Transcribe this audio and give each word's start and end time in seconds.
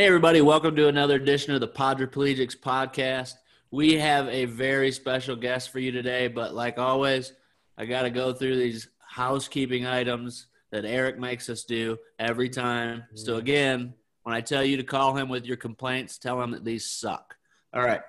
Hey, 0.00 0.06
everybody, 0.06 0.40
welcome 0.40 0.74
to 0.76 0.88
another 0.88 1.16
edition 1.16 1.52
of 1.52 1.60
the 1.60 1.68
Podriplegics 1.68 2.56
podcast. 2.56 3.34
We 3.70 3.98
have 3.98 4.28
a 4.28 4.46
very 4.46 4.92
special 4.92 5.36
guest 5.36 5.68
for 5.68 5.78
you 5.78 5.92
today, 5.92 6.26
but 6.26 6.54
like 6.54 6.78
always, 6.78 7.34
I 7.76 7.84
got 7.84 8.04
to 8.04 8.10
go 8.10 8.32
through 8.32 8.56
these 8.56 8.88
housekeeping 9.00 9.84
items 9.84 10.46
that 10.70 10.86
Eric 10.86 11.18
makes 11.18 11.50
us 11.50 11.64
do 11.64 11.98
every 12.18 12.48
time. 12.48 13.04
So, 13.14 13.32
mm-hmm. 13.32 13.40
again, 13.40 13.94
when 14.22 14.34
I 14.34 14.40
tell 14.40 14.64
you 14.64 14.78
to 14.78 14.82
call 14.84 15.14
him 15.14 15.28
with 15.28 15.44
your 15.44 15.58
complaints, 15.58 16.16
tell 16.16 16.40
him 16.40 16.52
that 16.52 16.64
these 16.64 16.86
suck. 16.86 17.36
All 17.74 17.82
right. 17.82 18.00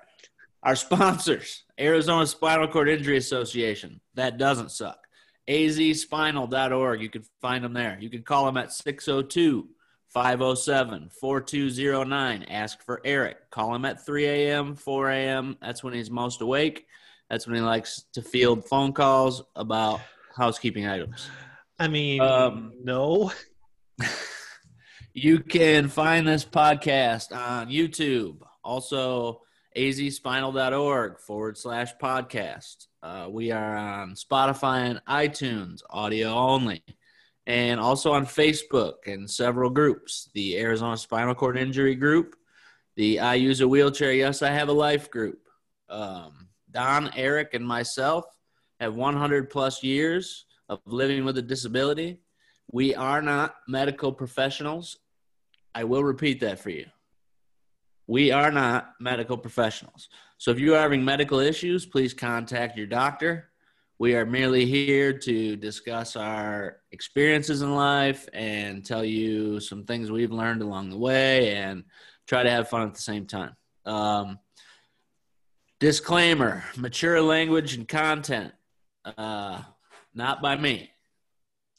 Our 0.62 0.76
sponsors 0.76 1.64
Arizona 1.78 2.26
Spinal 2.26 2.68
Cord 2.68 2.88
Injury 2.88 3.18
Association. 3.18 4.00
That 4.14 4.38
doesn't 4.38 4.70
suck. 4.70 5.06
azspinal.org. 5.46 7.02
You 7.02 7.10
can 7.10 7.24
find 7.42 7.62
them 7.62 7.74
there. 7.74 7.98
You 8.00 8.08
can 8.08 8.22
call 8.22 8.46
them 8.46 8.56
at 8.56 8.72
602 8.72 9.68
507 10.12 11.10
4209. 11.20 12.42
Ask 12.44 12.82
for 12.82 13.00
Eric. 13.04 13.50
Call 13.50 13.74
him 13.74 13.84
at 13.84 14.04
3 14.04 14.26
a.m., 14.26 14.74
4 14.74 15.10
a.m. 15.10 15.56
That's 15.60 15.82
when 15.82 15.94
he's 15.94 16.10
most 16.10 16.40
awake. 16.42 16.86
That's 17.30 17.46
when 17.46 17.56
he 17.56 17.62
likes 17.62 18.04
to 18.12 18.22
field 18.22 18.66
phone 18.68 18.92
calls 18.92 19.42
about 19.56 20.00
housekeeping 20.36 20.86
items. 20.86 21.28
I 21.78 21.88
mean, 21.88 22.20
Um, 22.20 22.72
no. 22.82 23.32
You 25.14 25.40
can 25.40 25.88
find 25.88 26.26
this 26.26 26.42
podcast 26.42 27.36
on 27.36 27.68
YouTube, 27.68 28.38
also 28.64 29.42
azspinal.org 29.76 31.18
forward 31.20 31.58
slash 31.58 31.90
podcast. 32.02 32.86
Uh, 33.02 33.26
we 33.28 33.50
are 33.50 33.76
on 33.76 34.14
Spotify 34.14 34.88
and 34.90 35.02
iTunes, 35.06 35.80
audio 35.90 36.30
only, 36.32 36.82
and 37.46 37.80
also 37.80 38.12
on 38.12 38.26
Facebook 38.26 39.06
and 39.06 39.28
several 39.28 39.70
groups 39.70 40.28
the 40.34 40.58
Arizona 40.58 40.96
Spinal 40.96 41.34
Cord 41.34 41.56
Injury 41.56 41.94
Group, 41.94 42.36
the 42.96 43.20
I 43.20 43.34
Use 43.34 43.60
a 43.60 43.68
Wheelchair, 43.68 44.12
Yes, 44.12 44.42
I 44.42 44.50
Have 44.50 44.68
a 44.68 44.72
Life 44.72 45.10
group. 45.10 45.40
Um, 45.88 46.48
Don, 46.70 47.10
Eric, 47.16 47.54
and 47.54 47.66
myself 47.66 48.24
have 48.80 48.94
100 48.94 49.50
plus 49.50 49.82
years 49.82 50.46
of 50.68 50.80
living 50.86 51.24
with 51.24 51.38
a 51.38 51.42
disability. 51.42 52.18
We 52.70 52.94
are 52.94 53.20
not 53.20 53.56
medical 53.68 54.12
professionals. 54.12 54.98
I 55.74 55.84
will 55.84 56.02
repeat 56.02 56.40
that 56.40 56.58
for 56.58 56.70
you. 56.70 56.86
We 58.06 58.30
are 58.30 58.50
not 58.50 58.94
medical 59.00 59.36
professionals. 59.36 60.08
So 60.38 60.50
if 60.50 60.58
you 60.58 60.74
are 60.74 60.80
having 60.80 61.04
medical 61.04 61.38
issues, 61.38 61.86
please 61.86 62.14
contact 62.14 62.76
your 62.76 62.86
doctor. 62.86 63.51
We 64.02 64.16
are 64.16 64.26
merely 64.26 64.66
here 64.66 65.16
to 65.16 65.54
discuss 65.54 66.16
our 66.16 66.78
experiences 66.90 67.62
in 67.62 67.72
life 67.76 68.28
and 68.32 68.84
tell 68.84 69.04
you 69.04 69.60
some 69.60 69.84
things 69.84 70.10
we've 70.10 70.32
learned 70.32 70.60
along 70.60 70.90
the 70.90 70.98
way 70.98 71.54
and 71.54 71.84
try 72.26 72.42
to 72.42 72.50
have 72.50 72.68
fun 72.68 72.82
at 72.88 72.94
the 72.94 73.00
same 73.00 73.26
time. 73.26 73.54
Um, 73.86 74.40
disclaimer 75.78 76.64
mature 76.76 77.22
language 77.22 77.76
and 77.76 77.86
content, 77.86 78.52
uh, 79.04 79.62
not 80.12 80.42
by 80.42 80.56
me, 80.56 80.90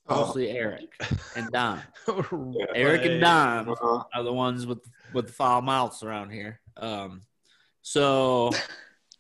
mostly 0.08 0.50
Eric 0.50 0.96
and 1.36 1.52
Don. 1.52 1.82
Eric 2.74 3.04
and 3.04 3.20
Don 3.20 3.68
Uh-huh. 3.68 4.04
are 4.16 4.24
the 4.24 4.32
ones 4.32 4.66
with 4.66 4.80
with 5.14 5.32
foul 5.32 5.62
mouths 5.62 6.04
around 6.04 6.30
here. 6.30 6.62
Um, 6.78 7.24
so 7.82 8.52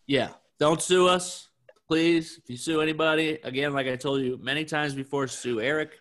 yeah, 0.08 0.30
don't 0.58 0.82
sue 0.82 1.10
us, 1.10 1.50
please. 1.94 2.40
If 2.42 2.50
you 2.50 2.58
sue 2.58 2.82
anybody, 2.82 3.38
again, 3.44 3.72
like 3.72 3.86
I 3.86 3.96
told 3.96 4.24
you 4.24 4.40
many 4.42 4.66
times 4.66 4.96
before, 4.96 5.28
sue 5.28 5.62
Eric. 5.62 5.92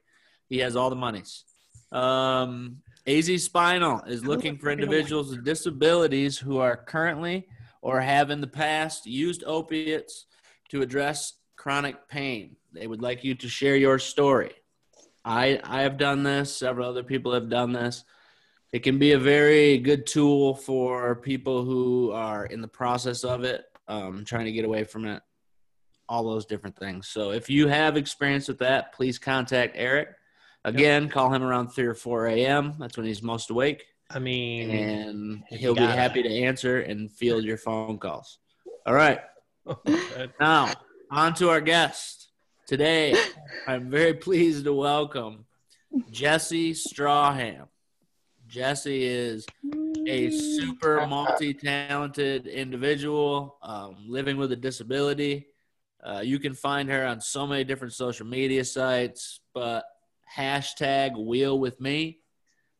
He 0.48 0.56
has 0.60 0.74
all 0.74 0.88
the 0.88 0.96
monies. 0.96 1.44
Um, 1.92 2.78
AZ 3.06 3.44
Spinal 3.44 4.00
is 4.06 4.24
looking 4.24 4.56
for 4.56 4.70
individuals 4.70 5.28
with 5.28 5.44
disabilities 5.44 6.38
who 6.38 6.56
are 6.56 6.78
currently 6.78 7.46
or 7.82 8.00
have 8.00 8.30
in 8.30 8.40
the 8.40 8.46
past 8.46 9.04
used 9.04 9.44
opiates 9.44 10.24
to 10.70 10.80
address 10.80 11.34
chronic 11.56 12.08
pain. 12.08 12.56
They 12.72 12.86
would 12.86 13.02
like 13.02 13.22
you 13.22 13.34
to 13.34 13.48
share 13.50 13.76
your 13.76 13.98
story. 13.98 14.52
I 15.26 15.60
I 15.62 15.82
have 15.82 15.98
done 15.98 16.22
this. 16.22 16.56
Several 16.56 16.88
other 16.88 17.02
people 17.02 17.34
have 17.34 17.50
done 17.50 17.72
this. 17.72 18.02
It 18.72 18.82
can 18.82 18.98
be 18.98 19.12
a 19.12 19.18
very 19.18 19.76
good 19.76 20.06
tool 20.06 20.54
for 20.54 21.16
people 21.16 21.66
who 21.66 22.12
are 22.12 22.46
in 22.46 22.62
the 22.62 22.74
process 22.80 23.24
of 23.24 23.44
it, 23.44 23.66
um, 23.88 24.24
trying 24.24 24.46
to 24.46 24.52
get 24.52 24.64
away 24.64 24.84
from 24.84 25.04
it, 25.04 25.22
all 26.08 26.24
those 26.24 26.46
different 26.46 26.76
things. 26.76 27.08
So 27.08 27.30
if 27.30 27.48
you 27.48 27.68
have 27.68 27.96
experience 27.96 28.48
with 28.48 28.58
that, 28.58 28.92
please 28.94 29.18
contact 29.18 29.74
Eric. 29.76 30.08
Again, 30.64 31.08
call 31.08 31.32
him 31.32 31.42
around 31.42 31.68
3 31.70 31.86
or 31.86 31.94
4 31.94 32.28
a.m. 32.28 32.74
That's 32.78 32.96
when 32.96 33.06
he's 33.06 33.22
most 33.22 33.50
awake, 33.50 33.84
I 34.10 34.18
mean, 34.20 34.70
and 34.70 35.42
he'll 35.48 35.74
be 35.74 35.80
gotta. 35.80 36.00
happy 36.00 36.22
to 36.22 36.28
answer 36.28 36.80
and 36.80 37.10
field 37.10 37.44
your 37.44 37.56
phone 37.56 37.98
calls. 37.98 38.38
All 38.86 38.94
right. 38.94 39.20
that- 39.84 40.32
Now, 40.38 40.72
on 41.10 41.34
to 41.34 41.50
our 41.50 41.60
guest. 41.60 42.28
Today, 42.66 43.16
I'm 43.66 43.90
very 43.90 44.14
pleased 44.14 44.64
to 44.64 44.72
welcome 44.72 45.46
Jesi 46.12 46.70
Stracham. 46.70 47.66
Jesi 48.48 49.00
is 49.00 49.46
a 50.06 50.30
super 50.30 51.06
multi 51.08 51.54
talented 51.54 52.46
individual 52.46 53.56
um, 53.62 53.96
living 54.06 54.36
with 54.36 54.52
a 54.52 54.56
disability. 54.56 55.46
Uh, 56.02 56.20
you 56.24 56.38
can 56.38 56.54
find 56.54 56.90
her 56.90 57.04
on 57.06 57.20
so 57.20 57.46
many 57.46 57.64
different 57.64 57.92
social 57.94 58.26
media 58.26 58.64
sites, 58.64 59.40
but 59.54 59.84
hashtag 60.36 61.16
wheel 61.16 61.58
with 61.58 61.80
me, 61.80 62.18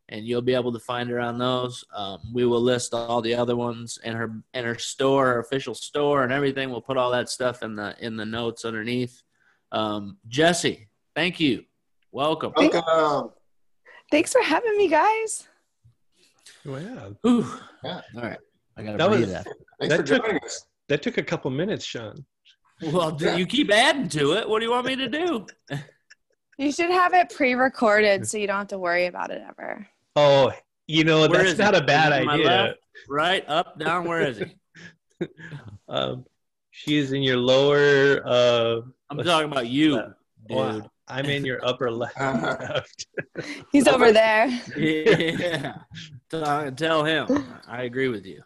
and 0.08 0.26
you'll 0.26 0.42
be 0.42 0.54
able 0.54 0.72
to 0.72 0.78
find 0.80 1.08
her 1.08 1.20
on 1.20 1.38
those. 1.38 1.84
Um, 1.94 2.18
we 2.34 2.44
will 2.44 2.60
list 2.60 2.94
all 2.94 3.20
the 3.22 3.34
other 3.34 3.54
ones 3.54 3.98
and 4.02 4.16
her 4.16 4.32
and 4.54 4.66
her 4.66 4.76
store, 4.78 5.26
her 5.26 5.38
official 5.38 5.74
store, 5.74 6.24
and 6.24 6.32
everything. 6.32 6.70
We'll 6.70 6.80
put 6.80 6.96
all 6.96 7.12
that 7.12 7.28
stuff 7.28 7.62
in 7.62 7.76
the 7.76 7.94
in 8.00 8.16
the 8.16 8.26
notes 8.26 8.64
underneath. 8.64 9.22
Um, 9.70 10.18
Jesi, 10.28 10.86
thank 11.14 11.38
you. 11.38 11.64
Welcome. 12.10 12.52
Welcome. 12.56 13.30
Thanks 14.10 14.32
for 14.32 14.42
having 14.42 14.76
me, 14.76 14.88
guys. 14.88 15.48
wow. 16.64 17.14
Whew. 17.22 17.46
Yeah. 17.84 18.00
All 18.16 18.22
right. 18.22 18.38
I 18.76 18.82
gotta 18.82 18.98
That 18.98 19.10
was- 19.10 19.30
that. 19.30 19.44
Thanks 19.80 19.96
That 19.96 20.00
for 20.00 20.02
took- 20.06 20.24
joining 20.26 20.44
us. 20.44 20.66
That 20.88 21.02
took 21.02 21.16
a 21.18 21.22
couple 21.22 21.50
minutes, 21.50 21.84
Shawn. 21.84 22.24
Well, 22.82 23.10
do 23.22 23.36
you 23.36 23.46
keep 23.46 23.70
adding 23.70 24.08
to 24.10 24.34
it. 24.34 24.48
What 24.48 24.58
do 24.60 24.64
you 24.66 24.70
want 24.70 24.86
me 24.86 24.96
to 24.96 25.08
do? 25.08 25.46
You 26.58 26.72
should 26.72 26.90
have 26.90 27.14
it 27.14 27.30
pre-recorded 27.30 28.26
so 28.28 28.38
you 28.38 28.46
don't 28.46 28.56
have 28.58 28.68
to 28.68 28.78
worry 28.78 29.06
about 29.06 29.30
it 29.30 29.42
ever. 29.48 29.86
Oh, 30.16 30.52
you 30.86 31.04
know, 31.04 31.26
Where 31.28 31.44
that's 31.44 31.58
not 31.58 31.74
he? 31.74 31.80
a 31.80 31.84
bad 31.84 32.12
Is 32.12 32.18
he 32.18 32.20
to 32.20 32.26
my 32.26 32.34
idea. 32.34 32.46
left? 32.46 32.78
Right, 33.08 33.44
up, 33.48 33.78
down. 33.78 34.04
Where 34.06 34.20
is 34.22 34.38
he? 34.38 35.26
Um, 35.88 36.24
she 36.70 36.96
is 36.96 37.12
in 37.12 37.22
your 37.22 37.36
lower. 37.36 38.22
Uh, 38.26 38.80
I'm 39.10 39.18
talking 39.18 39.50
about 39.52 39.66
you, 39.68 39.96
Left. 39.96 40.08
dude. 40.48 40.56
wow, 40.56 40.90
I'm 41.06 41.26
in 41.26 41.44
your 41.44 41.64
upper 41.66 41.90
left. 41.92 42.18
left. 42.18 43.06
He's 43.70 43.86
over 43.86 44.10
there. 44.10 44.48
Yeah. 44.76 45.76
Tell- 46.30 46.72
Tell 46.72 47.04
him. 47.04 47.44
I 47.68 47.82
agree 47.82 48.08
with 48.08 48.24
you. 48.26 48.42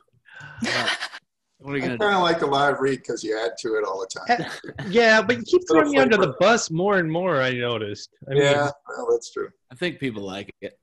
But 1.58 1.66
what 1.66 1.74
are 1.74 1.78
you 1.78 1.84
I 1.84 1.86
gonna 1.86 1.98
kind 1.98 2.14
of 2.16 2.22
like 2.22 2.38
the 2.38 2.46
live 2.46 2.80
read 2.80 2.98
because 2.98 3.24
you 3.24 3.38
add 3.38 3.52
to 3.60 3.76
it 3.76 3.84
all 3.84 4.00
the 4.00 4.20
time. 4.20 4.90
yeah, 4.90 5.22
but 5.22 5.38
you 5.38 5.42
keep 5.42 5.62
throwing 5.68 5.90
me 5.90 5.98
under 5.98 6.16
the 6.16 6.34
bus 6.38 6.70
more 6.70 6.98
and 6.98 7.10
more. 7.10 7.40
I 7.40 7.52
noticed. 7.52 8.10
I 8.28 8.34
mean, 8.34 8.42
yeah, 8.42 8.70
well, 8.88 9.08
that's 9.10 9.32
true. 9.32 9.48
I 9.72 9.74
think 9.74 9.98
people 9.98 10.22
like 10.22 10.50
it. 10.60 10.78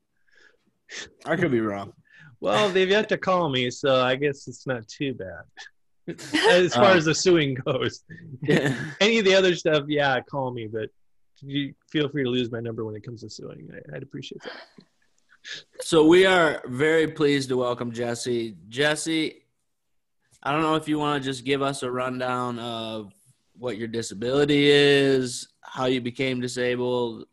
I 1.26 1.36
could 1.36 1.52
be 1.52 1.62
wrong. 1.62 1.94
well, 2.40 2.70
they've 2.70 2.90
yet 2.90 3.10
to 3.10 3.18
call 3.18 3.50
me, 3.50 3.70
so 3.72 4.02
I 4.02 4.16
guess 4.16 4.48
it's 4.48 4.66
not 4.68 4.88
too 4.88 5.14
bad. 5.14 5.44
As 6.50 6.74
far 6.76 6.92
Um, 6.92 6.98
as 6.98 7.06
the 7.06 7.16
suing 7.16 7.54
goes, 7.54 8.04
Yeah. 8.42 8.76
any 9.00 9.20
of 9.20 9.26
the 9.26 9.34
other 9.36 9.56
stuff, 9.56 9.86
yeah, 9.88 10.20
call 10.22 10.52
me, 10.52 10.68
but 10.68 10.90
you 11.40 11.74
feel 11.90 12.10
free 12.10 12.24
to 12.24 12.30
lose 12.30 12.52
my 12.52 12.60
number 12.60 12.84
when 12.84 12.96
it 12.96 13.04
comes 13.04 13.22
to 13.22 13.30
suing. 13.30 13.70
I, 13.74 13.96
I'd 13.96 14.04
appreciate 14.04 14.42
that. 14.44 14.52
So 15.82 16.06
we 16.06 16.26
are 16.26 16.62
very 16.68 17.08
pleased 17.08 17.50
to 17.50 17.58
welcome 17.58 17.92
Jesi. 17.92 18.56
Jesi, 18.70 19.43
I 20.46 20.52
don't 20.52 20.62
know 20.62 20.76
if 20.76 20.90
you 20.90 21.00
want 21.00 21.24
to 21.24 21.30
just 21.30 21.46
give 21.46 21.62
us 21.62 21.84
a 21.84 21.92
rundown 21.92 22.60
of 22.60 23.14
what 23.58 23.78
your 23.78 23.88
disability 23.88 24.70
is, 24.70 25.48
how 25.62 25.86
you 25.86 26.02
became 26.02 26.42
disabled. 26.42 27.26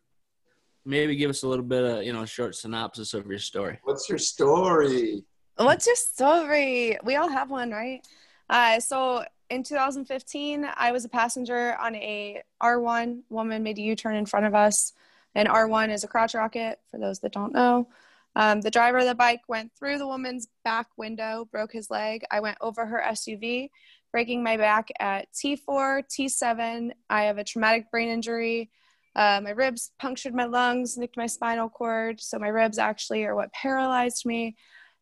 Maybe 0.85 1.17
give 1.17 1.29
us 1.29 1.43
a 1.43 1.47
little 1.47 1.65
bit 1.65 1.83
of, 1.83 2.03
you 2.03 2.13
know, 2.13 2.21
a 2.21 2.27
short 2.27 2.55
synopsis 2.55 3.13
of 3.13 3.27
your 3.27 3.37
story. 3.37 3.79
What's 3.83 4.07
your 4.07 4.17
story? 4.17 5.25
What's 5.57 5.85
your 5.85 5.97
story? 5.97 6.97
We 7.03 7.17
all 7.17 7.27
have 7.27 7.51
one, 7.51 7.71
right? 7.71 8.07
Uh, 8.49 8.79
so 8.79 9.25
in 9.49 9.63
2015, 9.63 10.65
I 10.77 10.93
was 10.93 11.03
a 11.03 11.09
passenger 11.09 11.75
on 11.81 11.95
a 11.95 12.41
R1. 12.63 13.23
Woman 13.29 13.61
made 13.61 13.77
a 13.77 13.81
U-turn 13.81 14.15
in 14.15 14.25
front 14.25 14.45
of 14.45 14.55
us. 14.55 14.93
An 15.35 15.47
R1 15.47 15.89
is 15.89 16.05
a 16.05 16.07
crotch 16.07 16.33
rocket, 16.33 16.79
for 16.89 16.97
those 16.97 17.19
that 17.19 17.33
don't 17.33 17.53
know. 17.53 17.89
Um, 18.35 18.61
the 18.61 18.71
driver 18.71 18.99
of 18.99 19.05
the 19.05 19.15
bike 19.15 19.41
went 19.47 19.71
through 19.77 19.97
the 19.97 20.07
woman's 20.07 20.47
back 20.63 20.87
window, 20.97 21.47
broke 21.51 21.73
his 21.73 21.89
leg. 21.89 22.23
I 22.31 22.39
went 22.39 22.57
over 22.61 22.85
her 22.85 23.03
SUV, 23.09 23.69
breaking 24.11 24.43
my 24.43 24.57
back 24.57 24.89
at 24.99 25.27
T4, 25.33 26.03
T7. 26.09 26.91
I 27.09 27.23
have 27.23 27.37
a 27.37 27.43
traumatic 27.43 27.91
brain 27.91 28.09
injury. 28.09 28.69
Uh, 29.15 29.41
my 29.43 29.49
ribs 29.49 29.91
punctured 29.99 30.33
my 30.33 30.45
lungs, 30.45 30.97
nicked 30.97 31.17
my 31.17 31.27
spinal 31.27 31.67
cord. 31.67 32.21
So 32.21 32.39
my 32.39 32.47
ribs 32.47 32.79
actually 32.79 33.25
are 33.25 33.35
what 33.35 33.51
paralyzed 33.53 34.25
me. 34.25 34.55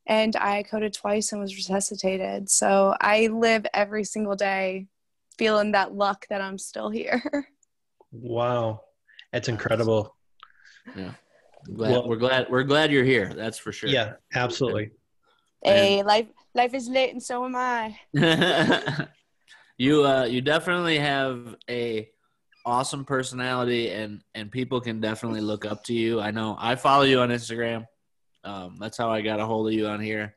and 0.07 0.35
I 0.35 0.63
coded 0.63 0.93
twice 0.93 1.31
and 1.31 1.39
was 1.39 1.55
resuscitated. 1.55 2.49
So 2.49 2.95
I 2.99 3.27
live 3.27 3.67
every 3.75 4.03
single 4.03 4.35
day 4.35 4.87
feeling 5.37 5.73
that 5.73 5.93
luck 5.93 6.25
that 6.29 6.41
I'm 6.41 6.57
still 6.57 6.89
here. 6.89 7.47
Wow, 8.11 8.81
that's 9.31 9.49
incredible. 9.49 10.15
Yeah. 10.95 11.11
Glad, 11.65 11.91
Well- 11.91 12.07
we're 12.07 12.15
glad 12.17 12.47
we're 12.49 12.63
glad 12.63 12.91
you're 12.91 13.03
here. 13.03 13.33
That's 13.33 13.57
for 13.57 13.71
sure. 13.71 13.89
Yeah, 13.89 14.13
absolutely. 14.33 14.91
hey, 15.63 16.03
life 16.03 16.27
life 16.55 16.73
is 16.73 16.87
lit 16.89 17.11
and 17.11 17.21
so 17.21 17.45
am 17.45 17.55
I. 17.55 17.97
you 19.77 20.03
uh 20.05 20.25
you 20.25 20.41
definitely 20.41 20.97
have 20.99 21.55
a 21.69 22.09
awesome 22.65 23.05
personality 23.05 23.91
and 23.91 24.21
and 24.35 24.51
people 24.51 24.81
can 24.81 24.99
definitely 24.99 25.41
look 25.41 25.65
up 25.65 25.83
to 25.85 25.93
you. 25.93 26.19
I 26.19 26.31
know 26.31 26.55
I 26.59 26.75
follow 26.75 27.03
you 27.03 27.19
on 27.21 27.29
Instagram. 27.29 27.85
Um 28.43 28.77
that's 28.79 28.97
how 28.97 29.09
I 29.11 29.21
got 29.21 29.39
a 29.39 29.45
hold 29.45 29.67
of 29.67 29.73
you 29.73 29.87
on 29.87 29.99
here. 29.99 30.35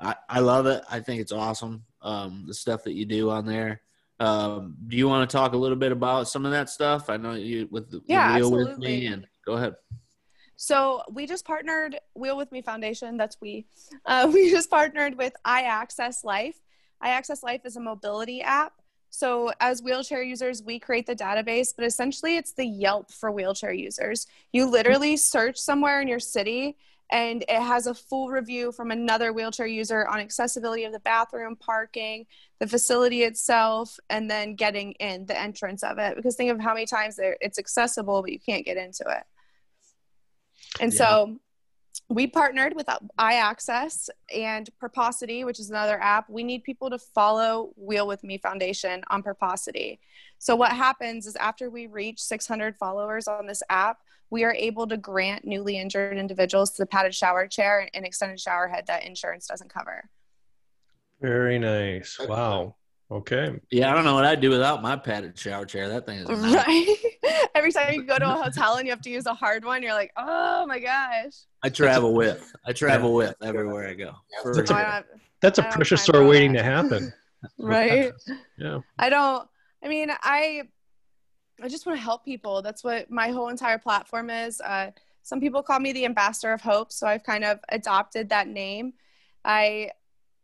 I 0.00 0.14
I 0.28 0.40
love 0.40 0.66
it. 0.66 0.82
I 0.90 1.00
think 1.00 1.20
it's 1.20 1.32
awesome. 1.32 1.84
Um 2.02 2.44
the 2.46 2.54
stuff 2.54 2.84
that 2.84 2.94
you 2.94 3.04
do 3.06 3.30
on 3.30 3.46
there. 3.46 3.82
Um 4.20 4.76
do 4.86 4.96
you 4.96 5.08
want 5.08 5.28
to 5.28 5.36
talk 5.36 5.52
a 5.52 5.56
little 5.56 5.76
bit 5.76 5.92
about 5.92 6.28
some 6.28 6.44
of 6.44 6.52
that 6.52 6.68
stuff? 6.68 7.08
I 7.08 7.16
know 7.16 7.32
you 7.34 7.68
with 7.70 7.90
the 7.90 8.00
Yeah, 8.06 8.34
wheel 8.36 8.50
with 8.52 8.78
me 8.78 9.06
and 9.06 9.26
go 9.46 9.54
ahead. 9.54 9.74
So 10.56 11.02
we 11.10 11.26
just 11.26 11.44
partnered 11.44 11.98
Wheel 12.14 12.36
with 12.36 12.52
Me 12.52 12.62
Foundation. 12.62 13.16
That's 13.16 13.40
we. 13.40 13.66
Uh, 14.06 14.30
we 14.32 14.50
just 14.50 14.70
partnered 14.70 15.16
with 15.16 15.34
iAccess 15.46 16.24
Life. 16.24 16.60
iAccess 17.02 17.42
Life 17.42 17.62
is 17.64 17.76
a 17.76 17.80
mobility 17.80 18.42
app. 18.42 18.74
So 19.10 19.52
as 19.60 19.82
wheelchair 19.82 20.22
users, 20.22 20.62
we 20.62 20.78
create 20.78 21.06
the 21.06 21.14
database, 21.14 21.74
but 21.76 21.84
essentially 21.84 22.36
it's 22.36 22.54
the 22.54 22.66
Yelp 22.66 23.12
for 23.12 23.30
wheelchair 23.30 23.72
users. 23.72 24.26
You 24.52 24.64
literally 24.64 25.18
search 25.18 25.58
somewhere 25.58 26.00
in 26.00 26.08
your 26.08 26.20
city 26.20 26.76
and 27.12 27.42
it 27.42 27.60
has 27.60 27.86
a 27.86 27.94
full 27.94 28.30
review 28.30 28.72
from 28.72 28.90
another 28.90 29.34
wheelchair 29.34 29.66
user 29.66 30.08
on 30.08 30.18
accessibility 30.18 30.84
of 30.84 30.92
the 30.92 31.00
bathroom, 31.00 31.56
parking, 31.56 32.24
the 32.58 32.66
facility 32.66 33.22
itself, 33.22 34.00
and 34.08 34.30
then 34.30 34.54
getting 34.54 34.92
in 34.92 35.26
the 35.26 35.38
entrance 35.38 35.82
of 35.82 35.98
it. 35.98 36.16
Because 36.16 36.36
think 36.36 36.50
of 36.50 36.58
how 36.58 36.72
many 36.72 36.86
times 36.86 37.20
it's 37.20 37.58
accessible, 37.58 38.22
but 38.22 38.32
you 38.32 38.40
can't 38.40 38.64
get 38.64 38.78
into 38.78 39.04
it. 39.06 39.24
And 40.80 40.92
Yeah. 40.92 40.98
so 40.98 41.38
we 42.08 42.26
partnered 42.26 42.74
with 42.74 42.86
iAccess 43.18 44.08
and 44.34 44.68
Purposity, 44.78 45.44
which 45.44 45.60
is 45.60 45.70
another 45.70 46.00
app. 46.00 46.28
We 46.28 46.42
need 46.42 46.64
people 46.64 46.90
to 46.90 46.98
follow 46.98 47.72
Wheel 47.76 48.06
with 48.06 48.24
Me 48.24 48.38
Foundation 48.38 49.02
on 49.08 49.22
Purposity. 49.22 50.00
So 50.38 50.56
what 50.56 50.72
happens 50.72 51.26
is 51.26 51.36
after 51.36 51.70
we 51.70 51.86
reach 51.86 52.20
600 52.20 52.76
followers 52.76 53.28
on 53.28 53.46
this 53.46 53.62
app, 53.68 53.98
we 54.30 54.44
are 54.44 54.54
able 54.54 54.86
to 54.86 54.96
grant 54.96 55.44
newly 55.44 55.78
injured 55.78 56.16
individuals 56.16 56.72
the 56.72 56.86
padded 56.86 57.14
shower 57.14 57.46
chair 57.46 57.88
and 57.92 58.06
extended 58.06 58.40
shower 58.40 58.66
head 58.68 58.86
that 58.86 59.04
insurance 59.04 59.46
doesn't 59.46 59.72
cover. 59.72 60.08
Very 61.20 61.58
nice. 61.58 62.18
Wow. 62.18 62.76
Okay. 63.12 63.60
Yeah, 63.70 63.90
I 63.90 63.94
don't 63.94 64.04
know 64.04 64.14
what 64.14 64.24
I'd 64.24 64.40
do 64.40 64.48
without 64.48 64.80
my 64.80 64.96
padded 64.96 65.38
shower 65.38 65.66
chair. 65.66 65.86
That 65.90 66.06
thing 66.06 66.20
is 66.20 66.28
nice. 66.28 66.66
Right? 66.66 66.96
Every 67.54 67.70
time 67.70 67.92
you 67.92 68.04
go 68.04 68.18
to 68.18 68.24
a 68.24 68.42
hotel 68.42 68.76
and 68.76 68.86
you 68.86 68.90
have 68.90 69.02
to 69.02 69.10
use 69.10 69.26
a 69.26 69.34
hard 69.34 69.66
one, 69.66 69.82
you're 69.82 69.92
like, 69.92 70.12
oh 70.16 70.64
my 70.66 70.78
gosh. 70.78 71.34
I 71.62 71.68
travel 71.68 72.14
with. 72.14 72.50
I 72.64 72.72
travel 72.72 73.12
with 73.12 73.34
everywhere 73.42 73.86
I 73.86 73.94
go. 73.94 74.12
That's 74.44 74.70
I 74.70 74.94
real. 74.94 75.04
That's 75.42 75.58
a 75.58 75.62
I 75.62 75.64
don't 75.64 75.74
pressure 75.74 75.96
time 75.96 76.04
store 76.04 76.26
waiting 76.26 76.52
that. 76.54 76.60
to 76.60 76.64
happen. 76.64 77.12
right? 77.58 78.12
Yeah. 78.56 78.80
I 78.98 79.10
don't 79.10 79.46
I 79.84 79.88
mean 79.88 80.10
I 80.22 80.62
I 81.62 81.68
just 81.68 81.84
want 81.84 81.98
to 81.98 82.02
help 82.02 82.24
people. 82.24 82.62
That's 82.62 82.82
what 82.82 83.10
my 83.10 83.28
whole 83.28 83.48
entire 83.48 83.78
platform 83.78 84.30
is. 84.30 84.60
Uh, 84.60 84.90
some 85.22 85.38
people 85.38 85.62
call 85.62 85.78
me 85.78 85.92
the 85.92 86.04
ambassador 86.04 86.52
of 86.52 86.62
hope, 86.62 86.90
so 86.90 87.06
I've 87.06 87.22
kind 87.22 87.44
of 87.44 87.60
adopted 87.68 88.30
that 88.30 88.48
name. 88.48 88.94
I 89.44 89.90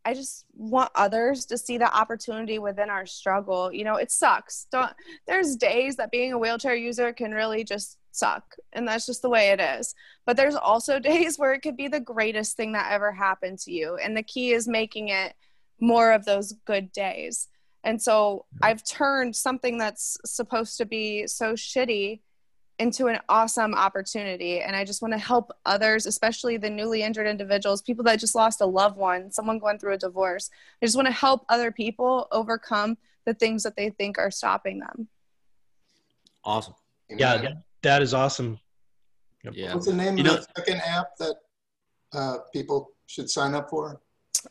I 0.09 0.15
just 0.15 0.47
want 0.57 0.91
others 0.95 1.45
to 1.47 1.59
see 1.59 1.77
the 1.77 1.95
opportunity 1.95 2.59
within 2.59 2.89
our 2.89 3.05
struggle. 3.05 3.71
You 3.71 3.85
know, 3.85 3.97
it 3.97 4.11
sucks. 4.11 4.67
Don't 4.73 4.91
there's 5.27 5.55
days 5.55 5.97
that 5.97 6.11
being 6.11 6.33
a 6.33 6.39
wheelchair 6.39 6.75
user 6.75 7.13
can 7.13 7.33
really 7.33 7.63
just 7.63 7.99
suck, 8.11 8.57
and 8.73 8.89
that's 8.89 9.05
just 9.05 9.21
the 9.21 9.29
way 9.29 9.51
it 9.51 9.61
is. 9.61 9.95
But 10.25 10.39
there's 10.39 10.55
also 10.55 10.99
days 11.13 11.39
where 11.39 11.53
it 11.53 11.61
could 11.61 11.77
be 11.77 11.89
the 11.89 12.01
greatest 12.01 12.57
thing 12.57 12.73
that 12.73 12.91
ever 12.91 13.13
happened 13.13 13.59
to 13.61 13.71
you, 13.71 13.99
and 14.03 14.17
the 14.17 14.23
key 14.23 14.53
is 14.53 14.67
making 14.67 15.09
it 15.09 15.35
more 15.79 16.13
of 16.13 16.25
those 16.25 16.55
good 16.65 16.91
days. 16.91 17.49
And 17.85 18.01
so 18.01 18.47
I've 18.63 18.83
turned 18.85 19.37
something 19.37 19.77
that's 19.77 20.17
supposed 20.25 20.79
to 20.79 20.87
be 20.87 21.27
so 21.27 21.53
shitty 21.53 22.21
into 22.79 23.09
an 23.09 23.19
awesome 23.29 23.75
opportunity. 23.75 24.61
And 24.61 24.77
I 24.77 24.85
just 24.85 25.03
want 25.03 25.13
to 25.13 25.19
help 25.19 25.51
others, 25.67 26.07
especially 26.07 26.57
the 26.57 26.71
newly 26.71 27.03
injured 27.03 27.27
individuals, 27.27 27.83
people 27.83 28.05
that 28.05 28.21
just 28.21 28.35
lost 28.35 28.61
a 28.61 28.67
loved 28.67 28.97
one, 28.97 29.33
someone 29.33 29.59
going 29.59 29.79
through 29.79 29.95
a 29.95 29.99
divorce. 29.99 30.51
I 30.81 30.87
just 30.87 30.97
want 30.97 31.07
to 31.09 31.13
help 31.13 31.45
other 31.49 31.73
people 31.73 32.29
overcome 32.31 32.97
the 33.25 33.35
things 33.35 33.63
that 33.65 33.77
they 33.77 33.91
think 33.91 34.17
are 34.19 34.31
stopping 34.31 34.79
them. 34.79 35.09
Awesome. 36.45 36.75
Yeah. 37.11 37.35
Amen. 37.35 37.63
That 37.83 38.01
is 38.03 38.15
awesome. 38.15 38.59
Yeah. 39.53 39.75
What's 39.75 39.87
the 39.87 39.95
name 39.95 40.17
You 40.17 40.25
of 40.25 40.27
know- 40.31 40.37
the 40.37 40.47
second 40.57 40.81
app 40.87 41.17
that 41.19 41.37
uh, 42.13 42.39
people 42.53 42.93
should 43.07 43.29
sign 43.29 43.55
up 43.55 43.71
for? 43.71 44.01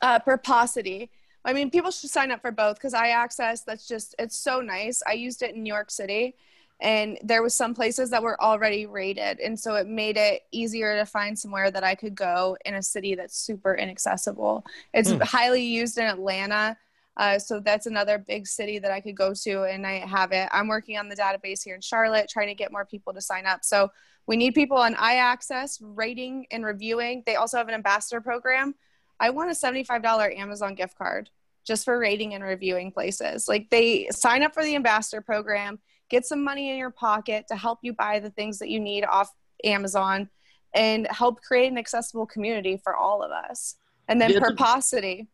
Uh, 0.01 0.19
Purposity. 0.19 1.09
I 1.45 1.53
mean, 1.53 1.69
people 1.71 1.91
should 1.91 2.09
sign 2.09 2.31
up 2.31 2.41
for 2.41 2.51
both 2.51 2.75
because 2.75 2.93
iAccess. 2.93 3.63
That's 3.65 3.87
just 3.87 4.15
it's 4.19 4.35
so 4.35 4.59
nice. 4.59 5.01
I 5.07 5.13
used 5.13 5.41
it 5.43 5.55
in 5.55 5.63
New 5.63 5.73
York 5.73 5.89
City, 5.89 6.35
and 6.79 7.17
there 7.23 7.41
was 7.41 7.55
some 7.55 7.73
places 7.73 8.09
that 8.11 8.21
were 8.21 8.39
already 8.41 8.85
rated, 8.85 9.39
and 9.39 9.59
so 9.59 9.75
it 9.75 9.87
made 9.87 10.17
it 10.17 10.43
easier 10.51 10.95
to 10.97 11.05
find 11.05 11.37
somewhere 11.37 11.71
that 11.71 11.83
I 11.83 11.95
could 11.95 12.13
go 12.15 12.57
in 12.65 12.75
a 12.75 12.83
city 12.83 13.15
that's 13.15 13.37
super 13.37 13.73
inaccessible. 13.75 14.65
It's 14.93 15.11
Hmm. 15.11 15.19
highly 15.21 15.63
used 15.63 15.97
in 15.97 16.05
Atlanta. 16.05 16.77
Uh, 17.15 17.39
so 17.39 17.59
that's 17.59 17.87
another 17.87 18.19
big 18.19 18.45
city 18.45 18.77
that 18.77 18.91
I 18.91 19.01
could 19.01 19.17
go 19.17 19.33
to, 19.33 19.63
and 19.63 19.87
I 19.87 19.93
have 20.05 20.31
it. 20.33 20.47
I'm 20.51 20.67
working 20.67 20.97
on 20.99 21.09
the 21.09 21.15
database 21.15 21.63
here 21.63 21.73
in 21.73 21.81
Charlotte, 21.81 22.29
trying 22.29 22.47
to 22.47 22.53
get 22.53 22.71
more 22.71 22.85
people 22.85 23.11
to 23.13 23.21
sign 23.21 23.47
up. 23.47 23.65
So 23.65 23.89
we 24.27 24.37
need 24.37 24.53
people 24.53 24.77
on 24.77 24.93
iAccess 24.93 25.79
rating 25.81 26.45
and 26.51 26.63
reviewing. 26.63 27.23
They 27.25 27.35
also 27.35 27.57
have 27.57 27.69
an 27.69 27.73
ambassador 27.73 28.21
program. 28.21 28.75
I 29.19 29.31
want 29.31 29.49
a 29.49 29.55
$75 29.55 30.31
Amazon 30.37 30.75
gift 30.75 30.95
card 30.95 31.31
just 31.65 31.85
for 31.85 31.97
rating 31.97 32.35
and 32.35 32.43
reviewing 32.43 32.91
places. 32.91 33.47
Like 33.47 33.71
they 33.71 34.09
sign 34.11 34.43
up 34.43 34.53
for 34.53 34.63
the 34.63 34.75
ambassador 34.75 35.21
program, 35.21 35.79
get 36.09 36.25
some 36.25 36.43
money 36.43 36.71
in 36.71 36.77
your 36.77 36.89
pocket 36.91 37.45
to 37.49 37.55
help 37.55 37.79
you 37.81 37.93
buy 37.93 38.19
the 38.19 38.29
things 38.31 38.59
that 38.59 38.69
you 38.69 38.79
need 38.79 39.03
off 39.05 39.29
Amazon 39.63 40.29
and 40.73 41.07
help 41.07 41.41
create 41.41 41.71
an 41.71 41.77
accessible 41.77 42.25
community 42.25 42.79
for 42.83 42.95
all 42.95 43.23
of 43.23 43.31
us. 43.31 43.75
And 44.07 44.21
then 44.21 44.29
Yeah, 44.29 44.37
it's 44.37 44.47
a- 44.47 44.49
Purposity. 44.55 45.27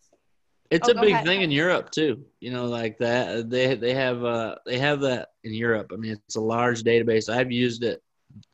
It's 0.71 0.87
Oh, 0.89 0.93
a 0.93 1.01
big 1.01 1.11
ahead. 1.11 1.25
thing 1.25 1.41
in 1.41 1.51
Europe 1.51 1.91
too. 1.91 2.25
You 2.39 2.51
know, 2.51 2.65
like 2.65 2.97
that. 2.97 3.49
They 3.49 3.75
they 3.75 3.93
have 3.93 4.23
uh 4.23 4.55
they 4.65 4.79
have 4.79 5.01
that 5.01 5.29
in 5.43 5.53
Europe. 5.53 5.91
I 5.93 5.97
mean, 5.97 6.13
it's 6.13 6.35
a 6.35 6.41
large 6.41 6.81
database. 6.83 7.29
I've 7.29 7.51
used 7.51 7.83
it 7.83 8.01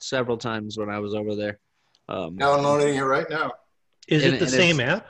several 0.02 0.36
times 0.38 0.78
when 0.78 0.90
I 0.90 1.00
was 1.00 1.16
over 1.16 1.36
there. 1.36 1.60
Um, 2.10 2.36
Downloading 2.36 2.96
it 2.96 3.02
right 3.02 3.30
now. 3.30 3.54
Is 4.10 4.26
And- 4.26 4.34
it 4.36 4.40
the 4.40 4.48
same 4.48 4.80
app? 4.82 5.08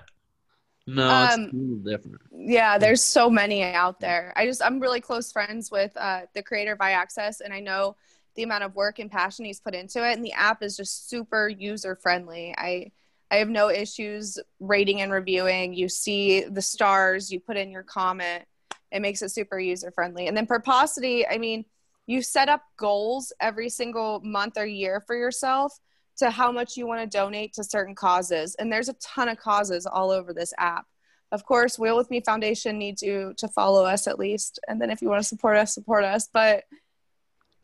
No, 0.96 1.26
it's 1.26 1.36
Um, 1.36 1.42
a 1.42 1.56
little 1.56 1.76
different. 1.78 2.22
Yeah, 2.32 2.78
there's 2.78 3.04
so 3.04 3.30
many 3.30 3.64
out 3.64 4.00
there. 4.00 4.34
I 4.36 4.46
just 4.46 4.64
I'm 4.64 4.80
really 4.80 5.02
close 5.02 5.32
friends 5.32 5.72
with 5.72 5.96
uh, 5.98 6.22
the 6.34 6.44
creator 6.44 6.74
of 6.74 6.80
iAccess, 6.80 7.42
and 7.42 7.54
I 7.54 7.60
know 7.60 7.96
the 8.36 8.44
amount 8.44 8.64
of 8.64 8.76
work 8.76 9.00
and 9.00 9.12
passion 9.12 9.46
he's 9.46 9.60
put 9.60 9.76
into 9.76 10.08
it. 10.08 10.14
And 10.14 10.24
the 10.24 10.34
app 10.34 10.64
is 10.64 10.78
just 10.78 11.10
super 11.10 11.50
user 11.50 11.96
friendly. 11.96 12.56
I 12.58 12.92
I 13.32 13.38
have 13.38 13.50
no 13.50 13.70
issues 13.70 14.40
rating 14.60 15.02
and 15.02 15.12
reviewing. 15.12 15.74
You 15.74 15.90
see 15.90 16.42
the 16.42 16.62
stars, 16.62 17.32
you 17.32 17.40
put 17.40 17.58
in 17.58 17.70
your 17.70 17.84
comment. 17.84 18.46
It 18.92 19.02
makes 19.02 19.22
it 19.22 19.30
super 19.30 19.60
user 19.60 19.92
friendly. 19.92 20.28
And 20.28 20.36
then 20.36 20.48
Purposity, 20.48 21.28
I 21.28 21.38
mean, 21.38 21.66
you 22.08 22.24
set 22.24 22.50
up 22.50 22.64
goals 22.78 23.32
every 23.40 23.70
single 23.70 24.20
month 24.24 24.58
or 24.58 24.66
year 24.66 25.04
for 25.06 25.16
yourself 25.16 25.80
to 26.20 26.30
how 26.30 26.52
much 26.52 26.78
you 26.78 26.88
want 26.88 27.02
to 27.02 27.18
donate 27.18 27.54
to 27.54 27.64
certain 27.64 27.96
causes. 27.96 28.56
And 28.56 28.72
there's 28.72 28.90
a 28.90 28.94
ton 28.94 29.30
of 29.30 29.38
causes 29.38 29.86
all 29.86 30.12
over 30.12 30.34
this 30.34 30.54
app. 30.58 30.86
Of 31.32 31.46
course, 31.46 31.78
Wheel 31.78 31.98
with 31.98 32.10
Me 32.10 32.22
Foundation 32.22 32.78
needs 32.78 33.02
you 33.02 33.34
to 33.38 33.48
follow 33.48 33.86
us 33.86 34.08
at 34.08 34.20
least. 34.20 34.60
And 34.68 34.82
then 34.82 34.90
if 34.90 35.02
you 35.02 35.10
want 35.10 35.22
to 35.22 35.28
support 35.28 35.58
us, 35.58 35.74
support 35.74 36.04
us. 36.04 36.28
But 36.32 36.64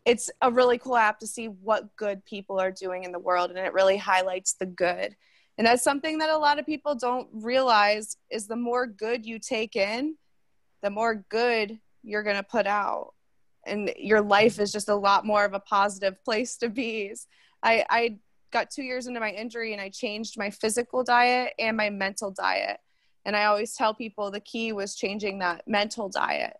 it's 0.05 0.29
a 0.41 0.51
really 0.51 0.77
cool 0.77 0.97
app 0.97 1.19
to 1.19 1.27
see 1.27 1.47
what 1.47 1.95
good 1.95 2.23
people 2.25 2.59
are 2.59 2.71
doing 2.71 3.03
in 3.03 3.11
the 3.11 3.19
world 3.19 3.49
and 3.49 3.59
it 3.59 3.73
really 3.73 3.97
highlights 3.97 4.53
the 4.53 4.67
good. 4.67 5.15
And 5.57 5.65
that's 5.65 5.83
something 5.83 6.19
that 6.19 6.29
a 6.29 6.37
lot 6.37 6.59
of 6.59 6.65
people 6.65 6.95
don't 6.95 7.27
realize 7.31 8.17
is 8.29 8.45
the 8.45 8.55
more 8.55 8.85
good 8.85 9.25
you 9.25 9.39
take 9.39 9.75
in, 9.75 10.15
the 10.83 10.89
more 10.89 11.25
good 11.29 11.79
you're 12.03 12.23
going 12.23 12.35
to 12.35 12.43
put 12.43 12.67
out. 12.67 13.13
And 13.65 13.91
your 13.97 14.21
life 14.21 14.59
is 14.59 14.71
just 14.71 14.89
a 14.89 14.95
lot 14.95 15.25
more 15.25 15.43
of 15.43 15.53
a 15.53 15.59
positive 15.59 16.23
place 16.25 16.57
to 16.57 16.69
be. 16.69 17.15
I, 17.63 17.85
I 17.89 18.17
got 18.55 18.71
two 18.71 18.83
years 18.83 19.05
into 19.05 19.19
my 19.19 19.31
injury 19.31 19.73
and 19.73 19.81
I 19.81 19.89
changed 19.89 20.37
my 20.37 20.49
physical 20.49 21.03
diet 21.03 21.53
and 21.59 21.75
my 21.75 21.89
mental 21.89 22.31
diet. 22.31 22.79
And 23.25 23.35
I 23.35 23.45
always 23.45 23.75
tell 23.75 23.93
people 23.93 24.31
the 24.31 24.39
key 24.39 24.71
was 24.71 24.95
changing 24.95 25.39
that 25.39 25.67
mental 25.67 26.07
diet 26.07 26.55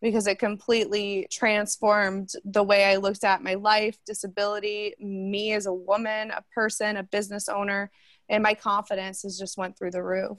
because 0.00 0.28
it 0.28 0.38
completely 0.38 1.26
transformed 1.28 2.30
the 2.44 2.62
way 2.62 2.84
I 2.84 2.96
looked 2.96 3.24
at 3.24 3.42
my 3.42 3.54
life, 3.54 3.98
disability, 4.06 4.94
me 5.00 5.52
as 5.52 5.66
a 5.66 5.74
woman, 5.74 6.30
a 6.30 6.44
person, 6.54 6.96
a 6.96 7.02
business 7.02 7.48
owner. 7.48 7.90
and 8.28 8.44
my 8.44 8.54
confidence 8.54 9.22
has 9.22 9.36
just 9.36 9.58
went 9.58 9.76
through 9.76 9.90
the 9.90 10.04
roof. 10.04 10.38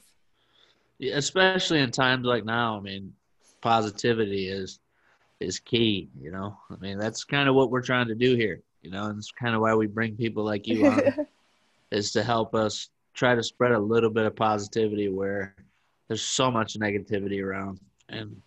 Yeah, 0.97 1.17
especially 1.17 1.81
in 1.81 1.91
times 1.91 2.25
like 2.25 2.45
now. 2.45 2.77
I 2.77 2.79
mean, 2.79 3.13
positivity 3.59 4.47
is 4.47 4.79
is 5.41 5.59
key. 5.59 6.09
You 6.17 6.31
know, 6.31 6.57
I 6.69 6.75
mean 6.79 6.97
that's 6.97 7.25
kind 7.25 7.49
of 7.49 7.55
what 7.55 7.69
we're 7.69 7.81
trying 7.81 8.07
to 8.07 8.15
do 8.15 8.35
here. 8.35 8.61
You 8.81 8.91
know, 8.91 9.05
and 9.05 9.17
it's 9.17 9.31
kind 9.31 9.55
of 9.55 9.61
why 9.61 9.75
we 9.75 9.87
bring 9.87 10.15
people 10.15 10.43
like 10.43 10.67
you 10.67 10.87
on 10.87 11.27
is 11.91 12.11
to 12.13 12.23
help 12.23 12.55
us 12.55 12.89
try 13.13 13.35
to 13.35 13.43
spread 13.43 13.71
a 13.71 13.79
little 13.79 14.09
bit 14.09 14.25
of 14.25 14.35
positivity 14.35 15.09
where 15.09 15.55
there's 16.07 16.21
so 16.21 16.49
much 16.49 16.79
negativity 16.79 17.43
around, 17.43 17.79
and 18.09 18.41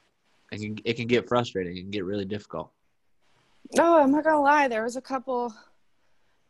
it 0.53 0.59
can 0.61 0.79
it 0.85 0.95
can 0.95 1.07
get 1.07 1.29
frustrating. 1.29 1.79
and 1.79 1.93
get 1.93 2.05
really 2.05 2.25
difficult. 2.25 2.71
No, 3.75 3.99
I'm 3.99 4.13
not 4.13 4.25
gonna 4.25 4.41
lie. 4.41 4.69
There 4.69 4.85
was 4.85 4.97
a 4.97 5.01
couple 5.01 5.55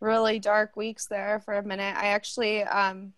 really 0.00 0.38
dark 0.38 0.76
weeks 0.76 1.07
there 1.07 1.41
for 1.45 1.55
a 1.55 1.62
minute. 1.62 1.97
I 1.97 2.09
actually, 2.09 2.62
um, 2.64 3.12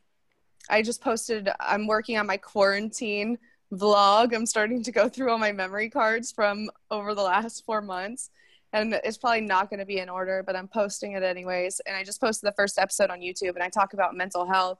I 0.71 0.83
just 0.83 1.01
posted. 1.01 1.49
I'm 1.61 1.87
working 1.87 2.19
on 2.19 2.27
my 2.27 2.37
quarantine 2.37 3.39
vlog. 3.73 4.35
I'm 4.35 4.47
starting 4.47 4.83
to 4.85 4.93
go 4.93 5.09
through 5.09 5.31
all 5.31 5.39
my 5.39 5.53
memory 5.53 5.91
cards 5.91 6.33
from 6.33 6.71
over 6.91 7.15
the 7.15 7.23
last 7.23 7.65
four 7.65 7.83
months, 7.83 8.31
and 8.73 8.95
it's 9.05 9.17
probably 9.17 9.43
not 9.43 9.71
going 9.71 9.81
to 9.81 9.87
be 9.87 9.99
in 9.99 10.09
order, 10.09 10.43
but 10.45 10.57
I'm 10.57 10.69
posting 10.69 11.13
it 11.13 11.23
anyways. 11.23 11.81
And 11.87 11.97
I 11.97 12.05
just 12.05 12.21
posted 12.21 12.47
the 12.47 12.55
first 12.57 12.79
episode 12.79 13.11
on 13.11 13.21
YouTube, 13.21 13.55
and 13.55 13.63
I 13.63 13.69
talk 13.69 13.93
about 13.93 14.17
mental 14.17 14.47
health 14.47 14.79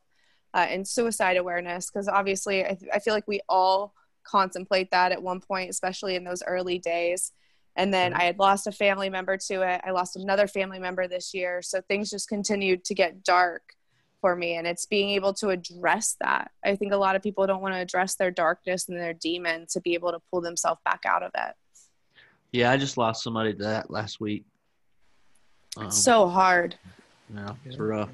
uh, 0.55 0.67
and 0.69 0.87
suicide 0.87 1.37
awareness 1.37 1.91
because 1.91 2.09
obviously, 2.09 2.65
I, 2.65 2.77
I 2.95 2.99
feel 2.99 3.15
like 3.15 3.29
we 3.29 3.41
all 3.49 3.95
contemplate 4.25 4.91
that 4.91 5.13
at 5.13 5.23
one 5.23 5.41
point, 5.41 5.71
especially 5.71 6.17
in 6.17 6.25
those 6.25 6.43
early 6.47 6.79
days. 6.79 7.33
And 7.77 7.93
then 7.93 8.15
I 8.15 8.25
had 8.25 8.39
lost 8.39 8.67
a 8.67 8.73
family 8.73 9.11
member 9.11 9.37
to 9.37 9.63
it. 9.63 9.83
I 9.85 9.91
lost 9.91 10.17
another 10.17 10.47
family 10.47 10.79
member 10.79 11.07
this 11.07 11.35
year. 11.35 11.61
So 11.61 11.83
things 11.83 12.11
just 12.11 12.29
continued 12.29 12.85
to 12.87 12.95
get 12.95 13.23
dark 13.23 13.75
for 14.23 14.35
me. 14.35 14.57
And 14.57 14.67
it's 14.67 14.87
being 14.87 15.11
able 15.11 15.35
to 15.35 15.51
address 15.51 16.17
that. 16.21 16.51
I 16.65 16.75
think 16.77 16.93
a 16.93 16.97
lot 16.97 17.17
of 17.17 17.23
people 17.23 17.47
don't 17.47 17.61
want 17.61 17.75
to 17.75 17.81
address 17.81 18.15
their 18.15 18.31
darkness 18.31 18.89
and 18.89 18.99
their 18.99 19.13
demon 19.13 19.67
to 19.71 19.81
be 19.81 19.93
able 19.93 20.13
to 20.13 20.21
pull 20.31 20.41
themselves 20.41 20.81
back 20.87 21.03
out 21.05 21.23
of 21.23 21.33
it. 21.35 21.55
Yeah, 22.57 22.71
I 22.71 22.79
just 22.79 22.97
lost 22.97 23.23
somebody 23.23 23.53
to 23.53 23.63
that 23.65 23.91
last 23.91 24.19
week. 24.19 24.47
Um, 25.77 25.89
it's 25.89 25.99
so 25.99 26.27
hard. 26.27 26.75
Yeah, 27.35 27.53
it's 27.67 27.77
rough. 27.77 28.09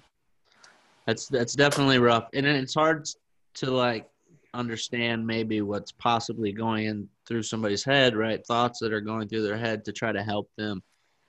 That's 1.07 1.29
that's 1.29 1.55
definitely 1.55 2.01
rough, 2.01 2.29
and 2.35 2.45
it's 2.45 2.75
hard 2.75 3.07
to 3.55 3.71
like 3.71 4.09
understand 4.53 5.25
maybe 5.25 5.61
what's 5.61 5.93
possibly 5.93 6.51
going 6.51 6.87
in 6.87 7.09
through 7.25 7.45
somebody's 7.45 7.85
head, 7.85 8.17
right? 8.17 8.45
Thoughts 8.45 8.81
that 8.81 8.93
are 8.93 9.01
going 9.01 9.29
through 9.29 9.43
their 9.43 9.57
head 9.57 9.85
to 9.85 9.93
try 9.93 10.11
to 10.11 10.25
help 10.25 10.51
them 10.57 10.83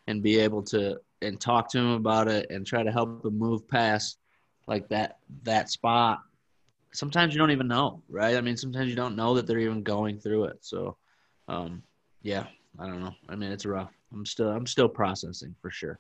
and 0.08 0.24
be 0.24 0.40
able 0.40 0.64
to 0.64 0.98
and 1.22 1.40
talk 1.40 1.70
to 1.70 1.78
them 1.78 1.92
about 1.92 2.28
it 2.28 2.48
and 2.50 2.66
try 2.66 2.82
to 2.82 2.92
help 2.92 3.22
them 3.22 3.38
move 3.38 3.68
past 3.68 4.18
like 4.66 4.90
that 4.90 5.20
that 5.44 5.70
spot. 5.70 6.18
Sometimes 6.94 7.36
you 7.36 7.38
don't 7.38 7.52
even 7.52 7.68
know, 7.68 8.02
right? 8.10 8.38
I 8.38 8.42
mean, 8.42 8.58
sometimes 8.58 8.90
you 8.90 8.96
don't 8.96 9.16
know 9.16 9.36
that 9.36 9.46
they're 9.46 9.60
even 9.60 9.84
going 9.84 10.20
through 10.20 10.46
it. 10.46 10.58
So, 10.62 10.98
um, 11.48 11.84
yeah, 12.24 12.48
I 12.80 12.88
don't 12.88 13.02
know. 13.02 13.16
I 13.30 13.36
mean, 13.36 13.52
it's 13.52 13.66
rough. 13.66 13.94
I'm 14.12 14.26
still 14.26 14.50
I'm 14.50 14.68
still 14.68 14.90
processing 14.90 15.56
for 15.62 15.72
sure. 15.72 16.00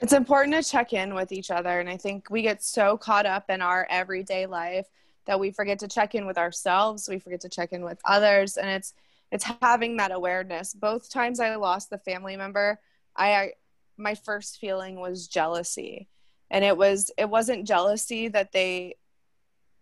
It's 0.00 0.12
important 0.12 0.54
to 0.54 0.68
check 0.68 0.92
in 0.92 1.14
with 1.14 1.30
each 1.30 1.50
other, 1.50 1.78
and 1.78 1.88
I 1.88 1.96
think 1.96 2.30
we 2.30 2.42
get 2.42 2.62
so 2.62 2.96
caught 2.96 3.26
up 3.26 3.50
in 3.50 3.60
our 3.60 3.86
everyday 3.90 4.46
life 4.46 4.86
that 5.26 5.38
we 5.38 5.50
forget 5.50 5.78
to 5.80 5.88
check 5.88 6.14
in 6.14 6.26
with 6.26 6.38
ourselves 6.38 7.08
we 7.08 7.18
forget 7.18 7.40
to 7.40 7.48
check 7.48 7.72
in 7.72 7.84
with 7.84 8.00
others 8.04 8.56
and 8.56 8.68
it's 8.68 8.94
it's 9.30 9.44
having 9.62 9.96
that 9.96 10.10
awareness 10.10 10.74
both 10.74 11.10
times 11.10 11.40
i 11.40 11.54
lost 11.54 11.90
the 11.90 11.98
family 11.98 12.36
member 12.36 12.80
i, 13.16 13.34
I 13.34 13.52
my 13.96 14.14
first 14.14 14.58
feeling 14.58 14.98
was 14.98 15.28
jealousy 15.28 16.08
and 16.50 16.64
it 16.64 16.76
was 16.76 17.10
it 17.16 17.28
wasn't 17.28 17.66
jealousy 17.66 18.28
that 18.28 18.52
they 18.52 18.96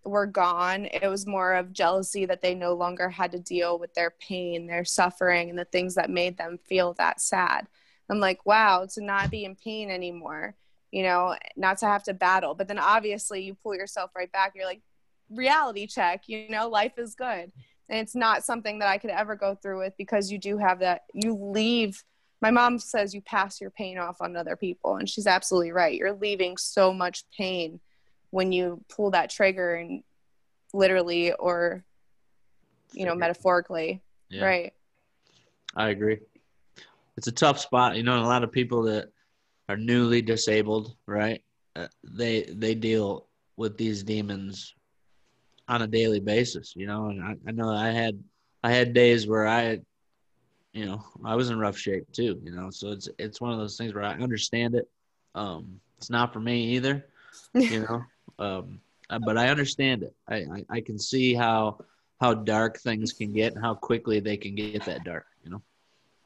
were 0.08 0.26
gone 0.26 0.86
it 0.86 1.06
was 1.06 1.26
more 1.26 1.54
of 1.54 1.72
jealousy 1.72 2.24
that 2.26 2.42
they 2.42 2.54
no 2.54 2.74
longer 2.74 3.08
had 3.08 3.32
to 3.32 3.38
deal 3.38 3.78
with 3.78 3.92
their 3.94 4.10
pain 4.10 4.66
their 4.66 4.84
suffering 4.84 5.50
and 5.50 5.58
the 5.58 5.64
things 5.66 5.94
that 5.94 6.10
made 6.10 6.36
them 6.38 6.58
feel 6.68 6.94
that 6.94 7.20
sad. 7.20 7.66
I'm 8.10 8.20
like 8.20 8.44
wow 8.46 8.86
to 8.94 9.04
not 9.04 9.30
be 9.30 9.44
in 9.44 9.54
pain 9.56 9.90
anymore 9.90 10.54
you 10.90 11.02
know 11.02 11.36
not 11.56 11.78
to 11.78 11.86
have 11.86 12.02
to 12.04 12.14
battle. 12.14 12.54
But 12.54 12.68
then 12.68 12.78
obviously 12.78 13.42
you 13.42 13.54
pull 13.54 13.74
yourself 13.74 14.10
right 14.16 14.32
back 14.32 14.52
you're 14.54 14.64
like 14.64 14.82
reality 15.30 15.86
check 15.86 16.22
you 16.26 16.48
know 16.48 16.68
life 16.68 16.98
is 16.98 17.14
good. 17.14 17.52
And 17.90 18.00
it's 18.00 18.14
not 18.14 18.44
something 18.44 18.78
that 18.80 18.88
i 18.88 18.98
could 18.98 19.10
ever 19.10 19.34
go 19.34 19.54
through 19.54 19.80
with 19.80 19.94
because 19.96 20.30
you 20.30 20.38
do 20.38 20.58
have 20.58 20.80
that 20.80 21.02
you 21.14 21.34
leave 21.34 22.02
my 22.40 22.50
mom 22.50 22.78
says 22.78 23.14
you 23.14 23.20
pass 23.20 23.60
your 23.60 23.70
pain 23.70 23.98
off 23.98 24.20
on 24.20 24.36
other 24.36 24.56
people 24.56 24.96
and 24.96 25.08
she's 25.08 25.26
absolutely 25.26 25.72
right. 25.72 25.96
You're 25.96 26.12
leaving 26.12 26.56
so 26.56 26.92
much 26.92 27.24
pain 27.36 27.80
when 28.30 28.52
you 28.52 28.82
pull 28.88 29.10
that 29.10 29.30
trigger 29.30 29.74
and 29.74 30.02
literally 30.74 31.32
or 31.32 31.84
you 32.92 33.06
know 33.06 33.14
metaphorically 33.14 34.02
yeah. 34.28 34.44
right 34.44 34.72
i 35.76 35.88
agree 35.88 36.18
it's 37.16 37.26
a 37.26 37.32
tough 37.32 37.58
spot 37.58 37.96
you 37.96 38.02
know 38.02 38.18
a 38.18 38.26
lot 38.26 38.44
of 38.44 38.52
people 38.52 38.82
that 38.82 39.10
are 39.68 39.76
newly 39.76 40.20
disabled 40.20 40.94
right 41.06 41.42
uh, 41.76 41.86
they 42.02 42.42
they 42.42 42.74
deal 42.74 43.28
with 43.56 43.76
these 43.76 44.02
demons 44.02 44.74
on 45.68 45.82
a 45.82 45.86
daily 45.86 46.20
basis, 46.20 46.74
you 46.74 46.86
know. 46.86 47.08
And 47.08 47.22
I, 47.22 47.36
I 47.46 47.52
know 47.52 47.70
I 47.70 47.90
had 47.90 48.22
I 48.64 48.72
had 48.72 48.94
days 48.94 49.26
where 49.26 49.46
I, 49.46 49.80
you 50.72 50.86
know, 50.86 51.04
I 51.24 51.36
was 51.36 51.50
in 51.50 51.58
rough 51.58 51.76
shape 51.76 52.10
too, 52.12 52.40
you 52.42 52.52
know. 52.52 52.70
So 52.70 52.90
it's 52.90 53.08
it's 53.18 53.40
one 53.40 53.52
of 53.52 53.58
those 53.58 53.76
things 53.76 53.94
where 53.94 54.04
I 54.04 54.14
understand 54.14 54.74
it. 54.74 54.88
Um, 55.34 55.80
it's 55.98 56.10
not 56.10 56.32
for 56.32 56.40
me 56.40 56.76
either, 56.76 57.06
you 57.54 57.80
know. 57.88 58.02
Um, 58.38 58.80
uh, 59.10 59.18
but 59.18 59.38
I 59.38 59.48
understand 59.48 60.02
it. 60.02 60.14
I, 60.28 60.36
I 60.36 60.64
I 60.70 60.80
can 60.80 60.98
see 60.98 61.34
how 61.34 61.78
how 62.20 62.34
dark 62.34 62.78
things 62.78 63.12
can 63.12 63.32
get 63.32 63.54
and 63.54 63.64
how 63.64 63.74
quickly 63.74 64.20
they 64.20 64.36
can 64.36 64.54
get 64.54 64.84
that 64.84 65.04
dark, 65.04 65.26
you 65.44 65.50
know? 65.50 65.62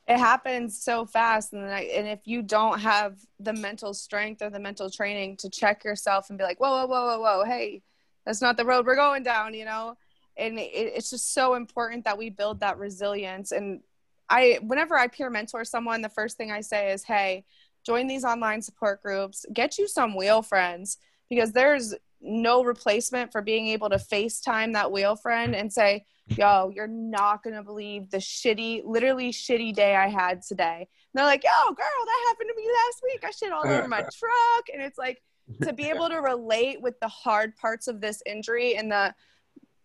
It 0.08 0.18
happens 0.18 0.82
so 0.82 1.06
fast 1.06 1.52
and, 1.52 1.64
I, 1.64 1.82
and 1.82 2.08
if 2.08 2.20
you 2.24 2.42
don't 2.42 2.80
have 2.80 3.18
the 3.38 3.52
mental 3.52 3.94
strength 3.94 4.42
or 4.42 4.50
the 4.50 4.58
mental 4.58 4.90
training 4.90 5.36
to 5.38 5.50
check 5.50 5.84
yourself 5.84 6.28
and 6.28 6.38
be 6.38 6.44
like 6.44 6.58
whoa 6.58 6.86
whoa 6.86 6.86
whoa 6.86 7.06
whoa 7.06 7.20
whoa 7.20 7.44
hey 7.44 7.82
that's 8.24 8.40
not 8.40 8.56
the 8.56 8.64
road 8.64 8.86
we're 8.86 8.96
going 8.96 9.22
down 9.22 9.54
you 9.54 9.64
know? 9.64 9.96
And 10.36 10.58
it, 10.58 10.72
it's 10.72 11.10
just 11.10 11.34
so 11.34 11.54
important 11.54 12.04
that 12.04 12.16
we 12.16 12.30
build 12.30 12.60
that 12.60 12.78
resilience. 12.78 13.52
And 13.52 13.80
i 14.28 14.58
whenever 14.62 14.96
i 14.96 15.06
peer 15.06 15.30
mentor 15.30 15.64
someone 15.64 16.00
the 16.00 16.08
first 16.08 16.36
thing 16.36 16.50
i 16.50 16.60
say 16.60 16.92
is 16.92 17.04
hey 17.04 17.44
join 17.84 18.06
these 18.06 18.24
online 18.24 18.62
support 18.62 19.02
groups 19.02 19.44
get 19.52 19.78
you 19.78 19.86
some 19.88 20.14
wheel 20.14 20.42
friends 20.42 20.98
because 21.28 21.52
there's 21.52 21.94
no 22.20 22.62
replacement 22.62 23.32
for 23.32 23.42
being 23.42 23.68
able 23.68 23.90
to 23.90 23.96
facetime 23.96 24.72
that 24.74 24.92
wheel 24.92 25.16
friend 25.16 25.56
and 25.56 25.72
say 25.72 26.04
yo 26.28 26.70
you're 26.74 26.86
not 26.86 27.42
gonna 27.42 27.62
believe 27.62 28.10
the 28.10 28.18
shitty 28.18 28.82
literally 28.84 29.30
shitty 29.30 29.74
day 29.74 29.96
i 29.96 30.08
had 30.08 30.42
today. 30.42 30.76
And 30.78 30.88
they're 31.14 31.26
like 31.26 31.44
yo 31.44 31.74
girl 31.74 32.04
that 32.06 32.24
happened 32.28 32.50
to 32.54 32.60
me 32.60 32.68
last 32.68 33.02
week. 33.02 33.24
I 33.24 33.30
shit 33.30 33.52
all 33.52 33.66
over 33.66 33.88
my 33.88 34.02
truck. 34.18 34.66
And 34.72 34.82
it's 34.82 34.98
like 34.98 35.22
to 35.62 35.72
be 35.72 35.88
able 35.90 36.08
to 36.08 36.16
relate 36.16 36.80
with 36.80 36.98
the 37.00 37.08
hard 37.08 37.56
parts 37.56 37.88
of 37.88 38.00
this 38.00 38.22
injury 38.26 38.76
and 38.76 38.90
the 38.90 39.14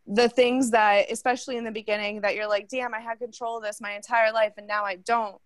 the 0.06 0.30
things 0.30 0.72
that 0.72 1.12
especially 1.12 1.58
in 1.58 1.66
the 1.66 1.72
beginning 1.72 2.22
that 2.22 2.34
you're 2.34 2.48
like 2.48 2.70
damn 2.70 2.94
i 2.94 3.00
had 3.00 3.20
control 3.20 3.58
of 3.58 3.64
this 3.64 3.82
my 3.82 3.92
entire 3.94 4.32
life 4.32 4.54
and 4.58 4.68
now 4.68 4.86
i 4.86 4.96
don't. 4.96 5.42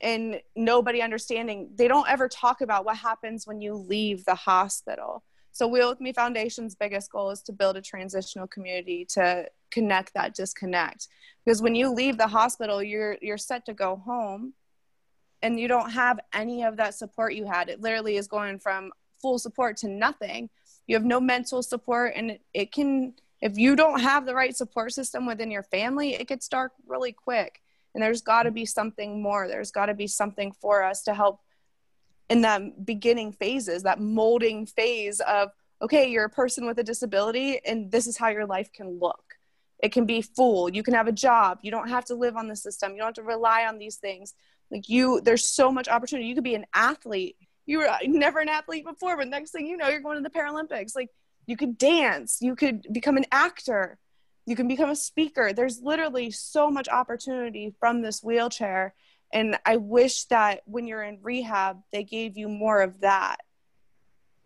And 0.00 0.40
nobody 0.54 1.02
understanding 1.02 1.70
they 1.74 1.88
don't 1.88 2.08
ever 2.08 2.28
talk 2.28 2.60
about 2.60 2.84
what 2.84 2.96
happens 2.96 3.48
when 3.48 3.60
you 3.60 3.74
leave 3.74 4.24
the 4.24 4.36
hospital 4.36 5.24
so 5.58 5.66
wheel 5.66 5.88
with 5.88 6.00
me 6.00 6.12
foundation's 6.12 6.76
biggest 6.76 7.10
goal 7.10 7.30
is 7.30 7.42
to 7.42 7.52
build 7.52 7.76
a 7.76 7.82
transitional 7.82 8.46
community 8.46 9.04
to 9.04 9.44
connect 9.72 10.14
that 10.14 10.32
disconnect. 10.32 11.08
Because 11.44 11.60
when 11.60 11.74
you 11.74 11.92
leave 11.92 12.16
the 12.16 12.28
hospital 12.28 12.80
you're 12.80 13.18
you're 13.20 13.36
set 13.36 13.66
to 13.66 13.74
go 13.74 13.96
home 13.96 14.54
and 15.42 15.58
you 15.58 15.66
don't 15.66 15.90
have 15.90 16.20
any 16.32 16.62
of 16.62 16.76
that 16.76 16.94
support 16.94 17.34
you 17.34 17.44
had. 17.44 17.68
It 17.68 17.80
literally 17.80 18.16
is 18.16 18.28
going 18.28 18.60
from 18.60 18.92
full 19.20 19.40
support 19.40 19.76
to 19.78 19.88
nothing. 19.88 20.48
You 20.86 20.94
have 20.94 21.04
no 21.04 21.18
mental 21.18 21.60
support 21.64 22.12
and 22.14 22.38
it 22.54 22.70
can 22.70 23.14
if 23.40 23.58
you 23.58 23.74
don't 23.74 23.98
have 23.98 24.26
the 24.26 24.36
right 24.36 24.56
support 24.56 24.92
system 24.92 25.26
within 25.26 25.50
your 25.50 25.64
family 25.64 26.14
it 26.14 26.28
gets 26.28 26.46
dark 26.46 26.70
really 26.86 27.10
quick. 27.10 27.62
And 27.94 28.02
there's 28.02 28.22
got 28.22 28.44
to 28.44 28.52
be 28.52 28.64
something 28.64 29.20
more. 29.20 29.48
There's 29.48 29.72
got 29.72 29.86
to 29.86 29.94
be 29.94 30.06
something 30.06 30.52
for 30.60 30.84
us 30.84 31.02
to 31.02 31.14
help 31.14 31.40
in 32.28 32.42
that 32.42 32.84
beginning 32.84 33.32
phases 33.32 33.82
that 33.84 34.00
molding 34.00 34.66
phase 34.66 35.20
of 35.20 35.50
okay 35.80 36.08
you're 36.10 36.24
a 36.24 36.30
person 36.30 36.66
with 36.66 36.78
a 36.78 36.84
disability 36.84 37.60
and 37.64 37.90
this 37.90 38.06
is 38.06 38.16
how 38.16 38.28
your 38.28 38.46
life 38.46 38.72
can 38.72 38.98
look. 38.98 39.22
It 39.80 39.92
can 39.92 40.06
be 40.06 40.22
full 40.22 40.68
you 40.70 40.82
can 40.82 40.94
have 40.94 41.08
a 41.08 41.12
job. 41.12 41.58
You 41.62 41.70
don't 41.70 41.88
have 41.88 42.04
to 42.06 42.14
live 42.14 42.36
on 42.36 42.48
the 42.48 42.56
system. 42.56 42.92
You 42.92 42.98
don't 42.98 43.08
have 43.08 43.14
to 43.14 43.22
rely 43.22 43.64
on 43.66 43.78
these 43.78 43.96
things. 43.96 44.34
Like 44.70 44.88
you 44.88 45.20
there's 45.20 45.44
so 45.44 45.72
much 45.72 45.88
opportunity. 45.88 46.28
You 46.28 46.34
could 46.34 46.44
be 46.44 46.54
an 46.54 46.66
athlete. 46.74 47.36
You 47.66 47.78
were 47.78 47.88
uh, 47.88 47.98
never 48.06 48.40
an 48.40 48.48
athlete 48.48 48.84
before, 48.84 49.16
but 49.16 49.28
next 49.28 49.50
thing 49.50 49.66
you 49.66 49.76
know, 49.76 49.88
you're 49.88 50.00
going 50.00 50.16
to 50.16 50.22
the 50.22 50.30
Paralympics. 50.30 50.96
Like 50.96 51.10
you 51.46 51.56
could 51.56 51.78
dance, 51.78 52.38
you 52.40 52.54
could 52.54 52.86
become 52.92 53.16
an 53.16 53.24
actor, 53.32 53.98
you 54.44 54.54
can 54.54 54.68
become 54.68 54.90
a 54.90 54.96
speaker. 54.96 55.52
There's 55.52 55.80
literally 55.82 56.30
so 56.30 56.70
much 56.70 56.88
opportunity 56.88 57.74
from 57.80 58.02
this 58.02 58.22
wheelchair. 58.22 58.94
And 59.32 59.58
I 59.66 59.76
wish 59.76 60.24
that 60.26 60.62
when 60.64 60.86
you're 60.86 61.02
in 61.02 61.18
rehab, 61.22 61.78
they 61.92 62.04
gave 62.04 62.36
you 62.36 62.48
more 62.48 62.80
of 62.82 63.00
that. 63.00 63.38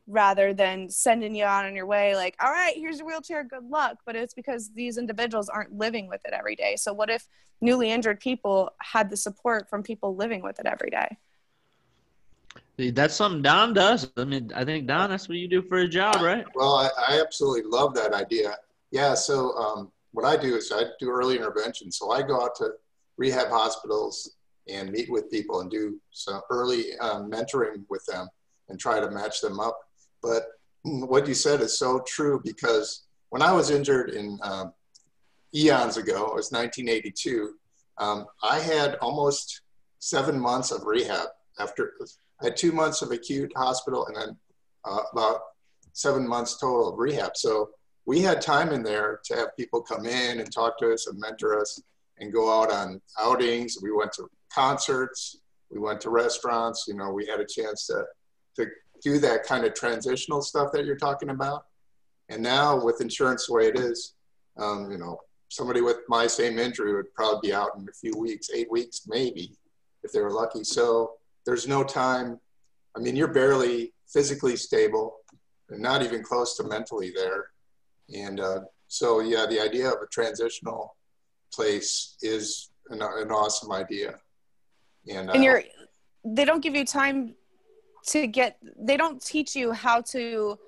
rather 0.09 0.53
than 0.53 0.91
sending 0.91 1.35
you 1.35 1.45
out 1.45 1.65
on 1.65 1.77
your 1.77 1.87
way 1.87 2.17
like 2.17 2.35
all 2.43 2.51
right 2.51 2.75
here's 2.77 2.99
your 2.99 3.07
wheelchair 3.07 3.45
good 3.45 3.65
luck 3.71 3.99
but 4.05 4.17
it's 4.17 4.35
because 4.35 4.71
these 4.75 4.99
individuals 4.99 5.49
aren't 5.49 5.73
living 5.79 6.09
with 6.09 6.21
it 6.25 6.33
every 6.35 6.57
day 6.57 6.75
so 6.75 6.93
what 6.93 7.09
if 7.09 7.29
newly 7.61 7.89
injured 7.89 8.19
people 8.19 8.71
had 8.81 9.09
the 9.09 9.17
support 9.17 9.71
from 9.71 9.81
people 9.81 10.17
living 10.17 10.43
with 10.43 10.59
it 10.59 10.67
every 10.67 10.91
day 10.91 11.17
That's 12.79 13.15
something 13.15 13.43
Don 13.43 13.75
does. 13.75 14.11
I 14.17 14.25
mean, 14.25 14.51
I 14.55 14.65
think 14.65 14.87
Don, 14.87 15.11
that's 15.11 15.29
what 15.29 15.39
you 15.39 15.49
do 15.49 15.63
for 15.63 15.79
a 15.79 15.89
job, 15.89 16.17
right? 16.23 16.45
Well, 16.55 16.75
I, 16.75 16.89
I 17.09 17.21
absolutely 17.21 17.63
love 17.71 17.95
that 17.95 18.13
idea. 18.13 18.57
Yeah, 18.91 19.15
so 19.15 19.53
um, 19.57 19.93
what 20.13 20.25
I 20.25 20.37
do 20.37 20.57
is 20.57 20.73
I 20.75 20.85
do 20.99 21.11
early 21.11 21.37
intervention. 21.37 21.93
So 21.93 22.11
I 22.11 22.23
go 22.23 22.43
out 22.43 22.55
to 22.57 22.71
rehab 23.17 23.49
hospitals 23.49 24.37
and 24.69 24.91
meet 24.91 25.11
with 25.11 25.31
people 25.31 25.61
and 25.61 25.71
do 25.71 26.01
some 26.11 26.41
early 26.51 26.97
um, 27.01 27.31
mentoring 27.31 27.85
with 27.89 28.05
them 28.07 28.29
and 28.69 28.79
try 28.79 29.01
to 29.01 29.11
match 29.11 29.41
them 29.41 29.61
up. 29.61 29.79
But 30.23 30.45
what 30.83 31.27
you 31.27 31.35
said 31.35 31.61
is 31.61 31.79
so 31.79 32.03
true 32.07 32.41
because 32.45 33.05
when 33.31 33.43
I 33.43 33.53
was 33.53 33.71
injured 33.71 34.11
in 34.11 34.39
um, 34.43 34.73
eons 35.55 35.97
ago, 35.97 36.27
it 36.27 36.35
was 36.35 36.53
1982, 36.53 37.55
um, 37.99 38.27
I 38.43 38.59
had 38.59 38.97
almost 38.97 39.63
seven 39.99 40.39
months 40.39 40.71
of 40.71 40.85
rehab 40.85 41.29
after 41.59 41.93
I 42.41 42.47
had 42.47 42.57
two 42.57 42.73
months 42.73 43.03
of 43.03 43.11
acute 43.11 43.53
hospital 43.57 44.07
and 44.07 44.17
then 44.17 44.37
uh, 44.85 45.01
about 45.13 45.41
seven 45.93 46.27
months 46.27 46.59
total 46.59 46.89
of 46.89 46.99
rehab. 46.99 47.37
So 47.37 47.71
we 48.07 48.21
had 48.21 48.41
time 48.41 48.73
in 48.73 48.83
there 48.83 49.21
to 49.25 49.37
have 49.37 49.57
people 49.57 49.81
come 49.81 50.07
in 50.07 50.41
and 50.41 50.53
talk 50.53 50.79
to 50.79 50.93
us 50.93 51.07
and 51.07 51.19
mentor 51.21 51.61
us 51.61 51.81
and 52.19 52.33
go 52.33 52.61
out 52.61 52.73
on 52.73 53.01
outings. 53.21 53.79
We 53.81 53.93
went 53.93 54.13
to 54.15 54.29
concerts, 54.55 55.39
we 55.71 55.79
went 55.79 56.01
to 56.03 56.11
restaurants. 56.11 56.85
You 56.89 56.95
know, 56.95 57.11
we 57.11 57.27
had 57.27 57.41
a 57.41 57.47
chance 57.47 57.87
to 57.87 58.05
to 58.57 58.67
do 59.03 59.19
that 59.19 59.45
kind 59.45 59.65
of 59.65 59.75
transitional 59.75 60.43
stuff 60.43 60.71
that 60.73 60.85
you're 60.85 60.97
talking 60.97 61.31
about. 61.31 61.65
And 62.29 62.43
now 62.43 62.83
with 62.83 63.01
insurance 63.01 63.47
the 63.47 63.55
way 63.55 63.67
it 63.69 63.79
is, 63.79 64.15
um, 64.59 64.91
you 64.91 64.99
know, 64.99 65.19
somebody 65.49 65.81
with 65.81 65.99
my 66.09 66.27
same 66.27 66.59
injury 66.59 66.95
would 66.95 67.13
probably 67.15 67.49
be 67.49 67.55
out 67.55 67.71
in 67.77 67.87
a 67.89 67.93
few 67.93 68.19
weeks, 68.19 68.49
eight 68.55 68.71
weeks 68.71 69.03
maybe, 69.07 69.57
if 70.03 70.13
they 70.13 70.21
were 70.21 70.31
lucky. 70.31 70.65
So 70.65 71.13
there's 71.45 71.67
no 71.67 71.83
time. 71.83 72.39
I 72.97 73.01
mean, 73.01 73.17
you're 73.17 73.33
barely 73.33 73.93
physically 74.11 74.57
stable 74.57 75.17
and 75.71 75.81
not 75.81 76.03
even 76.03 76.23
close 76.23 76.57
to 76.57 76.65
mentally 76.65 77.13
there. 77.15 77.47
And 78.15 78.41
uh, 78.41 78.61
so, 78.89 79.21
yeah, 79.21 79.47
the 79.47 79.61
idea 79.61 79.89
of 79.89 80.01
a 80.03 80.07
transitional 80.13 80.97
place 81.53 82.17
is 82.23 82.71
an, 82.91 83.03
an 83.03 83.31
awesome 83.31 83.73
idea. 83.73 84.19
And, 85.09 85.31
uh, 85.31 85.33
and 85.33 85.45
you're 85.45 85.63
they 86.25 86.45
don't 86.45 86.63
give 86.63 86.75
you 86.75 86.85
time 86.85 87.35
to 88.07 88.27
get 88.27 88.59
they 88.79 88.97
don't 88.97 89.23
teach 89.23 89.55
you 89.57 89.73
how 89.73 90.01
to 90.01 90.59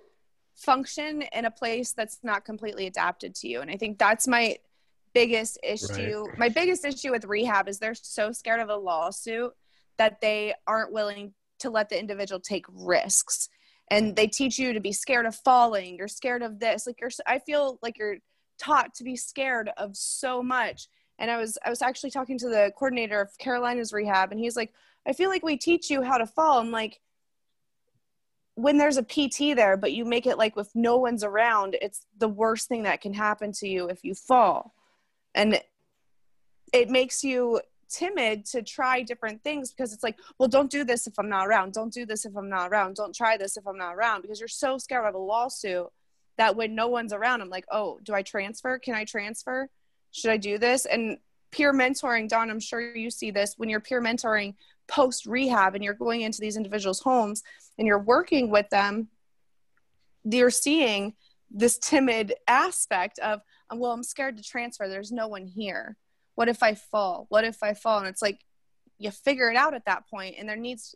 function 0.56 1.22
in 1.32 1.44
a 1.44 1.50
place 1.50 1.92
that's 1.92 2.18
not 2.22 2.44
completely 2.44 2.86
adapted 2.86 3.34
to 3.36 3.48
you. 3.48 3.60
And 3.60 3.70
i 3.70 3.76
think 3.76 3.98
that's 3.98 4.28
my 4.28 4.56
biggest 5.14 5.58
issue. 5.62 6.24
Right. 6.24 6.38
my 6.38 6.48
biggest 6.48 6.84
issue 6.84 7.12
with 7.12 7.24
rehab 7.24 7.68
is 7.68 7.78
they're 7.78 7.94
so 7.94 8.32
scared 8.32 8.60
of 8.60 8.68
a 8.68 8.76
lawsuit 8.76 9.52
that 9.96 10.20
they 10.20 10.54
aren't 10.66 10.92
willing 10.92 11.34
to 11.60 11.70
let 11.70 11.88
the 11.88 11.98
individual 11.98 12.40
take 12.40 12.66
risks. 12.68 13.48
And 13.90 14.16
they 14.16 14.26
teach 14.26 14.58
you 14.58 14.72
to 14.72 14.80
be 14.80 14.92
scared 14.92 15.26
of 15.26 15.36
falling. 15.36 15.96
You're 15.96 16.08
scared 16.08 16.42
of 16.42 16.58
this. 16.58 16.86
Like 16.86 17.00
you're 17.00 17.10
i 17.26 17.38
feel 17.38 17.78
like 17.82 17.98
you're 17.98 18.18
taught 18.58 18.94
to 18.94 19.04
be 19.04 19.16
scared 19.16 19.70
of 19.76 19.96
so 19.96 20.42
much 20.42 20.88
and 21.18 21.30
i 21.30 21.36
was 21.36 21.58
i 21.64 21.70
was 21.70 21.82
actually 21.82 22.10
talking 22.10 22.38
to 22.38 22.48
the 22.48 22.72
coordinator 22.76 23.20
of 23.20 23.36
carolina's 23.38 23.92
rehab 23.92 24.30
and 24.30 24.40
he's 24.40 24.56
like 24.56 24.72
i 25.06 25.12
feel 25.12 25.30
like 25.30 25.42
we 25.42 25.56
teach 25.56 25.90
you 25.90 26.02
how 26.02 26.18
to 26.18 26.26
fall 26.26 26.58
i'm 26.58 26.70
like 26.70 27.00
when 28.56 28.78
there's 28.78 28.96
a 28.96 29.02
pt 29.02 29.56
there 29.56 29.76
but 29.76 29.92
you 29.92 30.04
make 30.04 30.26
it 30.26 30.38
like 30.38 30.56
if 30.56 30.68
no 30.74 30.96
one's 30.96 31.24
around 31.24 31.76
it's 31.80 32.06
the 32.18 32.28
worst 32.28 32.68
thing 32.68 32.84
that 32.84 33.00
can 33.00 33.12
happen 33.12 33.52
to 33.52 33.68
you 33.68 33.88
if 33.88 34.04
you 34.04 34.14
fall 34.14 34.74
and 35.34 35.60
it 36.72 36.88
makes 36.88 37.22
you 37.22 37.60
timid 37.88 38.44
to 38.46 38.62
try 38.62 39.02
different 39.02 39.42
things 39.42 39.70
because 39.70 39.92
it's 39.92 40.02
like, 40.02 40.16
well, 40.38 40.48
don't 40.48 40.70
do 40.70 40.84
this 40.84 41.06
if 41.06 41.18
I'm 41.18 41.28
not 41.28 41.46
around. 41.46 41.72
Don't 41.72 41.92
do 41.92 42.04
this 42.04 42.24
if 42.24 42.36
I'm 42.36 42.48
not 42.48 42.70
around. 42.70 42.96
Don't 42.96 43.14
try 43.14 43.36
this 43.36 43.56
if 43.56 43.66
I'm 43.66 43.78
not 43.78 43.94
around 43.94 44.22
because 44.22 44.40
you're 44.40 44.48
so 44.48 44.78
scared 44.78 45.06
of 45.06 45.14
a 45.14 45.18
lawsuit 45.18 45.86
that 46.36 46.56
when 46.56 46.74
no 46.74 46.88
one's 46.88 47.12
around, 47.12 47.40
I'm 47.40 47.50
like, 47.50 47.66
oh, 47.70 48.00
do 48.02 48.12
I 48.12 48.22
transfer? 48.22 48.78
Can 48.78 48.94
I 48.94 49.04
transfer? 49.04 49.68
Should 50.14 50.30
I 50.30 50.36
do 50.36 50.58
this? 50.58 50.86
And 50.86 51.18
peer 51.50 51.72
mentoring, 51.72 52.28
Don, 52.28 52.48
I'm 52.48 52.60
sure 52.60 52.94
you 52.94 53.10
see 53.10 53.32
this. 53.32 53.54
When 53.56 53.68
you're 53.68 53.80
peer 53.80 54.00
mentoring 54.00 54.54
post 54.86 55.26
rehab 55.26 55.74
and 55.74 55.82
you're 55.82 55.92
going 55.92 56.20
into 56.20 56.40
these 56.40 56.56
individuals' 56.56 57.00
homes 57.00 57.42
and 57.78 57.86
you're 57.86 57.98
working 57.98 58.48
with 58.48 58.70
them, 58.70 59.08
you're 60.22 60.50
seeing 60.50 61.14
this 61.50 61.78
timid 61.78 62.32
aspect 62.46 63.18
of, 63.18 63.40
oh, 63.70 63.76
well, 63.76 63.90
I'm 63.90 64.04
scared 64.04 64.36
to 64.36 64.42
transfer. 64.44 64.88
There's 64.88 65.10
no 65.10 65.26
one 65.26 65.46
here. 65.46 65.96
What 66.36 66.48
if 66.48 66.62
i 66.62 66.74
fall? 66.74 67.26
What 67.28 67.44
if 67.44 67.62
i 67.62 67.74
fall? 67.74 67.98
And 67.98 68.06
it's 68.06 68.22
like 68.22 68.40
you 68.98 69.10
figure 69.10 69.50
it 69.50 69.56
out 69.56 69.74
at 69.74 69.86
that 69.86 70.08
point 70.08 70.36
and 70.38 70.48
there 70.48 70.56
needs 70.56 70.94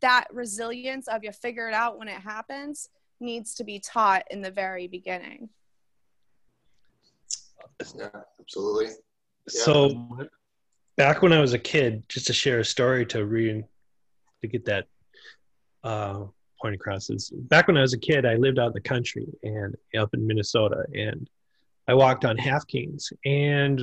that 0.00 0.26
resilience 0.32 1.08
of 1.08 1.24
you 1.24 1.32
figure 1.32 1.68
it 1.68 1.74
out 1.74 1.98
when 1.98 2.08
it 2.08 2.20
happens 2.20 2.88
needs 3.18 3.54
to 3.54 3.64
be 3.64 3.80
taught 3.80 4.22
in 4.30 4.40
the 4.42 4.50
very 4.50 4.86
beginning 4.86 5.48
yeah 7.96 8.08
absolutely 8.40 8.86
yeah. 8.86 8.94
so 9.46 10.08
back 10.96 11.22
when 11.22 11.32
i 11.32 11.40
was 11.40 11.52
a 11.52 11.58
kid 11.58 12.02
just 12.08 12.26
to 12.26 12.32
share 12.32 12.60
a 12.60 12.64
story 12.64 13.06
to 13.06 13.24
read 13.24 13.64
to 14.42 14.48
get 14.48 14.64
that 14.64 14.86
uh, 15.84 16.24
point 16.60 16.74
across 16.74 17.10
is 17.10 17.30
back 17.30 17.66
when 17.66 17.76
i 17.76 17.80
was 17.80 17.94
a 17.94 17.98
kid 17.98 18.26
i 18.26 18.34
lived 18.34 18.58
out 18.58 18.68
in 18.68 18.72
the 18.72 18.80
country 18.80 19.26
and 19.42 19.74
up 19.98 20.12
in 20.14 20.26
minnesota 20.26 20.84
and 20.94 21.28
i 21.88 21.94
walked 21.94 22.24
on 22.24 22.36
half 22.36 22.66
kings 22.66 23.12
and 23.24 23.82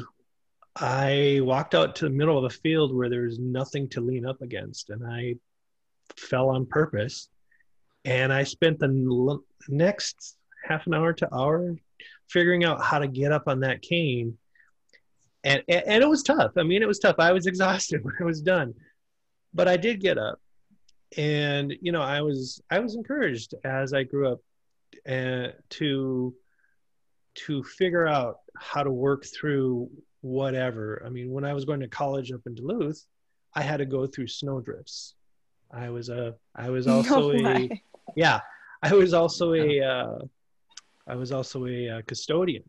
I 0.79 1.39
walked 1.41 1.73
out 1.73 1.95
to 1.97 2.05
the 2.05 2.11
middle 2.11 2.37
of 2.37 2.43
the 2.43 2.57
field 2.59 2.95
where 2.95 3.09
there's 3.09 3.39
nothing 3.39 3.89
to 3.89 4.01
lean 4.01 4.27
up 4.27 4.41
against, 4.43 4.91
and 4.91 5.05
I 5.05 5.35
fell 6.15 6.49
on 6.49 6.67
purpose. 6.67 7.29
And 8.05 8.31
I 8.31 8.43
spent 8.43 8.79
the 8.79 9.39
next 9.67 10.37
half 10.63 10.85
an 10.85 10.93
hour 10.93 11.13
to 11.13 11.33
hour 11.33 11.75
figuring 12.27 12.63
out 12.63 12.81
how 12.81 12.99
to 12.99 13.07
get 13.07 13.31
up 13.31 13.47
on 13.47 13.61
that 13.61 13.81
cane. 13.81 14.37
And, 15.43 15.63
and 15.67 16.03
it 16.03 16.09
was 16.09 16.23
tough. 16.23 16.51
I 16.57 16.63
mean, 16.63 16.81
it 16.81 16.87
was 16.87 16.99
tough. 16.99 17.15
I 17.19 17.31
was 17.31 17.47
exhausted 17.47 18.03
when 18.03 18.15
I 18.19 18.23
was 18.23 18.41
done, 18.41 18.73
but 19.53 19.67
I 19.67 19.77
did 19.77 19.99
get 19.99 20.17
up. 20.17 20.39
And 21.17 21.73
you 21.81 21.93
know, 21.93 22.01
I 22.01 22.19
was 22.21 22.61
I 22.69 22.79
was 22.79 22.95
encouraged 22.95 23.55
as 23.63 23.93
I 23.93 24.03
grew 24.03 24.27
up 24.33 24.39
uh, 25.07 25.53
to 25.69 26.35
to 27.35 27.63
figure 27.63 28.05
out 28.05 28.39
how 28.57 28.83
to 28.83 28.91
work 28.91 29.25
through 29.25 29.89
whatever. 30.21 31.01
I 31.05 31.09
mean, 31.09 31.31
when 31.31 31.45
I 31.45 31.53
was 31.53 31.65
going 31.65 31.79
to 31.79 31.87
college 31.87 32.31
up 32.31 32.41
in 32.45 32.55
Duluth, 32.55 33.05
I 33.53 33.61
had 33.61 33.77
to 33.77 33.85
go 33.85 34.05
through 34.05 34.27
snowdrifts. 34.27 35.15
I 35.71 35.89
was 35.89 36.09
a, 36.09 36.35
I 36.55 36.69
was 36.69 36.87
also 36.87 37.31
no 37.31 37.49
a, 37.49 37.81
yeah, 38.15 38.39
I 38.81 38.93
was 38.93 39.13
also 39.13 39.53
a, 39.53 39.81
uh, 39.81 40.17
I 41.07 41.15
was 41.15 41.31
also 41.31 41.65
a 41.65 41.89
uh, 41.89 42.01
custodian. 42.05 42.63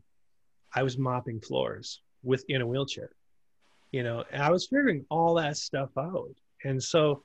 I 0.74 0.82
was 0.82 0.98
mopping 0.98 1.40
floors 1.40 2.00
with 2.22 2.44
in 2.48 2.60
a 2.60 2.66
wheelchair, 2.66 3.10
you 3.90 4.02
know. 4.02 4.24
I 4.32 4.50
was 4.50 4.66
figuring 4.66 5.04
all 5.10 5.34
that 5.34 5.56
stuff 5.56 5.90
out, 5.98 6.34
and 6.64 6.82
so, 6.82 7.22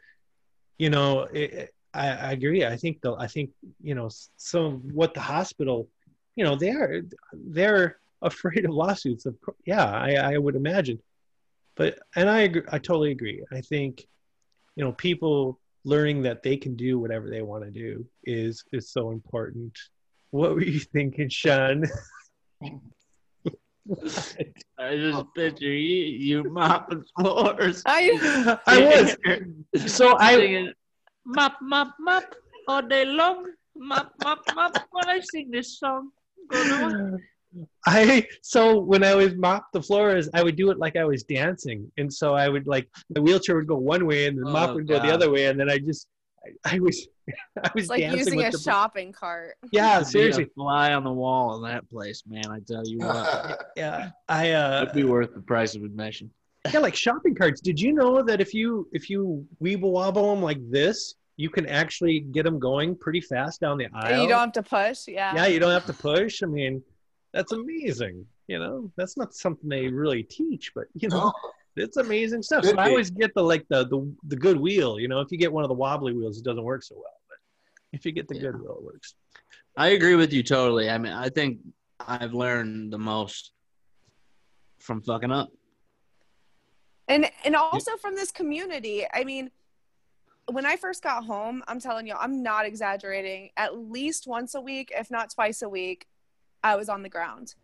you 0.78 0.89
know, 0.89 1.21
it, 1.34 1.73
I, 1.93 2.10
I 2.10 2.32
agree. 2.32 2.65
I 2.65 2.78
think 2.78 3.02
the, 3.02 3.13
I 3.13 3.28
think 3.28 3.52
you 3.82 3.95
know, 3.95 4.10
some 4.38 4.82
what 4.93 5.13
the 5.13 5.19
hospital, 5.19 5.88
you 6.36 6.43
know, 6.43 6.56
they 6.56 6.71
are, 6.71 7.02
they're 7.34 7.97
afraid 8.21 8.65
of 8.65 8.71
lawsuits. 8.71 9.26
Of 9.26 9.39
course, 9.41 9.58
yeah, 9.65 9.86
I, 9.86 10.15
I 10.15 10.38
would 10.38 10.56
imagine. 10.56 10.99
But 11.76 11.99
and 12.15 12.30
I 12.30 12.41
agree, 12.41 12.63
I 12.71 12.80
totally 12.80 13.12
agree. 13.12 13.43
I 13.52 13.62
think 13.62 14.06
you 14.76 14.84
know 14.84 14.93
people 14.93 15.60
learning 15.86 16.21
that 16.23 16.43
they 16.43 16.56
can 16.56 16.76
do 16.76 16.97
whatever 16.97 17.30
they 17.30 17.41
want 17.41 17.63
to 17.65 17.71
do 17.71 18.06
is 18.23 18.63
is 18.71 18.89
so 18.89 19.12
important. 19.12 19.78
What 20.34 20.56
were 20.56 20.63
you 20.63 20.80
thinking, 20.80 21.30
Shawn? 21.30 21.84
I 24.80 24.96
just 24.96 25.26
picture 25.36 25.65
you, 25.72 26.06
you 26.06 26.43
mopping 26.50 27.04
floors. 27.19 27.84
I, 27.86 28.58
I 28.65 29.15
was. 29.76 29.93
So 29.96 30.17
I 30.19 30.74
mop, 31.24 31.60
mop, 31.62 31.93
mop 32.00 32.24
all 32.67 32.82
day 32.82 33.06
long. 33.06 33.46
Mop, 33.76 34.12
mop, 34.24 34.39
mop. 34.56 34.76
When 34.89 35.08
I 35.08 35.19
sing 35.19 35.52
this 35.52 35.78
song, 35.78 36.10
I 37.86 38.26
so 38.41 38.80
when 38.80 39.04
I 39.04 39.13
was 39.13 39.36
mop 39.36 39.67
the 39.72 39.84
floors, 39.84 40.30
I 40.34 40.41
would 40.41 40.56
do 40.56 40.72
it 40.72 40.80
like 40.80 40.96
I 40.96 41.06
was 41.06 41.22
dancing, 41.22 41.91
and 41.98 42.12
so 42.12 42.34
I 42.34 42.50
would 42.50 42.65
like 42.65 42.89
the 43.12 43.22
wheelchair 43.22 43.56
would 43.56 43.67
go 43.67 43.78
one 43.78 44.08
way 44.08 44.26
and 44.26 44.39
the 44.39 44.48
oh, 44.48 44.52
mop 44.52 44.74
would 44.74 44.88
go 44.88 45.00
the 45.00 45.12
other 45.13 45.30
way, 45.30 45.46
and 45.46 45.60
then 45.60 45.69
I 45.69 45.78
just 45.78 46.08
I, 46.45 46.75
I 46.75 46.79
was 46.79 47.08
I 47.63 47.71
was 47.73 47.89
like 47.89 48.01
using 48.01 48.43
a 48.43 48.51
the, 48.51 48.58
shopping 48.58 49.12
cart. 49.12 49.56
Yeah, 49.71 50.03
seriously, 50.03 50.45
fly 50.56 50.93
on 50.93 51.03
the 51.03 51.12
wall 51.12 51.56
in 51.58 51.71
that 51.71 51.89
place, 51.89 52.23
man. 52.27 52.49
I 52.49 52.60
tell 52.60 52.86
you 52.86 52.99
what. 52.99 53.71
yeah, 53.77 54.12
I 54.27 54.51
uh, 54.51 54.84
it'd 54.84 54.93
be 54.93 55.03
worth 55.03 55.34
the 55.34 55.41
price 55.41 55.75
of 55.75 55.84
admission. 55.84 56.29
Yeah, 56.71 56.79
like 56.79 56.95
shopping 56.95 57.36
carts. 57.36 57.62
Did 57.62 57.79
you 57.79 57.93
know 57.93 58.23
that 58.23 58.39
if 58.41 58.53
you 58.53 58.88
if 58.93 59.10
you 59.10 59.45
weeble 59.62 59.91
wobble 59.91 60.34
them 60.34 60.43
like 60.43 60.60
this, 60.69 61.15
you 61.38 61.49
can 61.49 61.65
actually 61.65 62.19
get 62.19 62.43
them 62.43 62.60
going 62.60 62.95
pretty 62.95 63.21
fast 63.21 63.60
down 63.60 63.77
the 63.77 63.88
aisle. 63.93 64.21
You 64.21 64.29
don't 64.29 64.39
have 64.39 64.51
to 64.53 64.63
push. 64.63 65.08
Yeah. 65.08 65.36
Yeah, 65.36 65.47
you 65.47 65.60
don't 65.60 65.71
have 65.71 65.86
to 65.88 65.93
push. 65.93 66.43
I 66.43 66.45
mean, 66.45 66.84
that's 67.34 67.51
amazing. 67.51 68.25
You 68.47 68.60
know, 68.60 68.91
that's 68.97 69.17
not 69.17 69.34
something 69.34 69.69
they 69.69 69.88
really 69.88 70.23
teach, 70.23 70.73
but 70.75 70.86
you 70.93 71.10
know, 71.10 71.25
No, 71.25 71.34
it's 71.76 71.98
amazing 71.98 72.44
stuff. 72.44 72.64
Could 72.64 72.76
So 72.76 72.82
I 72.82 72.90
always 72.90 73.10
get 73.10 73.34
the 73.34 73.44
like 73.44 73.66
the, 73.70 73.86
the 73.86 74.14
the 74.28 74.36
good 74.36 74.58
wheel. 74.58 75.00
You 75.00 75.08
know, 75.08 75.20
if 75.22 75.32
you 75.32 75.38
get 75.38 75.52
one 75.52 75.64
of 75.64 75.70
the 75.70 75.76
wobbly 75.76 76.14
wheels, 76.14 76.38
it 76.38 76.44
doesn't 76.44 76.64
work 76.64 76.84
so 76.84 76.96
well. 76.96 77.20
But 77.30 77.38
if 77.92 78.06
you 78.06 78.12
get 78.12 78.28
the 78.28 78.40
good 78.40 78.60
wheel, 78.60 78.78
it 78.80 78.84
works. 78.84 79.16
I 79.76 79.90
agree 79.90 80.16
with 80.16 80.32
you 80.34 80.44
totally. 80.44 80.90
I 80.90 80.98
mean, 80.98 81.14
I 81.14 81.30
think 81.30 81.60
I've 82.00 82.34
learned 82.34 82.94
the 82.94 83.00
most 83.00 83.52
from 84.80 85.02
fucking 85.02 85.32
up. 85.32 85.50
and 87.08 87.30
and 87.46 87.56
also 87.56 87.96
from 87.98 88.16
this 88.16 88.32
community 88.32 89.06
i 89.14 89.24
mean 89.24 89.50
when 90.52 90.66
i 90.66 90.76
first 90.76 91.02
got 91.02 91.24
home 91.24 91.64
i'm 91.68 91.80
telling 91.80 92.06
you 92.06 92.14
i'm 92.20 92.44
not 92.44 92.66
exaggerating 92.66 93.50
at 93.58 93.78
least 93.78 94.28
once 94.28 94.56
a 94.56 94.62
week 94.62 94.92
if 94.96 95.10
not 95.10 95.34
twice 95.34 95.62
a 95.62 95.70
week 95.70 96.06
i 96.64 96.76
was 96.76 96.90
on 96.90 97.02
the 97.02 97.10
ground 97.10 97.56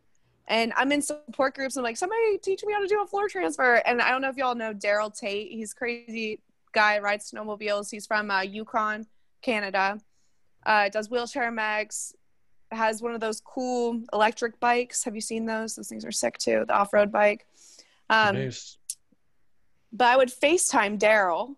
and 0.49 0.73
i'm 0.75 0.91
in 0.91 1.01
support 1.01 1.55
groups. 1.55 1.77
I'm 1.77 1.83
like 1.83 1.97
somebody 1.97 2.37
teach 2.39 2.63
me 2.65 2.73
how 2.73 2.81
to 2.81 2.87
do 2.87 3.01
a 3.01 3.07
floor 3.07 3.29
transfer. 3.29 3.75
And 3.85 4.01
i 4.01 4.11
don't 4.11 4.21
know 4.21 4.29
if 4.29 4.35
y'all 4.35 4.55
know 4.55 4.73
daryl 4.73 5.15
tate. 5.17 5.51
He's 5.51 5.71
a 5.71 5.75
crazy 5.75 6.41
guy 6.73 6.99
rides 6.99 7.31
snowmobiles. 7.31 7.89
He's 7.89 8.05
from 8.05 8.29
uh, 8.29 8.41
yukon 8.41 9.07
canada. 9.41 9.99
Uh, 10.65 10.89
does 10.89 11.09
wheelchair 11.09 11.51
mags 11.51 12.13
has 12.71 13.01
one 13.01 13.13
of 13.15 13.21
those 13.21 13.41
cool 13.41 14.01
electric 14.13 14.59
bikes. 14.59 15.03
Have 15.05 15.15
you 15.15 15.21
seen 15.21 15.45
those? 15.45 15.75
Those 15.75 15.87
things 15.87 16.03
are 16.03 16.11
sick 16.11 16.37
too 16.37 16.65
the 16.67 16.73
off-road 16.73 17.11
bike. 17.11 17.45
Um, 18.09 18.35
nice. 18.35 18.77
but 19.93 20.07
I 20.07 20.17
would 20.17 20.29
FaceTime 20.29 20.99
Daryl 20.99 21.55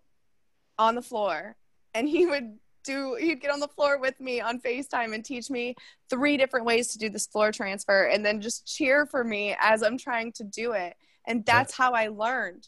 on 0.77 0.95
the 0.95 1.01
floor 1.01 1.55
and 1.93 2.07
he 2.07 2.25
would 2.25 2.57
do 2.83 3.15
he'd 3.19 3.41
get 3.41 3.51
on 3.51 3.59
the 3.59 3.67
floor 3.67 3.99
with 3.99 4.19
me 4.19 4.41
on 4.41 4.59
FaceTime 4.59 5.13
and 5.13 5.23
teach 5.23 5.49
me 5.49 5.75
three 6.09 6.37
different 6.37 6.65
ways 6.65 6.87
to 6.89 6.97
do 6.97 7.09
this 7.09 7.27
floor 7.27 7.51
transfer 7.51 8.05
and 8.05 8.25
then 8.25 8.41
just 8.41 8.65
cheer 8.65 9.05
for 9.05 9.23
me 9.23 9.55
as 9.59 9.83
I'm 9.83 9.97
trying 9.97 10.31
to 10.33 10.43
do 10.43 10.73
it. 10.73 10.95
And 11.27 11.45
that's 11.45 11.75
how 11.75 11.93
I 11.93 12.07
learned. 12.07 12.67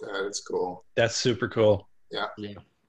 that 0.00 0.26
is 0.28 0.40
cool. 0.40 0.84
That's 0.94 1.16
super 1.16 1.48
cool. 1.48 1.88
Yeah, 2.10 2.26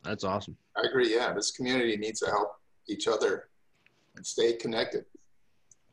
that's 0.03 0.23
awesome. 0.23 0.55
I 0.75 0.87
agree. 0.87 1.13
Yeah, 1.13 1.33
this 1.33 1.51
community 1.51 1.97
needs 1.97 2.19
to 2.21 2.27
help 2.27 2.51
each 2.87 3.07
other 3.07 3.49
and 4.15 4.25
stay 4.25 4.53
connected. 4.53 5.05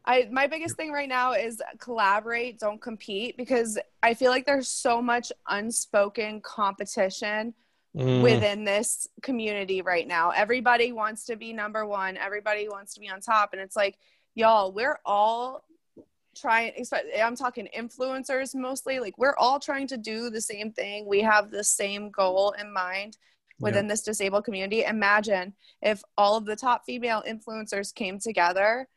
I 0.06 0.28
my 0.30 0.46
biggest 0.46 0.76
thing 0.76 0.92
right 0.92 1.08
now 1.08 1.32
is 1.32 1.62
collaborate, 1.78 2.58
don't 2.58 2.80
compete 2.80 3.36
because 3.36 3.78
I 4.02 4.14
feel 4.14 4.30
like 4.30 4.44
there's 4.44 4.68
so 4.68 5.00
much 5.00 5.32
unspoken 5.48 6.40
competition 6.42 7.54
Mm, 7.96 8.22
within 8.22 8.64
this 8.64 9.06
community 9.22 9.80
right 9.80 10.08
now. 10.08 10.30
Everybody 10.30 10.90
wants 10.90 11.26
to 11.26 11.36
be 11.36 11.52
number 11.52 11.86
one. 11.86 12.16
Everybody 12.16 12.68
wants 12.68 12.94
to 12.94 13.00
be 13.00 13.08
on 13.08 13.20
top. 13.20 13.52
And 13.52 13.62
it's 13.62 13.76
like, 13.76 13.98
y'all, 14.34 14.72
we're 14.72 14.98
all 15.06 15.64
trying, 16.36 16.72
I'm 17.22 17.36
talking 17.36 17.68
influencers 17.76 18.52
mostly, 18.52 18.98
like 18.98 19.16
we're 19.16 19.36
all 19.36 19.60
trying 19.60 19.86
to 19.88 19.96
do 19.96 20.28
the 20.28 20.40
same 20.40 20.72
thing. 20.72 21.06
We 21.06 21.20
have 21.20 21.52
the 21.52 21.62
same 21.62 22.10
goal 22.10 22.52
in 22.58 22.72
mind 22.72 23.16
within 23.60 23.86
this 23.86 24.02
disabled 24.02 24.44
community. 24.44 24.82
Imagine 24.82 25.54
if 25.80 26.02
all 26.18 26.36
of 26.36 26.44
the 26.44 26.56
top 26.56 26.82
female 26.84 27.22
influencers 27.28 27.94
came 27.94 28.18
together 28.18 28.88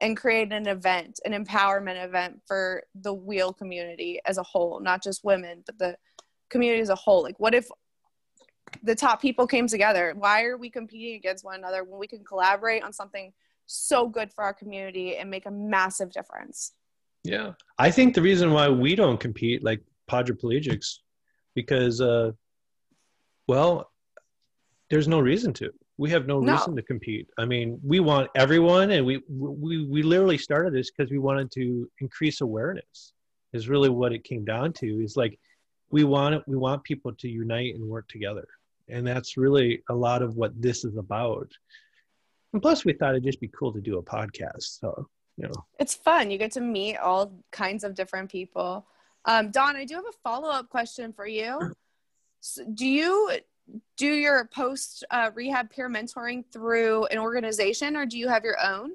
and 0.00 0.16
created 0.16 0.52
an 0.52 0.68
event, 0.68 1.18
an 1.24 1.32
empowerment 1.32 2.04
event 2.04 2.40
for 2.46 2.84
the 2.94 3.12
wheel 3.12 3.52
community 3.52 4.20
as 4.24 4.38
a 4.38 4.44
whole, 4.44 4.78
not 4.78 5.02
just 5.02 5.24
women, 5.24 5.64
but 5.66 5.78
the 5.78 5.96
community 6.50 6.80
as 6.80 6.90
a 6.90 6.94
whole. 6.94 7.24
Like, 7.24 7.40
what 7.40 7.54
if 7.54 7.66
the 8.82 8.94
top 8.94 9.20
people 9.20 9.46
came 9.46 9.66
together. 9.66 10.14
Why 10.16 10.44
are 10.44 10.56
we 10.56 10.70
competing 10.70 11.16
against 11.16 11.44
one 11.44 11.56
another 11.56 11.84
when 11.84 11.98
we 11.98 12.06
can 12.06 12.24
collaborate 12.24 12.82
on 12.82 12.92
something 12.92 13.32
so 13.66 14.08
good 14.08 14.32
for 14.32 14.44
our 14.44 14.54
community 14.54 15.16
and 15.16 15.30
make 15.30 15.46
a 15.46 15.50
massive 15.50 16.12
difference? 16.12 16.72
Yeah, 17.22 17.52
I 17.78 17.90
think 17.90 18.14
the 18.14 18.22
reason 18.22 18.52
why 18.52 18.68
we 18.68 18.94
don't 18.94 19.18
compete 19.18 19.64
like 19.64 19.80
Podriplegics, 20.10 20.98
because, 21.54 22.00
uh, 22.00 22.32
well, 23.48 23.90
there's 24.90 25.08
no 25.08 25.20
reason 25.20 25.52
to. 25.54 25.70
We 25.96 26.10
have 26.10 26.26
no, 26.26 26.40
No. 26.40 26.52
reason 26.52 26.76
to 26.76 26.82
compete. 26.82 27.28
I 27.38 27.44
mean, 27.46 27.80
we 27.82 28.00
want 28.00 28.28
everyone, 28.34 28.90
and 28.90 29.06
we 29.06 29.22
we 29.28 29.86
we 29.86 30.02
literally 30.02 30.36
started 30.38 30.74
this 30.74 30.90
because 30.90 31.10
we 31.10 31.18
wanted 31.18 31.50
to 31.52 31.88
increase 32.00 32.40
awareness. 32.40 33.12
Is 33.52 33.68
really 33.68 33.88
what 33.88 34.12
it 34.12 34.24
came 34.24 34.44
down 34.44 34.72
to. 34.74 34.86
Is 35.02 35.16
like 35.16 35.38
we 35.90 36.02
want 36.04 36.34
it, 36.34 36.42
we 36.46 36.56
want 36.56 36.82
people 36.82 37.14
to 37.14 37.28
unite 37.28 37.76
and 37.76 37.88
work 37.88 38.08
together, 38.08 38.46
and 38.88 39.06
that's 39.06 39.36
really 39.36 39.82
a 39.88 39.94
lot 39.94 40.22
of 40.22 40.36
what 40.36 40.60
this 40.60 40.84
is 40.84 40.96
about. 40.96 41.50
And 42.52 42.62
plus, 42.62 42.84
we 42.84 42.92
thought 42.92 43.10
it'd 43.10 43.24
just 43.24 43.40
be 43.40 43.48
cool 43.48 43.72
to 43.72 43.80
do 43.80 43.98
a 43.98 44.02
podcast. 44.02 44.78
So 44.80 45.08
you 45.36 45.48
know, 45.48 45.64
It's 45.78 45.94
fun. 45.94 46.30
You 46.30 46.38
get 46.38 46.52
to 46.52 46.60
meet 46.60 46.96
all 46.96 47.32
kinds 47.50 47.84
of 47.84 47.94
different 47.94 48.30
people. 48.30 48.86
Um, 49.24 49.50
Don, 49.50 49.76
I 49.76 49.84
do 49.84 49.94
have 49.94 50.04
a 50.04 50.12
follow 50.22 50.48
up 50.48 50.68
question 50.68 51.12
for 51.12 51.26
you. 51.26 51.72
S 52.42 52.58
do 52.74 52.86
you 52.86 53.30
do 53.96 54.06
your 54.06 54.48
post 54.54 55.04
uh, 55.10 55.30
rehab 55.34 55.70
peer 55.70 55.88
mentoring 55.88 56.44
through 56.52 57.06
an 57.06 57.18
organization 57.18 57.96
or 57.96 58.04
do 58.04 58.18
you 58.18 58.28
have 58.28 58.44
your 58.44 58.58
own? 58.62 58.92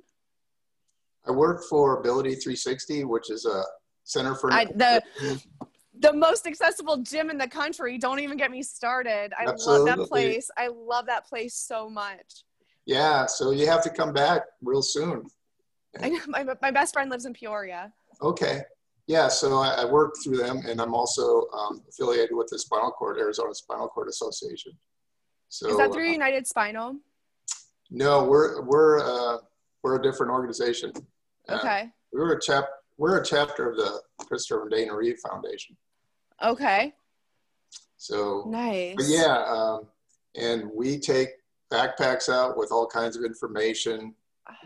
I 1.27 1.31
work 1.31 1.63
for 1.69 1.99
Ability 1.99 2.35
360, 2.35 3.03
which 3.05 3.29
is 3.29 3.45
a 3.45 3.63
center 4.03 4.35
for 4.35 4.53
I, 4.53 4.65
the 4.65 5.01
the 5.99 6.13
most 6.13 6.47
accessible 6.47 6.97
gym 6.97 7.29
in 7.29 7.37
the 7.37 7.47
country. 7.47 7.97
Don't 7.97 8.19
even 8.19 8.37
get 8.37 8.51
me 8.51 8.63
started. 8.63 9.33
I 9.37 9.45
love 9.45 9.85
that 9.85 10.07
place. 10.07 10.49
I 10.57 10.67
love 10.69 11.05
that 11.07 11.27
place 11.27 11.55
so 11.55 11.89
much. 11.89 12.43
yeah. 12.85 13.25
So 13.25 13.51
you 13.51 13.67
have 13.67 13.83
to 13.83 13.89
come 13.89 14.13
back 14.13 14.43
real 14.61 14.81
soon. 14.81 15.27
I 16.01 16.09
know 16.09 16.19
my, 16.27 16.45
my 16.61 16.71
best 16.71 16.93
friend 16.93 17.09
lives 17.09 17.25
in 17.25 17.33
Peoria. 17.33 17.91
Okay. 18.21 18.61
Yeah, 19.07 19.27
so 19.27 19.57
I, 19.57 19.69
I 19.81 19.85
work 19.85 20.13
through 20.23 20.37
them, 20.37 20.61
and 20.67 20.79
I'm 20.79 20.93
also 20.93 21.47
um, 21.49 21.81
affiliated 21.89 22.29
with 22.35 22.47
the 22.51 22.59
Spinal 22.59 22.91
Cord 22.91 23.17
Arizona 23.17 23.55
Spinal 23.55 23.87
Cord 23.87 24.07
Association. 24.07 24.73
So 25.47 25.67
Is 25.67 25.77
that 25.77 25.91
through 25.91 26.09
uh, 26.09 26.11
United 26.11 26.45
Spinal? 26.45 26.95
no, 27.89 28.23
we're 28.23 28.61
we're 28.61 28.99
uh, 28.99 29.37
we're 29.81 29.95
a 29.99 30.01
different 30.01 30.31
organization. 30.31 30.91
Uh, 31.49 31.55
Okay. 31.57 31.89
we're 32.13 32.33
a 32.37 32.39
chap 32.39 32.65
we're 32.99 33.17
a 33.19 33.25
chapter 33.25 33.71
of 33.71 33.77
the 33.77 33.99
Christopher 34.27 34.61
and 34.63 34.71
Dana 34.71 34.95
Reeve 34.95 35.17
Foundation. 35.27 35.75
Okay. 36.41 36.93
So 37.97 38.45
Nice. 38.47 38.95
But 38.95 39.05
yeah, 39.07 39.43
um, 39.47 39.87
and 40.35 40.69
we 40.73 40.99
take 40.99 41.29
backpacks 41.71 42.29
out 42.29 42.57
with 42.57 42.71
all 42.71 42.87
kinds 42.87 43.15
of 43.15 43.23
information, 43.23 44.13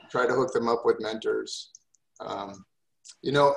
try 0.10 0.26
to 0.26 0.34
hook 0.34 0.54
them 0.54 0.70
up 0.70 0.84
with 0.86 1.02
mentors. 1.02 1.72
Um, 2.20 2.66
you 3.22 3.32
know, 3.32 3.56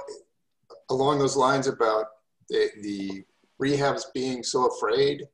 along 0.90 1.18
those 1.18 1.36
lines 1.36 1.66
about 1.66 2.06
the, 2.48 2.70
the 2.82 3.24
rehabs 3.62 4.04
being 4.14 4.42
so 4.42 4.66
afraid, 4.66 5.24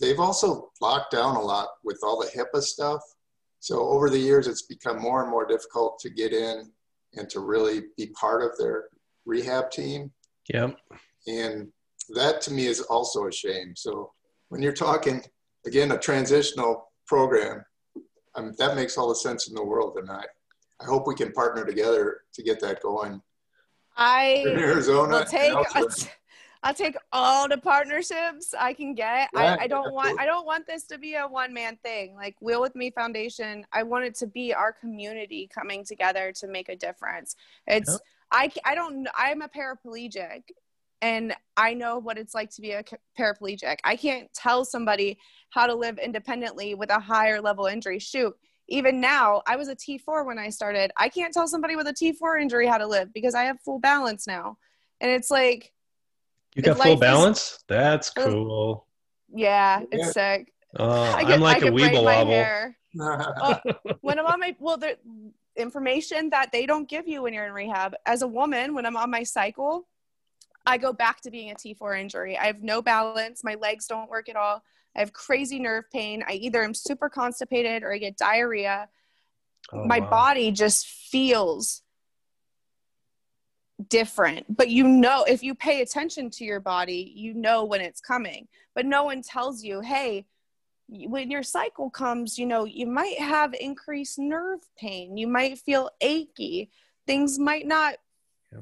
they've 0.00 0.20
also 0.20 0.70
locked 0.80 1.12
down 1.12 1.36
a 1.36 1.40
lot 1.40 1.68
with 1.82 1.98
all 2.02 2.20
the 2.20 2.28
HIPAA 2.28 2.62
stuff. 2.62 3.00
So 3.60 3.80
over 3.80 4.10
the 4.10 4.18
years, 4.18 4.46
it's 4.46 4.62
become 4.62 5.00
more 5.00 5.22
and 5.22 5.30
more 5.30 5.46
difficult 5.46 5.98
to 6.00 6.10
get 6.10 6.32
in 6.32 6.70
and 7.14 7.28
to 7.30 7.40
really 7.40 7.82
be 7.96 8.08
part 8.08 8.42
of 8.42 8.56
their 8.58 8.84
rehab 9.24 9.70
team. 9.70 10.12
yeah. 10.48 10.70
And 11.26 11.68
that 12.14 12.40
to 12.42 12.52
me 12.52 12.66
is 12.66 12.80
also 12.82 13.26
a 13.26 13.32
shame. 13.32 13.74
So 13.76 14.12
when 14.48 14.62
you're 14.62 14.72
talking, 14.72 15.22
again, 15.66 15.92
a 15.92 15.98
transitional 15.98 16.92
program, 17.06 17.64
um, 18.34 18.52
that 18.58 18.76
makes 18.76 18.98
all 18.98 19.08
the 19.08 19.14
sense 19.14 19.48
in 19.48 19.54
the 19.54 19.64
world. 19.64 19.96
And 19.98 20.10
I, 20.10 20.24
I 20.80 20.84
hope 20.84 21.06
we 21.06 21.14
can 21.14 21.32
partner 21.32 21.64
together 21.64 22.20
to 22.34 22.42
get 22.42 22.60
that 22.60 22.82
going 22.82 23.20
I 23.96 24.44
in 24.46 24.58
I 24.58 24.62
Arizona. 24.62 25.18
will 25.18 25.24
take. 25.24 25.54
I'll 26.62 26.74
take 26.74 26.96
all 27.12 27.48
the 27.48 27.58
partnerships 27.58 28.52
I 28.58 28.72
can 28.72 28.94
get. 28.94 29.28
Yeah, 29.34 29.56
I, 29.60 29.64
I 29.64 29.66
don't 29.68 29.92
want. 29.92 30.20
I 30.20 30.26
don't 30.26 30.46
want 30.46 30.66
this 30.66 30.84
to 30.88 30.98
be 30.98 31.14
a 31.14 31.26
one 31.26 31.54
man 31.54 31.78
thing. 31.84 32.16
Like 32.16 32.34
Wheel 32.40 32.60
with 32.60 32.74
Me 32.74 32.90
Foundation, 32.90 33.64
I 33.72 33.84
want 33.84 34.04
it 34.04 34.16
to 34.16 34.26
be 34.26 34.52
our 34.52 34.72
community 34.72 35.48
coming 35.52 35.84
together 35.84 36.32
to 36.32 36.48
make 36.48 36.68
a 36.68 36.76
difference. 36.76 37.36
It's 37.66 37.90
Yep. 37.90 38.00
I 38.32 38.50
I 38.64 38.74
don't 38.74 39.06
I'm 39.16 39.42
a 39.42 39.48
paraplegic 39.48 40.42
and 41.02 41.34
I 41.56 41.74
know 41.74 41.98
what 41.98 42.18
it's 42.18 42.34
like 42.34 42.50
to 42.50 42.60
be 42.62 42.72
a 42.72 42.82
paraplegic. 43.18 43.76
I 43.84 43.96
can't 43.96 44.32
tell 44.32 44.64
somebody 44.64 45.18
how 45.50 45.66
to 45.66 45.74
live 45.74 45.98
independently 45.98 46.74
with 46.74 46.90
a 46.90 46.98
higher 46.98 47.40
level 47.40 47.66
injury. 47.66 47.98
Shoot, 47.98 48.34
even 48.68 49.00
now, 49.00 49.42
I 49.46 49.56
was 49.56 49.68
a 49.68 49.76
T4 49.76 50.24
when 50.26 50.38
I 50.38 50.48
started. 50.48 50.90
I 50.96 51.08
can't 51.08 51.32
tell 51.32 51.46
somebody 51.48 51.76
with 51.76 51.86
a 51.86 51.92
T4 51.92 52.40
injury 52.40 52.66
how 52.66 52.78
to 52.78 52.86
live 52.86 53.12
because 53.12 53.34
I 53.34 53.44
have 53.44 53.60
full 53.60 53.78
balance 53.78 54.26
now. 54.26 54.58
And 55.00 55.10
it's 55.10 55.30
like, 55.30 55.72
You 56.54 56.62
got 56.62 56.78
life 56.78 56.84
full 56.86 56.94
is- 56.94 57.00
balance? 57.00 57.58
That's 57.68 58.12
Oh. 58.16 58.24
cool. 58.24 58.86
yeah, 59.34 59.80
Yeah. 59.80 59.86
it's 59.92 60.12
sick. 60.12 60.52
Uh, 60.78 61.12
I 61.16 61.20
I'm 61.32 61.40
like 61.40 61.62
a 61.62 61.66
I 61.68 61.70
braid 61.70 61.92
weeble 61.92 62.04
wobble. 62.04 62.30
hair. 62.32 62.76
Uh, 62.98 63.56
when 64.00 64.18
I'm 64.18 64.24
on 64.26 64.40
my 64.40 64.56
well, 64.58 64.78
the 64.78 64.96
information 65.56 66.30
that 66.30 66.50
they 66.52 66.64
don't 66.66 66.88
give 66.88 67.06
you 67.06 67.22
when 67.22 67.34
you're 67.34 67.46
in 67.46 67.52
rehab. 67.52 67.94
As 68.06 68.22
a 68.22 68.26
woman, 68.26 68.74
when 68.74 68.86
I'm 68.86 68.96
on 68.96 69.10
my 69.10 69.22
cycle, 69.22 69.86
I 70.66 70.78
go 70.78 70.92
back 70.92 71.20
to 71.22 71.30
being 71.30 71.50
a 71.50 71.54
T4 71.54 72.00
injury. 72.00 72.36
I 72.36 72.46
have 72.46 72.62
no 72.62 72.82
balance. 72.82 73.44
My 73.44 73.54
legs 73.54 73.86
don't 73.86 74.10
work 74.10 74.28
at 74.28 74.36
all. 74.36 74.62
I 74.96 75.00
have 75.00 75.12
crazy 75.12 75.58
nerve 75.58 75.84
pain. 75.92 76.24
I 76.26 76.32
either 76.32 76.62
am 76.62 76.74
super 76.74 77.08
constipated 77.08 77.82
or 77.82 77.92
I 77.92 77.98
get 77.98 78.16
diarrhea. 78.16 78.88
Oh, 79.72 79.84
my 79.84 80.00
wow. 80.00 80.10
body 80.10 80.52
just 80.52 80.86
feels 80.86 81.82
different. 83.88 84.56
But 84.56 84.70
you 84.70 84.88
know, 84.88 85.24
if 85.24 85.42
you 85.42 85.54
pay 85.54 85.82
attention 85.82 86.30
to 86.30 86.44
your 86.44 86.60
body, 86.60 87.12
you 87.14 87.34
know 87.34 87.64
when 87.64 87.80
it's 87.80 88.00
coming. 88.00 88.48
But 88.74 88.86
no 88.86 89.04
one 89.04 89.22
tells 89.22 89.62
you, 89.62 89.80
hey, 89.80 90.26
when 90.88 91.30
your 91.30 91.42
cycle 91.42 91.90
comes, 91.90 92.38
you 92.38 92.46
know, 92.46 92.64
you 92.64 92.86
might 92.86 93.18
have 93.18 93.54
increased 93.54 94.18
nerve 94.18 94.60
pain. 94.78 95.16
You 95.16 95.26
might 95.26 95.58
feel 95.58 95.90
achy. 96.00 96.70
Things 97.06 97.38
might 97.38 97.66
not, 97.66 97.96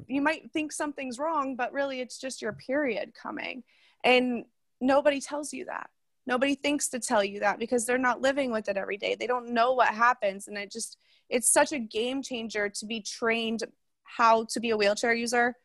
you 0.07 0.21
might 0.21 0.51
think 0.51 0.71
something's 0.71 1.19
wrong, 1.19 1.55
but 1.55 1.73
really 1.73 2.01
it's 2.01 2.19
just 2.19 2.41
your 2.41 2.53
period 2.53 3.13
coming. 3.13 3.63
And 4.03 4.45
nobody 4.81 5.19
tells 5.19 5.53
you 5.53 5.65
that. 5.65 5.89
Nobody 6.27 6.55
thinks 6.55 6.89
to 6.89 6.99
tell 6.99 7.23
you 7.23 7.41
that 7.41 7.59
because 7.59 7.85
they're 7.85 7.97
not 7.97 8.21
living 8.21 8.51
with 8.51 8.67
it 8.67 8.77
every 8.77 8.97
day. 8.97 9.15
They 9.15 9.27
don't 9.27 9.53
know 9.53 9.73
what 9.73 9.89
happens. 9.89 10.47
And 10.47 10.57
it 10.57 10.71
just, 10.71 10.97
it's 11.29 11.51
such 11.51 11.71
a 11.71 11.79
game 11.79 12.23
changer 12.23 12.69
to 12.69 12.85
be 12.85 13.01
trained 13.01 13.63
how 14.03 14.45
to 14.45 14.59
be 14.59 14.71
a 14.71 14.77
wheelchair 14.77 15.13
user 15.13 15.55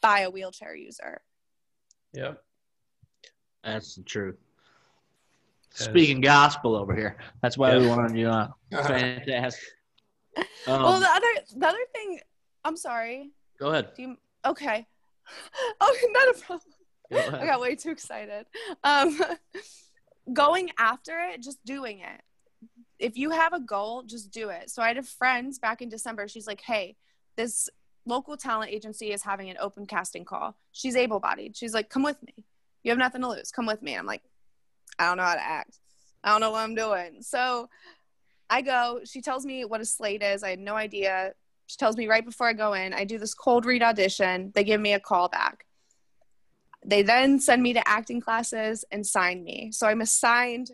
by 0.00 0.20
a 0.20 0.30
wheelchair 0.30 0.74
user. 0.74 1.20
Yep. 2.14 2.42
That's 3.62 3.94
the 3.94 4.02
truth. 4.02 4.36
Speaking 5.72 6.20
gospel 6.20 6.74
over 6.74 6.94
here. 6.94 7.16
That's 7.42 7.56
why 7.56 7.72
yeah. 7.72 7.78
we 7.78 7.88
wanted 7.88 8.16
you 8.16 8.26
on. 8.28 8.52
Fantastic. 8.72 9.62
Um, 10.36 10.44
well, 10.82 11.00
the 11.00 11.08
other 11.08 11.26
the 11.56 11.66
other 11.66 11.78
thing, 11.92 12.20
I'm 12.64 12.76
sorry. 12.76 13.30
Go 13.60 13.68
ahead. 13.68 13.90
You, 13.96 14.16
okay. 14.44 14.86
Oh, 15.80 15.96
not 16.10 16.36
a 16.36 16.40
problem. 16.40 16.72
Go 17.12 17.38
I 17.38 17.46
got 17.46 17.60
way 17.60 17.76
too 17.76 17.90
excited. 17.90 18.46
Um, 18.82 19.16
going 20.32 20.70
after 20.76 21.16
it, 21.32 21.40
just 21.40 21.64
doing 21.64 22.00
it. 22.00 22.20
If 22.98 23.16
you 23.16 23.30
have 23.30 23.52
a 23.52 23.60
goal, 23.60 24.02
just 24.02 24.32
do 24.32 24.48
it. 24.48 24.70
So 24.70 24.82
I 24.82 24.88
had 24.88 24.96
a 24.96 25.04
friend 25.04 25.54
back 25.62 25.82
in 25.82 25.88
December. 25.88 26.26
She's 26.26 26.48
like, 26.48 26.60
"Hey, 26.60 26.96
this 27.36 27.68
local 28.06 28.36
talent 28.36 28.72
agency 28.72 29.12
is 29.12 29.22
having 29.22 29.50
an 29.50 29.56
open 29.60 29.86
casting 29.86 30.24
call. 30.24 30.56
She's 30.72 30.96
able-bodied. 30.96 31.56
She's 31.56 31.74
like, 31.74 31.90
"Come 31.90 32.02
with 32.02 32.20
me. 32.24 32.44
You 32.82 32.90
have 32.90 32.98
nothing 32.98 33.20
to 33.20 33.28
lose. 33.28 33.52
Come 33.52 33.66
with 33.66 33.82
me." 33.82 33.94
I'm 33.94 34.06
like, 34.06 34.22
I 34.98 35.06
don't 35.06 35.16
know 35.16 35.22
how 35.22 35.34
to 35.34 35.44
act. 35.44 35.78
I 36.24 36.30
don't 36.32 36.40
know 36.40 36.50
what 36.50 36.60
I'm 36.60 36.74
doing. 36.74 37.22
So 37.22 37.68
I 38.50 38.62
go, 38.62 39.00
she 39.04 39.22
tells 39.22 39.46
me 39.46 39.64
what 39.64 39.80
a 39.80 39.84
slate 39.84 40.22
is. 40.22 40.42
I 40.42 40.50
had 40.50 40.58
no 40.58 40.74
idea. 40.74 41.34
She 41.70 41.76
tells 41.76 41.96
me 41.96 42.08
right 42.08 42.24
before 42.24 42.48
I 42.48 42.52
go 42.52 42.72
in, 42.72 42.92
I 42.92 43.04
do 43.04 43.16
this 43.16 43.32
cold 43.32 43.64
read 43.64 43.80
audition. 43.80 44.50
They 44.56 44.64
give 44.64 44.80
me 44.80 44.92
a 44.92 44.98
call 44.98 45.28
back. 45.28 45.66
They 46.84 47.02
then 47.02 47.38
send 47.38 47.62
me 47.62 47.74
to 47.74 47.88
acting 47.88 48.20
classes 48.20 48.84
and 48.90 49.06
sign 49.06 49.44
me. 49.44 49.70
So 49.70 49.86
I'm 49.86 50.00
a 50.00 50.06
signed 50.06 50.72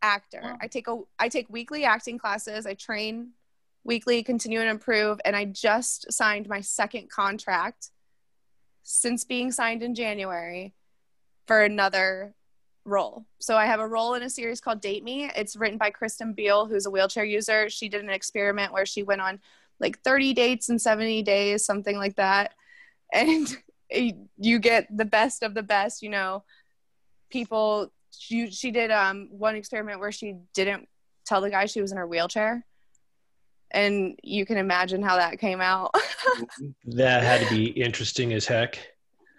actor. 0.00 0.40
Wow. 0.42 0.56
I 0.58 0.66
take 0.68 0.88
a 0.88 1.00
I 1.18 1.28
take 1.28 1.50
weekly 1.50 1.84
acting 1.84 2.18
classes. 2.18 2.64
I 2.64 2.72
train 2.72 3.32
weekly, 3.84 4.22
continue 4.22 4.60
and 4.60 4.70
improve, 4.70 5.20
and 5.26 5.36
I 5.36 5.44
just 5.44 6.10
signed 6.10 6.48
my 6.48 6.62
second 6.62 7.10
contract 7.10 7.90
since 8.84 9.24
being 9.24 9.52
signed 9.52 9.82
in 9.82 9.94
January 9.94 10.72
for 11.46 11.62
another 11.62 12.32
role. 12.86 13.26
So 13.38 13.54
I 13.54 13.66
have 13.66 13.80
a 13.80 13.86
role 13.86 14.14
in 14.14 14.22
a 14.22 14.30
series 14.30 14.62
called 14.62 14.80
Date 14.80 15.04
Me. 15.04 15.30
It's 15.36 15.56
written 15.56 15.76
by 15.76 15.90
Kristen 15.90 16.32
Beal, 16.32 16.64
who's 16.64 16.86
a 16.86 16.90
wheelchair 16.90 17.24
user. 17.24 17.68
She 17.68 17.90
did 17.90 18.02
an 18.02 18.08
experiment 18.08 18.72
where 18.72 18.86
she 18.86 19.02
went 19.02 19.20
on 19.20 19.40
like 19.80 20.00
30 20.02 20.34
dates 20.34 20.68
in 20.68 20.78
70 20.78 21.22
days, 21.22 21.64
something 21.64 21.96
like 21.96 22.16
that. 22.16 22.54
And 23.10 23.48
you 24.36 24.58
get 24.58 24.86
the 24.94 25.06
best 25.06 25.42
of 25.42 25.54
the 25.54 25.62
best, 25.62 26.02
you 26.02 26.10
know, 26.10 26.44
people 27.30 27.90
she, 28.10 28.50
she 28.50 28.70
did 28.70 28.90
um 28.90 29.28
one 29.30 29.54
experiment 29.54 30.00
where 30.00 30.12
she 30.12 30.36
didn't 30.54 30.88
tell 31.26 31.40
the 31.40 31.50
guy 31.50 31.66
she 31.66 31.80
was 31.80 31.92
in 31.92 31.98
her 31.98 32.06
wheelchair. 32.06 32.64
And 33.70 34.18
you 34.22 34.46
can 34.46 34.56
imagine 34.56 35.02
how 35.02 35.16
that 35.16 35.38
came 35.38 35.60
out. 35.60 35.94
That 36.84 37.22
had 37.22 37.46
to 37.46 37.54
be 37.54 37.66
interesting 37.66 38.32
as 38.32 38.46
heck. 38.46 38.78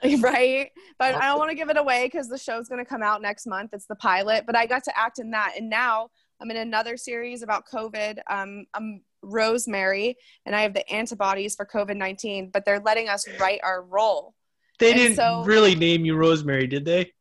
Right? 0.19 0.71
But 0.97 1.15
i 1.15 1.27
don't 1.27 1.39
want 1.39 1.49
to 1.49 1.55
give 1.55 1.69
it 1.69 1.77
away 1.77 2.05
because 2.05 2.29
the 2.29 2.37
show's 2.37 2.69
going 2.69 2.83
to 2.83 2.89
come 2.89 3.03
out 3.03 3.21
next 3.21 3.45
month. 3.45 3.71
It's 3.73 3.85
the 3.85 3.95
pilot. 3.95 4.45
But 4.45 4.55
i 4.55 4.65
got 4.65 4.83
to 4.85 4.97
act 4.97 5.19
in 5.19 5.31
that. 5.31 5.53
And 5.57 5.69
now 5.69 6.09
i'm 6.41 6.49
in 6.49 6.57
another 6.57 6.97
series 6.97 7.41
about 7.41 7.67
covid. 7.67 8.19
Um, 8.29 8.65
i'm 8.73 9.01
rosemary 9.21 10.17
and 10.45 10.55
i 10.55 10.61
have 10.61 10.73
the 10.73 10.89
antibodies 10.91 11.55
for 11.55 11.65
covid-19 11.65 12.51
but 12.51 12.65
they're 12.65 12.79
letting 12.79 13.09
us 13.09 13.25
write 13.39 13.59
our 13.63 13.83
role 13.83 14.33
they 14.79 14.91
and 14.91 14.99
didn't 14.99 15.15
so, 15.15 15.43
really 15.43 15.75
name 15.75 16.05
you 16.05 16.15
rosemary 16.15 16.67
did 16.67 16.85
they 16.85 17.11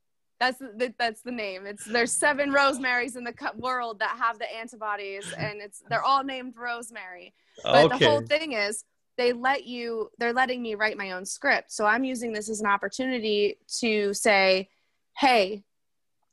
that's 0.40 0.60
the, 0.60 0.94
that's 1.00 1.22
the 1.22 1.32
name. 1.32 1.66
It's 1.66 1.84
there's 1.84 2.12
seven 2.12 2.52
Rosemarys 2.52 3.16
in 3.16 3.24
the 3.24 3.34
world 3.56 3.98
that 3.98 4.16
have 4.20 4.38
the 4.38 4.46
antibodies, 4.54 5.24
and 5.36 5.60
it's 5.60 5.82
they're 5.90 6.04
all 6.04 6.22
named 6.22 6.54
Rosemary. 6.56 7.34
But 7.64 7.86
okay. 7.86 7.98
the 7.98 8.08
whole 8.08 8.20
thing 8.20 8.52
is 8.52 8.84
they 9.18 9.32
let 9.32 9.66
you 9.66 10.10
they're 10.18 10.32
letting 10.32 10.62
me 10.62 10.76
write 10.76 10.96
my 10.96 11.10
own 11.10 11.26
script 11.26 11.70
so 11.70 11.84
i'm 11.84 12.04
using 12.04 12.32
this 12.32 12.48
as 12.48 12.60
an 12.60 12.66
opportunity 12.66 13.58
to 13.66 14.14
say 14.14 14.68
hey 15.18 15.62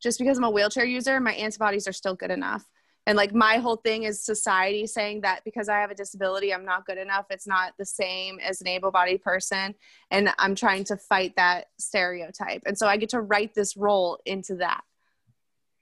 just 0.01 0.19
because 0.19 0.37
i'm 0.37 0.45
a 0.45 0.49
wheelchair 0.49 0.85
user 0.85 1.19
my 1.19 1.33
antibodies 1.33 1.87
are 1.87 1.93
still 1.93 2.15
good 2.15 2.31
enough 2.31 2.63
and 3.07 3.15
like 3.15 3.33
my 3.33 3.57
whole 3.57 3.75
thing 3.75 4.03
is 4.03 4.23
society 4.23 4.87
saying 4.87 5.21
that 5.21 5.43
because 5.43 5.69
i 5.69 5.79
have 5.79 5.91
a 5.91 5.95
disability 5.95 6.53
i'm 6.53 6.65
not 6.65 6.85
good 6.85 6.97
enough 6.97 7.25
it's 7.29 7.47
not 7.47 7.73
the 7.77 7.85
same 7.85 8.39
as 8.39 8.61
an 8.61 8.67
able-bodied 8.67 9.21
person 9.21 9.73
and 10.11 10.29
i'm 10.39 10.55
trying 10.55 10.83
to 10.83 10.97
fight 10.97 11.33
that 11.35 11.65
stereotype 11.77 12.61
and 12.65 12.77
so 12.77 12.87
i 12.87 12.97
get 12.97 13.09
to 13.09 13.21
write 13.21 13.53
this 13.53 13.75
role 13.77 14.19
into 14.25 14.55
that 14.55 14.81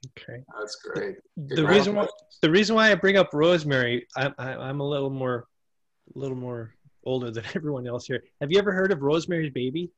okay 0.06 0.42
that's 0.58 0.76
great 0.76 1.16
Good 1.48 1.58
the 1.58 1.66
reason 1.66 1.94
why 1.94 2.06
the 2.42 2.50
reason 2.50 2.76
why 2.76 2.90
i 2.90 2.94
bring 2.94 3.16
up 3.16 3.30
rosemary 3.32 4.06
I, 4.16 4.32
I, 4.38 4.48
i'm 4.54 4.80
a 4.80 4.88
little 4.88 5.10
more 5.10 5.46
a 6.14 6.18
little 6.18 6.36
more 6.36 6.74
older 7.06 7.30
than 7.30 7.44
everyone 7.54 7.86
else 7.86 8.06
here. 8.06 8.24
Have 8.40 8.50
you 8.50 8.58
ever 8.58 8.72
heard 8.72 8.92
of 8.92 9.02
Rosemary's 9.02 9.52
Baby? 9.52 9.90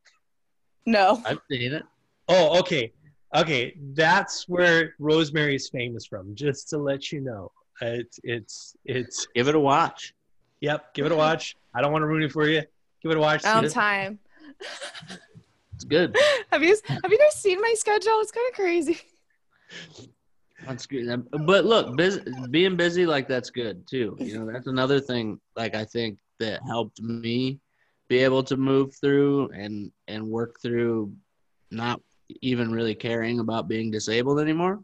No. 0.85 1.21
I've 1.25 1.41
seen 1.51 1.73
it. 1.73 1.83
Oh, 2.29 2.59
okay. 2.61 2.93
Okay, 3.37 3.75
that's 3.93 4.49
where 4.49 4.95
Rosemary's 4.99 5.69
famous 5.69 6.07
from. 6.07 6.35
Just 6.35 6.71
to 6.71 6.79
let 6.79 7.13
you 7.13 7.21
know, 7.21 7.53
it's 7.83 8.19
it's 8.25 8.75
it's. 8.85 9.27
Give 9.35 9.49
it 9.49 9.55
a 9.55 9.61
watch. 9.61 10.15
Yep, 10.61 10.95
give 10.95 11.07
it 11.07 11.13
a 11.13 11.17
watch. 11.17 11.55
I 11.75 11.83
don't 11.83 11.93
want 11.93 12.03
to 12.03 12.07
ruin 12.07 12.23
it 12.23 12.33
for 12.33 12.49
you. 12.49 12.63
Give 13.03 13.13
it 13.13 13.19
a 13.19 13.21
watch. 13.21 13.45
Um, 13.45 13.65
On 13.65 13.71
time. 13.71 14.19
It's 15.75 15.85
good. 15.85 16.17
have 16.51 16.63
you 16.63 16.77
have 16.89 17.13
you 17.13 17.19
guys 17.19 17.35
seen 17.35 17.61
my 17.61 17.75
schedule? 17.77 18.21
It's 18.21 18.33
kind 18.33 18.49
of 18.49 18.55
crazy. 18.55 18.99
That's 20.67 20.87
good. 20.87 21.29
But 21.45 21.67
look, 21.67 21.95
busy, 21.97 22.23
being 22.51 22.77
busy 22.77 23.05
like 23.05 23.29
that's 23.29 23.51
good 23.51 23.87
too. 23.87 24.17
You 24.19 24.39
know, 24.39 24.51
that's 24.51 24.67
another 24.67 24.99
thing. 24.99 25.39
Like 25.55 25.75
I 25.75 25.85
think 25.85 26.19
that 26.41 26.63
helped 26.67 27.03
me 27.03 27.61
be 28.09 28.19
able 28.19 28.43
to 28.45 28.57
move 28.57 28.95
through 28.95 29.51
and 29.51 29.93
and 30.09 30.27
work 30.27 30.57
through 30.63 31.13
not 31.71 32.01
even 32.41 32.73
really 32.73 32.95
caring 32.95 33.41
about 33.41 33.69
being 33.69 33.91
disabled 33.91 34.41
anymore 34.41 34.81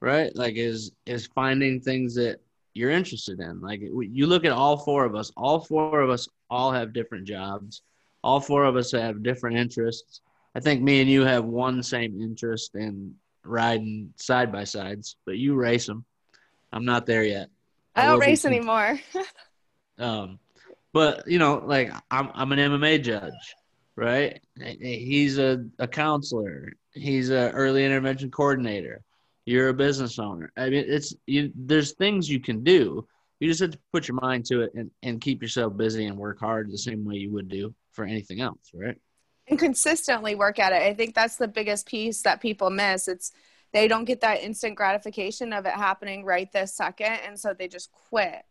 right? 0.00 0.34
Like 0.34 0.56
is 0.56 0.92
is 1.06 1.26
finding 1.26 1.80
things 1.80 2.14
that 2.16 2.40
you're 2.74 2.90
interested 2.90 3.40
in. 3.40 3.60
Like 3.60 3.80
you 3.80 4.26
look 4.26 4.44
at 4.44 4.52
all 4.52 4.76
four 4.76 5.04
of 5.04 5.14
us 5.14 5.32
all 5.36 5.60
four 5.60 6.00
of 6.00 6.10
us 6.10 6.28
all 6.50 6.72
have 6.72 6.92
different 6.92 7.26
jobs. 7.26 7.82
All 8.22 8.40
four 8.40 8.64
of 8.64 8.76
us 8.76 8.92
have 8.92 9.22
different 9.22 9.56
interests. 9.56 10.20
I 10.54 10.60
think 10.60 10.82
me 10.82 11.00
and 11.00 11.10
you 11.10 11.22
have 11.24 11.44
one 11.44 11.82
same 11.82 12.20
interest 12.20 12.74
in 12.74 13.14
riding 13.44 14.12
side 14.16 14.50
by 14.50 14.64
sides 14.64 15.14
but 15.24 15.38
you 15.38 15.54
race 15.54 15.86
them 15.86 16.04
i'm 16.72 16.84
not 16.84 17.06
there 17.06 17.22
yet. 17.22 17.48
I, 17.94 18.02
I 18.02 18.06
don't 18.06 18.18
race 18.18 18.44
anymore. 18.44 18.98
Um 19.98 20.38
but 20.92 21.26
you 21.26 21.38
know, 21.38 21.62
like 21.64 21.90
I'm 22.10 22.30
I'm 22.34 22.52
an 22.52 22.58
MMA 22.58 23.02
judge, 23.02 23.56
right? 23.96 24.40
He's 24.58 25.38
a, 25.38 25.64
a 25.78 25.88
counselor. 25.88 26.72
He's 26.96 27.30
a 27.30 27.50
early 27.50 27.84
intervention 27.84 28.30
coordinator. 28.30 29.02
You're 29.44 29.68
a 29.68 29.74
business 29.74 30.18
owner. 30.18 30.50
I 30.56 30.70
mean, 30.70 30.84
it's 30.88 31.14
you. 31.26 31.52
There's 31.54 31.92
things 31.92 32.28
you 32.28 32.40
can 32.40 32.64
do. 32.64 33.06
You 33.38 33.48
just 33.48 33.60
have 33.60 33.72
to 33.72 33.78
put 33.92 34.08
your 34.08 34.18
mind 34.20 34.46
to 34.46 34.62
it 34.62 34.72
and, 34.74 34.90
and 35.02 35.20
keep 35.20 35.42
yourself 35.42 35.76
busy 35.76 36.06
and 36.06 36.16
work 36.16 36.40
hard 36.40 36.70
the 36.70 36.78
same 36.78 37.04
way 37.04 37.16
you 37.16 37.30
would 37.32 37.48
do 37.48 37.74
for 37.92 38.04
anything 38.04 38.40
else, 38.40 38.70
right? 38.74 38.96
And 39.48 39.58
consistently 39.58 40.34
work 40.34 40.58
at 40.58 40.72
it. 40.72 40.82
I 40.82 40.94
think 40.94 41.14
that's 41.14 41.36
the 41.36 41.46
biggest 41.46 41.86
piece 41.86 42.22
that 42.22 42.40
people 42.40 42.70
miss. 42.70 43.08
It's 43.08 43.32
they 43.72 43.88
don't 43.88 44.04
get 44.04 44.22
that 44.22 44.42
instant 44.42 44.74
gratification 44.74 45.52
of 45.52 45.66
it 45.66 45.72
happening 45.72 46.24
right 46.24 46.50
this 46.50 46.74
second, 46.74 47.18
and 47.26 47.38
so 47.38 47.52
they 47.52 47.68
just 47.68 47.92
quit 47.92 48.42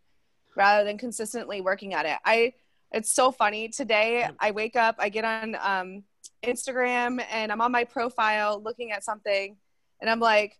rather 0.55 0.86
than 0.86 0.97
consistently 0.97 1.62
working 1.62 1.93
at 1.93 2.05
it. 2.05 2.17
I 2.23 2.53
it's 2.91 3.12
so 3.12 3.31
funny. 3.31 3.67
Today 3.69 4.27
I 4.39 4.51
wake 4.51 4.75
up, 4.75 4.95
I 4.99 5.10
get 5.10 5.25
on 5.25 5.58
um, 5.60 6.03
Instagram 6.45 7.23
and 7.31 7.51
I'm 7.51 7.62
on 7.62 7.71
my 7.71 7.84
profile 7.84 8.62
looking 8.63 8.91
at 8.91 9.03
something 9.03 9.58
and 10.01 10.10
I'm 10.10 10.19
like, 10.19 10.60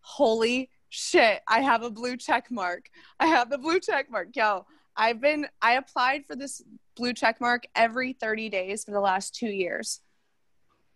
holy 0.00 0.70
shit, 0.88 1.42
I 1.48 1.60
have 1.60 1.82
a 1.82 1.90
blue 1.90 2.16
check 2.16 2.50
mark. 2.50 2.88
I 3.18 3.26
have 3.26 3.50
the 3.50 3.58
blue 3.58 3.80
check 3.80 4.10
mark. 4.10 4.28
Yo, 4.34 4.66
I've 4.96 5.20
been 5.20 5.46
I 5.60 5.72
applied 5.72 6.26
for 6.26 6.36
this 6.36 6.62
blue 6.94 7.12
check 7.12 7.40
mark 7.40 7.64
every 7.74 8.12
30 8.12 8.48
days 8.48 8.84
for 8.84 8.92
the 8.92 9.00
last 9.00 9.34
2 9.34 9.46
years. 9.46 10.00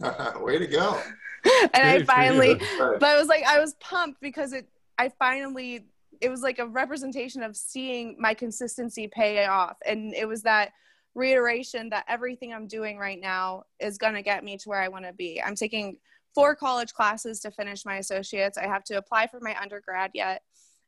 Way 0.37 0.59
to 0.59 0.67
go. 0.67 1.01
and 1.75 1.89
I 1.89 2.03
finally, 2.05 2.61
but 2.79 3.03
I 3.03 3.19
was 3.19 3.29
like, 3.29 3.45
I 3.45 3.61
was 3.61 3.75
pumped 3.75 4.21
because 4.21 4.53
it, 4.53 4.69
I 4.99 5.11
finally, 5.19 5.87
it 6.21 6.29
was 6.29 6.43
like 6.43 6.59
a 6.59 6.67
representation 6.67 7.43
of 7.43 7.57
seeing 7.57 8.17
my 8.19 8.35
consistency 8.35 9.09
pay 9.09 9.47
off. 9.47 9.77
And 9.87 10.15
it 10.15 10.29
was 10.29 10.43
that 10.43 10.73
reiteration 11.21 11.91
that 11.91 12.05
everything 12.09 12.53
I'm 12.53 12.67
doing 12.67 12.99
right 12.99 13.21
now 13.21 13.65
is 13.79 13.99
going 13.99 14.15
to 14.15 14.23
get 14.23 14.43
me 14.43 14.57
to 14.57 14.69
where 14.69 14.81
I 14.81 14.89
want 14.89 15.05
to 15.05 15.13
be. 15.13 15.41
I'm 15.41 15.55
taking 15.55 15.99
four 16.35 16.57
college 16.57 16.93
classes 16.93 17.41
to 17.41 17.51
finish 17.51 17.85
my 17.85 17.97
associates. 17.97 18.59
I 18.59 18.67
have 18.67 18.85
to 18.85 18.95
apply 18.95 19.27
for 19.29 19.39
my 19.41 19.55
undergrad 19.61 20.11
yet. 20.15 20.43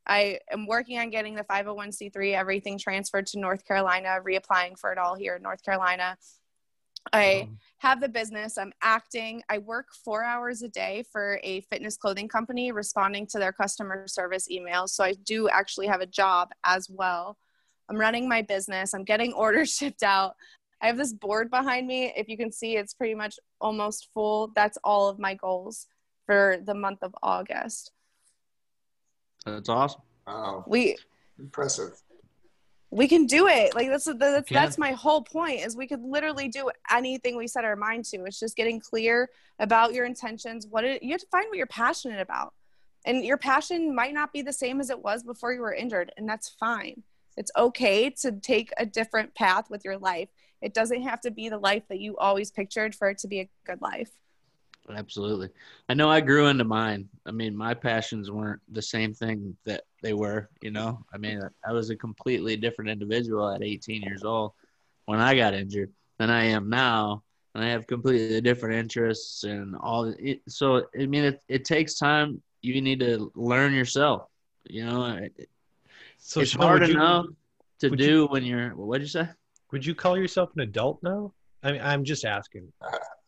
I 0.05 0.39
am 0.51 0.67
working 0.67 0.99
on 0.99 1.09
getting 1.09 1.35
the 1.35 1.43
501c3, 1.43 2.33
everything 2.33 2.77
transferred 2.77 3.25
to 3.27 3.39
North 3.39 3.65
Carolina, 3.65 4.17
reapplying 4.21 4.77
for 4.77 4.91
it 4.91 4.97
all 4.97 5.15
here 5.15 5.35
in 5.35 5.41
North 5.41 5.63
Carolina. 5.63 6.17
I 7.11 7.49
have 7.79 7.99
the 8.01 8.09
business, 8.09 8.57
I'm 8.57 8.73
acting. 8.81 9.43
I 9.49 9.57
work 9.57 9.87
four 10.05 10.23
hours 10.23 10.61
a 10.61 10.69
day 10.69 11.03
for 11.11 11.39
a 11.43 11.61
fitness 11.61 11.97
clothing 11.97 12.27
company, 12.27 12.71
responding 12.71 13.27
to 13.27 13.39
their 13.39 13.51
customer 13.51 14.07
service 14.07 14.47
emails. 14.51 14.89
So 14.89 15.03
I 15.03 15.13
do 15.25 15.49
actually 15.49 15.87
have 15.87 16.01
a 16.01 16.05
job 16.05 16.49
as 16.63 16.89
well. 16.89 17.37
I'm 17.89 17.97
running 17.97 18.27
my 18.27 18.41
business, 18.41 18.93
I'm 18.93 19.03
getting 19.03 19.33
orders 19.33 19.73
shipped 19.73 20.03
out. 20.03 20.35
I 20.81 20.87
have 20.87 20.97
this 20.97 21.13
board 21.13 21.49
behind 21.49 21.87
me. 21.87 22.13
If 22.15 22.27
you 22.27 22.35
can 22.35 22.51
see, 22.51 22.75
it's 22.75 22.93
pretty 22.93 23.15
much 23.15 23.39
almost 23.61 24.09
full. 24.13 24.51
That's 24.53 24.77
all 24.83 25.07
of 25.07 25.17
my 25.17 25.33
goals 25.35 25.87
for 26.25 26.57
the 26.65 26.73
month 26.73 26.99
of 27.03 27.15
August. 27.23 27.91
That's 29.45 29.69
awesome. 29.69 30.01
Wow. 30.27 30.63
We 30.67 30.97
impressive. 31.39 32.01
We 32.89 33.07
can 33.07 33.25
do 33.25 33.47
it. 33.47 33.73
Like 33.73 33.89
that's 33.89 34.07
that's, 34.17 34.49
that's 34.49 34.77
my 34.77 34.91
whole 34.91 35.21
point. 35.21 35.61
Is 35.61 35.75
we 35.75 35.87
could 35.87 36.03
literally 36.03 36.47
do 36.47 36.69
anything 36.91 37.35
we 37.35 37.47
set 37.47 37.65
our 37.65 37.75
mind 37.75 38.05
to. 38.05 38.23
It's 38.25 38.39
just 38.39 38.55
getting 38.55 38.79
clear 38.79 39.29
about 39.59 39.93
your 39.93 40.05
intentions. 40.05 40.67
What 40.69 40.83
it, 40.83 41.01
you 41.01 41.11
have 41.11 41.21
to 41.21 41.27
find 41.31 41.47
what 41.47 41.57
you're 41.57 41.65
passionate 41.65 42.21
about, 42.21 42.53
and 43.05 43.25
your 43.25 43.37
passion 43.37 43.95
might 43.95 44.13
not 44.13 44.31
be 44.31 44.41
the 44.41 44.53
same 44.53 44.79
as 44.79 44.89
it 44.89 45.01
was 45.01 45.23
before 45.23 45.53
you 45.53 45.61
were 45.61 45.73
injured, 45.73 46.11
and 46.17 46.29
that's 46.29 46.49
fine. 46.49 47.03
It's 47.37 47.51
okay 47.57 48.09
to 48.21 48.31
take 48.31 48.71
a 48.77 48.85
different 48.85 49.35
path 49.35 49.69
with 49.69 49.83
your 49.85 49.97
life. 49.97 50.29
It 50.61 50.73
doesn't 50.73 51.01
have 51.01 51.21
to 51.21 51.31
be 51.31 51.49
the 51.49 51.57
life 51.57 51.83
that 51.89 51.99
you 51.99 52.17
always 52.17 52.51
pictured 52.51 52.95
for 52.95 53.09
it 53.09 53.17
to 53.19 53.27
be 53.27 53.41
a 53.41 53.49
good 53.65 53.81
life. 53.81 54.11
Absolutely. 54.89 55.49
I 55.87 55.93
know 55.93 56.09
I 56.09 56.21
grew 56.21 56.47
into 56.47 56.65
mine. 56.65 57.07
I 57.25 57.31
mean, 57.31 57.55
my 57.55 57.73
passions 57.73 58.29
weren't 58.29 58.61
the 58.71 58.81
same 58.81 59.13
thing 59.13 59.55
that 59.65 59.83
they 60.01 60.13
were, 60.13 60.49
you 60.61 60.71
know. 60.71 61.05
I 61.13 61.17
mean, 61.17 61.41
I 61.65 61.71
was 61.71 61.89
a 61.89 61.95
completely 61.95 62.57
different 62.57 62.89
individual 62.89 63.49
at 63.49 63.63
18 63.63 64.01
years 64.01 64.23
old 64.23 64.51
when 65.05 65.19
I 65.19 65.35
got 65.35 65.53
injured 65.53 65.91
than 66.17 66.29
I 66.29 66.45
am 66.45 66.69
now. 66.69 67.23
And 67.55 67.63
I 67.63 67.69
have 67.69 67.87
completely 67.87 68.41
different 68.41 68.75
interests 68.75 69.43
and 69.43 69.75
all. 69.75 70.13
So, 70.47 70.87
I 70.99 71.05
mean, 71.05 71.23
it, 71.23 71.41
it 71.47 71.65
takes 71.65 71.95
time. 71.95 72.41
You 72.61 72.81
need 72.81 72.99
to 73.01 73.31
learn 73.35 73.73
yourself, 73.73 74.27
you 74.65 74.85
know. 74.85 75.05
It, 75.37 75.49
so 76.23 76.39
it's 76.39 76.51
Sean, 76.51 76.61
hard 76.61 76.87
you, 76.87 76.93
enough 76.93 77.25
to 77.79 77.89
do 77.89 78.05
you, 78.05 78.25
when 78.27 78.45
you're. 78.45 78.69
What'd 78.69 79.03
you 79.03 79.09
say? 79.09 79.27
Would 79.73 79.85
you 79.85 79.93
call 79.93 80.17
yourself 80.17 80.51
an 80.55 80.61
adult 80.61 80.99
now? 81.03 81.33
I 81.61 81.73
mean, 81.73 81.81
I'm 81.81 82.05
just 82.05 82.23
asking. 82.23 82.71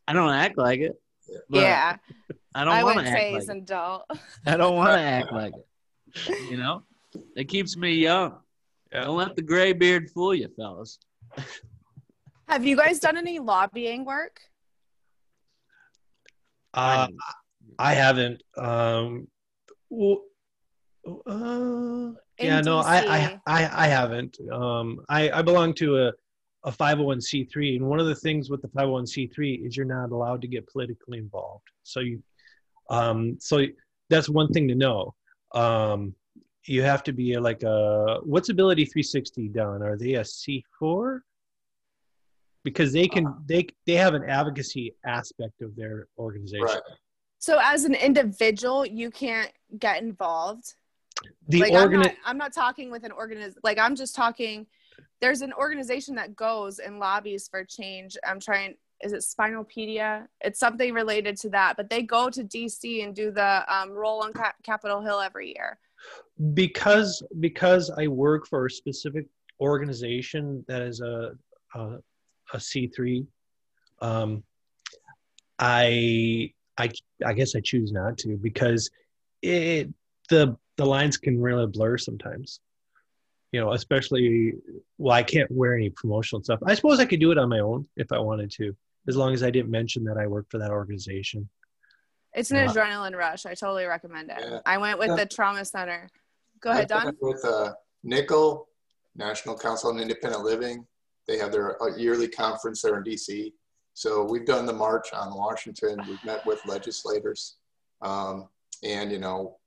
I 0.08 0.14
don't 0.14 0.32
act 0.32 0.58
like 0.58 0.80
it. 0.80 0.94
Yeah. 1.50 1.98
I 2.54 2.64
don't 2.64 2.84
want 2.84 3.00
to 3.00 3.06
say 3.06 3.34
act 3.34 3.36
he's 3.36 3.48
like 3.48 3.58
an 3.58 3.64
adult. 3.64 4.04
I 4.46 4.56
don't 4.56 4.76
want 4.78 4.92
to 4.92 5.00
act 5.00 5.34
like 5.34 5.54
it. 5.54 6.50
You 6.50 6.56
know, 6.56 6.84
it 7.36 7.50
keeps 7.50 7.76
me 7.76 7.96
young. 7.96 8.38
Yeah. 8.94 9.04
Don't 9.04 9.18
let 9.18 9.36
the 9.36 9.42
gray 9.42 9.74
beard 9.74 10.10
fool 10.12 10.34
you, 10.34 10.48
fellas. 10.56 10.98
Have 12.48 12.66
you 12.66 12.78
guys 12.78 13.00
done 13.00 13.18
any 13.18 13.40
lobbying 13.40 14.06
work? 14.06 14.40
Uh, 16.74 17.08
I 17.78 17.94
haven't. 17.94 18.42
Um, 18.58 19.28
well, 19.90 20.22
uh, 21.06 22.12
yeah, 22.39 22.62
no, 22.62 22.80
I, 22.80 22.98
I, 22.98 23.39
I, 23.48 23.86
I 23.86 23.88
haven't. 23.88 24.38
Um, 24.52 25.00
I, 25.10 25.30
I 25.30 25.41
belong 25.41 25.74
to 25.76 26.08
a, 26.08 26.13
a 26.63 26.72
501c3, 26.72 27.78
and 27.78 27.86
one 27.86 28.00
of 28.00 28.08
the 28.08 28.15
things 28.15 28.50
with 28.50 28.62
the 28.62 28.68
501c3 28.70 29.65
is 29.65 29.78
you're 29.78 29.86
not 29.86 30.12
allowed 30.12 30.41
to 30.41 30.48
get 30.48 30.68
politically 30.68 31.20
involved. 31.20 31.65
So 31.84 32.00
you, 32.00 32.24
um, 32.89 33.38
so 33.39 33.65
that's 34.10 34.30
one 34.30 34.50
thing 34.50 34.68
to 34.68 34.76
know. 34.76 35.13
Um, 35.54 36.15
you 36.65 36.82
have 36.82 37.04
to 37.04 37.13
be 37.13 37.38
like 37.38 37.63
a 37.63 38.20
what's 38.24 38.50
Ability 38.50 38.86
360 38.86 39.50
done? 39.50 39.84
Are 39.84 39.98
they 39.98 40.15
a 40.15 40.22
C4? 40.22 41.20
Because 42.63 42.91
they 42.91 43.08
can 43.08 43.28
uh-huh. 43.28 43.36
they 43.46 43.68
they 43.86 43.94
have 43.94 44.15
an 44.15 44.24
advocacy 44.24 44.96
aspect 45.06 45.62
of 45.62 45.76
their 45.76 46.08
organization. 46.18 46.65
Right. 46.65 46.82
So 47.38 47.60
as 47.62 47.86
an 47.86 47.94
individual, 47.94 48.86
you 48.86 49.12
can't 49.12 49.52
get 49.78 50.02
involved 50.02 50.74
the 51.47 51.60
like, 51.60 51.73
I'm, 51.73 51.91
not, 51.91 52.12
I'm 52.25 52.38
not 52.38 52.54
talking 52.54 52.91
with 52.91 53.04
an 53.04 53.12
organization 53.12 53.60
like 53.63 53.78
i'm 53.80 53.95
just 53.95 54.15
talking 54.15 54.65
there's 55.21 55.41
an 55.41 55.54
organization 55.54 56.15
that 56.15 56.36
goes 56.36 56.80
and 56.80 56.99
lobbies 56.99 57.47
for 57.47 57.63
change. 57.63 58.17
I'm 58.25 58.39
trying 58.39 58.75
is 59.01 59.12
it 59.12 59.23
spinalpedia? 59.23 60.25
It's 60.41 60.60
something 60.60 60.93
related 60.93 61.38
to 61.38 61.49
that 61.49 61.78
but 61.78 61.89
they 61.89 62.01
go 62.01 62.30
to 62.30 62.43
dc 62.43 63.04
and 63.04 63.15
do 63.15 63.32
the 63.32 63.63
um, 63.73 63.91
roll 63.91 64.23
on 64.23 64.34
Cap- 64.34 64.62
capitol 64.63 65.01
hill 65.01 65.19
every 65.19 65.49
year. 65.49 65.78
Because 66.54 67.23
because 67.39 67.89
i 67.91 68.08
work 68.08 68.47
for 68.47 68.65
a 68.65 68.69
specific 68.69 69.25
organization 69.60 70.63
that 70.67 70.82
is 70.82 71.01
a 71.01 71.32
a 71.75 71.97
a 72.54 72.58
c3 72.58 73.25
um 74.01 74.43
i 75.60 76.51
i 76.78 76.89
i 77.25 77.34
guess 77.34 77.56
i 77.56 77.62
choose 77.62 77.91
not 77.91 78.17
to 78.17 78.38
because 78.38 78.89
it 79.41 79.89
the 80.30 80.58
the 80.78 80.86
lines 80.86 81.18
can 81.18 81.42
really 81.42 81.68
blur 81.68 81.98
sometimes. 81.98 82.60
You 83.52 83.62
know 83.62 83.72
especially 83.72 84.54
well 84.98 85.16
i 85.16 85.24
can't 85.24 85.50
wear 85.50 85.76
any 85.76 85.90
promotional 85.90 86.44
stuff. 86.44 86.60
I 86.66 86.74
suppose 86.74 87.00
i 87.00 87.06
could 87.06 87.22
do 87.22 87.32
it 87.32 87.38
on 87.38 87.48
my 87.48 87.60
own 87.60 87.88
if 87.96 88.12
i 88.12 88.20
wanted 88.20 88.52
to 88.52 88.76
as 89.08 89.16
long 89.16 89.34
as 89.34 89.44
i 89.44 89.50
didn't 89.50 89.72
mention 89.72 90.04
that 90.06 90.18
i 90.18 90.28
work 90.28 90.48
for 90.50 90.58
that 90.58 90.72
organization. 90.72 91.48
It's 92.34 92.52
an 92.52 92.58
uh, 92.58 92.74
adrenaline 92.74 93.16
rush. 93.16 93.46
I 93.46 93.54
totally 93.54 93.86
recommend 93.86 94.30
it. 94.30 94.40
Yeah. 94.40 94.60
i 94.66 94.78
went 94.78 95.00
with 95.00 95.10
yeah. 95.10 95.16
the 95.16 95.26
trauma 95.26 95.64
center. 95.64 96.10
Go 96.60 96.72
ahead 96.72 96.90
don. 96.90 97.16
with 97.22 97.46
uh, 97.46 97.74
nickel 98.04 98.68
national 99.16 99.58
council 99.58 99.90
on 99.90 100.00
independent 100.00 100.44
living. 100.44 100.86
They 101.26 101.38
have 101.38 101.54
their 101.54 101.82
uh, 101.82 101.96
yearly 101.96 102.28
conference 102.28 102.82
there 102.82 102.98
in 102.98 103.04
dc 103.04 103.54
so 103.96 104.26
we've 104.26 104.46
done 104.46 104.66
the 104.66 104.74
march 104.74 105.14
on 105.14 105.34
washington. 105.34 106.00
We've 106.08 106.24
met 106.26 106.46
with 106.46 106.60
legislators. 106.66 107.56
Um, 108.02 108.50
and 108.84 109.10
you 109.10 109.20
know 109.20 109.58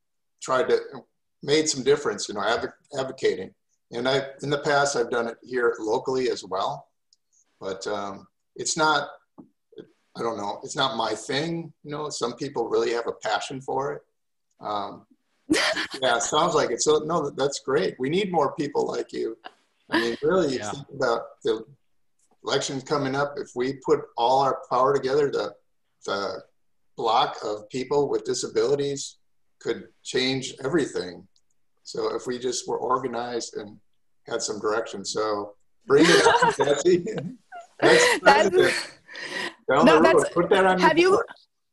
tried 0.41 0.69
to 0.69 0.81
made 1.43 1.69
some 1.69 1.83
difference, 1.83 2.29
you 2.29 2.35
know, 2.35 2.41
adv 2.41 2.67
advocating. 2.99 3.55
And 3.93 4.09
I, 4.09 4.23
in 4.43 4.51
the 4.51 4.59
past, 4.59 4.97
I've 4.97 5.11
done 5.11 5.29
it 5.29 5.39
here 5.43 5.75
locally 5.79 6.31
as 6.31 6.45
well, 6.45 6.89
but 7.61 7.87
um, 7.87 8.27
it's 8.57 8.77
not, 8.77 9.09
I 10.17 10.23
don't 10.23 10.37
know, 10.37 10.61
it's 10.63 10.77
not 10.77 10.97
my 10.97 11.15
thing. 11.15 11.73
You 11.85 11.93
know, 11.93 12.09
some 12.11 12.35
people 12.35 12.69
really 12.69 12.93
have 12.93 13.07
a 13.07 13.13
passion 13.13 13.61
for 13.61 13.93
it. 13.93 14.03
Um, 14.61 15.07
yeah, 15.49 16.17
it 16.17 16.23
sounds 16.23 16.55
like 16.55 16.71
it. 16.71 16.83
So 16.83 16.99
no, 16.99 17.31
that's 17.31 17.61
great. 17.61 17.95
We 17.99 18.11
need 18.11 18.31
more 18.31 18.55
people 18.57 18.87
like 18.87 19.13
you. 19.13 19.39
I 19.91 20.01
mean, 20.01 20.17
really, 20.23 20.59
yeah. 20.59 20.71
think 20.71 20.87
about 20.95 21.23
the 21.45 21.65
elections 22.45 22.83
coming 22.83 23.15
up. 23.15 23.35
If 23.39 23.53
we 23.55 23.75
put 23.87 24.01
all 24.19 24.41
our 24.41 24.59
power 24.71 24.95
together, 24.95 25.31
the 25.31 25.55
the 26.05 26.43
block 26.97 27.37
of 27.43 27.69
people 27.71 28.09
with 28.09 28.25
disabilities 28.25 29.18
could 29.61 29.89
change 30.03 30.55
everything. 30.65 31.27
So 31.83 32.15
if 32.15 32.27
we 32.27 32.39
just 32.39 32.69
were 32.69 32.79
organized 32.79 33.57
and 33.57 33.79
had 34.29 34.43
some 34.43 34.61
direction. 34.61 35.05
So 35.05 35.55
bring 35.87 36.05
it 36.07 36.27
up, 36.27 36.57
Betsy. 36.59 37.05
that's, 37.81 38.89
Down 39.69 39.87
no, 39.87 40.03
the 40.03 40.15
road. 40.15 40.27
Put 40.33 40.51
that 40.51 40.65
on 40.65 40.79
have 40.81 40.99
you 40.99 41.23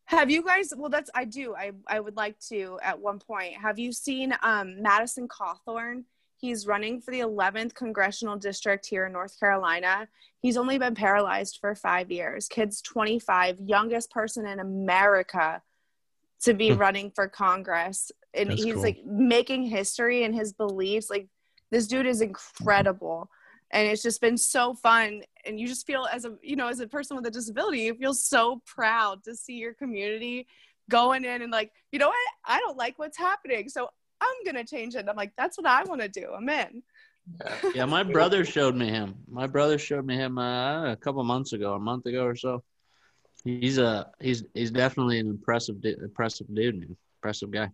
have 0.06 0.30
you 0.30 0.44
guys 0.44 0.74
well 0.76 0.90
that's 0.90 1.10
I 1.16 1.26
do. 1.26 1.56
I 1.56 1.72
I 1.88 2.00
would 2.00 2.16
like 2.16 2.40
to 2.50 2.80
at 2.82 3.00
one 3.00 3.20
point. 3.20 3.54
Have 3.54 3.80
you 3.80 3.92
seen 3.92 4.34
um 4.42 4.82
Madison 4.82 5.28
Cawthorn? 5.28 6.04
He's 6.38 6.68
running 6.68 7.00
for 7.00 7.12
the 7.12 7.22
11th 7.22 7.74
congressional 7.74 8.36
district 8.36 8.86
here 8.86 9.06
in 9.06 9.14
North 9.14 9.40
Carolina. 9.40 10.08
He's 10.42 10.58
only 10.58 10.78
been 10.78 10.94
paralyzed 10.94 11.58
for 11.62 11.74
5 11.74 12.12
years. 12.12 12.50
Kid's 12.50 12.82
25, 12.82 13.62
youngest 13.62 14.12
person 14.12 14.46
in 14.46 14.60
America 14.60 15.62
to 16.42 16.54
be 16.54 16.72
hmm. 16.72 16.78
running 16.78 17.12
for 17.12 17.28
Congress. 17.28 18.12
And 18.34 18.50
That's 18.50 18.64
he's 18.64 18.74
cool. 18.74 18.84
like 18.84 19.06
making 19.06 19.64
history 19.64 20.24
and 20.24 20.36
his 20.36 20.54
beliefs. 20.54 21.10
Like 21.10 21.28
this 21.72 21.88
dude 21.88 22.06
is 22.06 22.22
incredible. 22.22 23.30
And 23.72 23.88
it's 23.88 24.04
just 24.04 24.22
been 24.22 24.38
so 24.38 24.74
fun. 24.76 25.24
And 25.46 25.60
you 25.60 25.68
just 25.68 25.88
feel 25.88 26.08
as 26.12 26.26
a 26.26 26.36
you 26.42 26.56
know, 26.56 26.68
as 26.68 26.80
a 26.80 26.88
person 26.88 27.16
with 27.16 27.26
a 27.26 27.32
disability, 27.32 27.82
you 27.82 27.96
feel 27.96 28.14
so 28.14 28.62
proud 28.66 29.24
to 29.24 29.36
see 29.36 29.56
your 29.56 29.74
community 29.74 30.48
going 30.90 31.26
in 31.26 31.42
and 31.42 31.52
like, 31.52 31.72
you 31.92 32.00
know 32.00 32.08
what? 32.08 32.16
I 32.46 32.60
don't 32.60 32.78
like 32.78 33.00
what's 33.00 33.18
happening. 33.18 33.70
So 33.70 33.90
I'm 34.22 34.36
gonna 34.46 34.66
change 34.66 34.96
it. 34.96 35.08
I'm 35.10 35.16
like, 35.16 35.34
that's 35.38 35.58
what 35.58 35.68
I 35.68 35.84
want 35.84 36.02
to 36.02 36.08
do. 36.08 36.32
I'm 36.36 36.48
in. 36.48 36.84
yeah, 37.74 37.86
my 37.86 38.04
brother 38.04 38.46
showed 38.46 38.76
me 38.76 38.88
him. 38.88 39.16
My 39.28 39.48
brother 39.48 39.80
showed 39.80 40.06
me 40.06 40.16
him 40.16 40.38
uh, 40.38 40.92
a 40.92 40.96
couple 40.96 41.24
months 41.24 41.54
ago, 41.54 41.74
a 41.74 41.80
month 41.80 42.06
ago 42.06 42.24
or 42.24 42.36
so 42.36 42.64
He's 43.46 43.78
a 43.78 44.12
he's 44.20 44.44
he's 44.54 44.72
definitely 44.72 45.20
an 45.20 45.28
impressive 45.28 45.78
impressive 45.86 46.48
dude, 46.54 46.80
man. 46.80 46.98
Impressive 47.20 47.52
guy. 47.52 47.70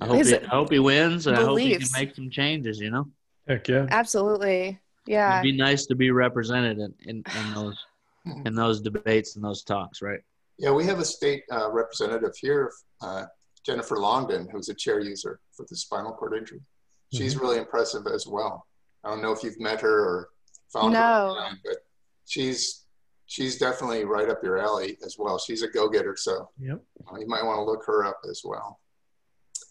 I 0.00 0.06
hope 0.06 0.26
he, 0.26 0.36
I 0.36 0.46
hope 0.46 0.72
he 0.72 0.78
wins, 0.78 1.26
and 1.26 1.36
beliefs. 1.36 1.42
I 1.42 1.48
hope 1.48 1.58
he 1.58 1.76
can 1.76 1.88
make 2.06 2.14
some 2.14 2.30
changes. 2.30 2.78
You 2.78 2.90
know. 2.90 3.08
Heck 3.48 3.68
yeah. 3.68 3.86
Absolutely. 3.90 4.78
Yeah. 5.06 5.40
It'd 5.40 5.42
be 5.42 5.56
nice 5.56 5.86
to 5.86 5.94
be 5.94 6.10
represented 6.10 6.78
in, 6.78 6.94
in, 7.00 7.24
in 7.36 7.54
those 7.54 7.84
in 8.44 8.54
those 8.54 8.80
debates 8.80 9.36
and 9.36 9.44
those 9.44 9.62
talks, 9.62 10.02
right? 10.02 10.20
Yeah, 10.58 10.72
we 10.72 10.84
have 10.84 10.98
a 10.98 11.04
state 11.04 11.44
uh, 11.50 11.70
representative 11.70 12.32
here, 12.38 12.70
uh, 13.00 13.24
Jennifer 13.64 13.96
Longdon, 13.96 14.48
who's 14.52 14.68
a 14.68 14.74
chair 14.74 15.00
user 15.00 15.40
for 15.52 15.64
the 15.68 15.76
spinal 15.76 16.12
cord 16.12 16.36
injury. 16.36 16.60
She's 17.14 17.34
mm-hmm. 17.34 17.42
really 17.42 17.58
impressive 17.58 18.06
as 18.06 18.26
well. 18.26 18.66
I 19.02 19.08
don't 19.08 19.22
know 19.22 19.32
if 19.32 19.42
you've 19.42 19.58
met 19.58 19.80
her 19.80 20.04
or 20.04 20.28
found 20.70 20.92
no. 20.92 21.00
her, 21.00 21.04
online, 21.04 21.58
but 21.64 21.76
she's 22.26 22.84
she's 23.30 23.56
definitely 23.56 24.04
right 24.04 24.28
up 24.28 24.42
your 24.42 24.58
alley 24.58 24.98
as 25.04 25.16
well. 25.18 25.38
She's 25.38 25.62
a 25.62 25.68
go-getter, 25.68 26.16
so 26.16 26.50
yep. 26.58 26.80
uh, 27.10 27.18
you 27.18 27.26
might 27.26 27.44
want 27.44 27.58
to 27.58 27.62
look 27.62 27.84
her 27.86 28.04
up 28.04 28.20
as 28.28 28.42
well. 28.44 28.80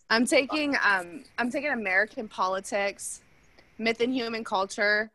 I'm 0.10 0.26
taking 0.26 0.76
um, 0.84 1.24
I'm 1.38 1.52
taking 1.52 1.72
American 1.72 2.28
politics, 2.28 3.22
myth 3.78 4.02
and 4.02 4.14
human 4.14 4.44
culture, 4.44 5.12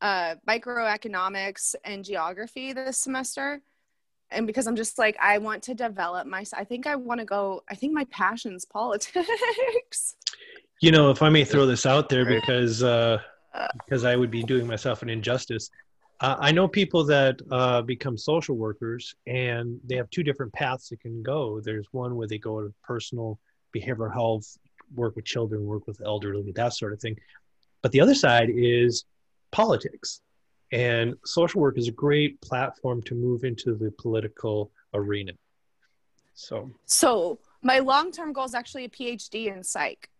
uh, 0.00 0.36
microeconomics, 0.48 1.74
and 1.84 2.04
geography 2.04 2.72
this 2.72 2.98
semester 2.98 3.60
and 4.30 4.46
because 4.46 4.66
I'm 4.66 4.76
just 4.76 4.98
like 4.98 5.16
I 5.20 5.38
want 5.38 5.62
to 5.64 5.74
develop 5.74 6.26
my 6.26 6.44
I 6.54 6.64
think 6.64 6.86
I 6.86 6.96
want 6.96 7.20
to 7.20 7.24
go 7.24 7.62
I 7.68 7.74
think 7.74 7.92
my 7.92 8.04
passion's 8.10 8.64
politics. 8.64 10.16
You 10.80 10.92
know, 10.92 11.10
if 11.10 11.22
I 11.22 11.28
may 11.28 11.44
throw 11.44 11.66
this 11.66 11.86
out 11.86 12.08
there 12.08 12.24
because 12.24 12.84
uh 12.84 13.18
because 13.84 14.04
I 14.04 14.14
would 14.14 14.30
be 14.30 14.44
doing 14.44 14.64
myself 14.64 15.02
an 15.02 15.08
injustice. 15.08 15.70
Uh, 16.20 16.36
I 16.40 16.50
know 16.50 16.66
people 16.66 17.04
that 17.04 17.40
uh, 17.50 17.82
become 17.82 18.16
social 18.16 18.56
workers 18.56 19.14
and 19.26 19.78
they 19.84 19.94
have 19.96 20.10
two 20.10 20.24
different 20.24 20.52
paths 20.52 20.88
that 20.88 21.00
can 21.00 21.22
go. 21.22 21.60
There's 21.60 21.86
one 21.92 22.16
where 22.16 22.26
they 22.26 22.38
go 22.38 22.60
to 22.60 22.74
personal 22.82 23.38
behavioral 23.76 24.12
health, 24.12 24.58
work 24.94 25.14
with 25.14 25.24
children, 25.24 25.64
work 25.64 25.86
with 25.86 26.00
elderly, 26.04 26.50
that 26.52 26.74
sort 26.74 26.92
of 26.92 27.00
thing. 27.00 27.16
But 27.82 27.92
the 27.92 28.00
other 28.00 28.14
side 28.14 28.50
is 28.52 29.04
politics. 29.52 30.20
And 30.72 31.14
social 31.24 31.60
work 31.60 31.78
is 31.78 31.88
a 31.88 31.92
great 31.92 32.40
platform 32.40 33.00
to 33.02 33.14
move 33.14 33.44
into 33.44 33.74
the 33.74 33.92
political 33.92 34.72
arena. 34.94 35.32
So, 36.34 36.70
so 36.86 37.38
my 37.62 37.78
long-term 37.78 38.32
goal 38.32 38.44
is 38.44 38.54
actually 38.54 38.84
a 38.84 38.88
PhD 38.88 39.52
in 39.52 39.62
psych 39.62 40.10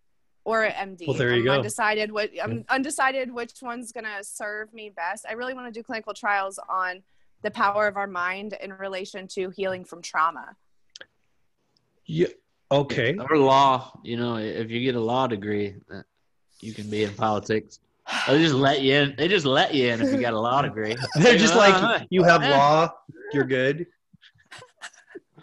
or 0.49 0.63
an 0.65 0.97
MD. 0.97 1.07
Well, 1.07 1.15
there 1.15 1.35
you 1.35 1.41
I'm 1.41 1.45
go. 1.45 1.53
Undecided 1.57 2.11
what 2.11 2.31
I'm 2.43 2.65
undecided 2.71 3.31
which 3.31 3.53
one's 3.61 3.93
gonna 3.93 4.25
serve 4.25 4.73
me 4.73 4.89
best. 4.89 5.27
I 5.29 5.35
really 5.35 5.53
want 5.53 5.73
to 5.73 5.79
do 5.79 5.83
clinical 5.85 6.15
trials 6.15 6.59
on 6.71 7.03
the 7.43 7.51
power 7.51 7.87
of 7.87 7.99
our 7.99 8.07
mind 8.07 8.57
in 8.63 8.73
relation 8.73 9.29
to 9.29 9.51
healing 9.51 9.85
from 9.85 10.01
trauma. 10.01 10.57
Yeah. 12.07 12.29
Okay. 12.71 13.15
Or 13.19 13.37
law. 13.37 13.93
You 14.03 14.17
know, 14.17 14.37
if 14.37 14.71
you 14.71 14.81
get 14.81 14.95
a 14.95 15.01
law 15.01 15.27
degree, 15.27 15.75
you 16.61 16.73
can 16.73 16.89
be 16.89 17.05
in 17.05 17.13
politics. 17.13 17.81
They 18.27 18.43
just 18.43 18.55
let 18.55 18.81
you 18.81 18.95
in. 18.95 19.15
They 19.19 19.29
just 19.29 19.45
let 19.45 19.75
you 19.75 19.89
in 19.89 20.01
if 20.01 20.11
you 20.11 20.19
got 20.19 20.33
a 20.33 20.41
law 20.41 20.63
degree. 20.69 20.97
They're 21.17 21.37
just 21.37 21.55
like 21.57 22.07
you 22.09 22.23
have 22.25 22.43
law, 22.43 22.91
you're 23.35 23.45
good. 23.45 23.87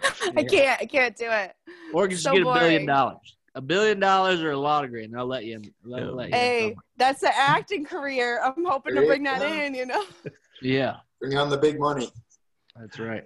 I 0.36 0.43
can't. 0.43 0.82
I 0.82 0.86
can't 0.88 1.16
do 1.16 1.30
it. 1.30 1.56
Or 1.93 2.08
just 2.08 2.24
so 2.24 2.34
get 2.34 2.41
a 2.41 2.53
billion 2.53 2.88
dollars. 2.88 3.34
A 3.56 3.62
billion 3.62 3.99
dollars 3.99 4.41
or 4.41 4.51
a 4.51 4.58
law 4.58 4.82
degree, 4.82 5.06
and 5.06 5.18
I'll 5.18 5.26
let 5.26 5.45
you 5.45 5.56
in. 5.56 5.74
Let, 5.84 6.14
let 6.14 6.30
you 6.30 6.36
hey, 6.36 6.68
in 6.68 6.76
that's 6.97 7.22
the 7.22 7.36
acting 7.36 7.86
career. 7.86 8.41
I'm 8.43 8.66
hoping 8.66 8.95
to 8.95 9.06
bring 9.06 9.24
that 9.24 9.41
in. 9.41 9.74
You 9.74 9.86
know. 9.86 10.03
Yeah. 10.62 10.97
Bring 11.20 11.38
on 11.38 11.49
the 11.49 11.58
big 11.58 11.80
money. 11.80 12.10
That's 12.80 12.99
right. 12.99 13.26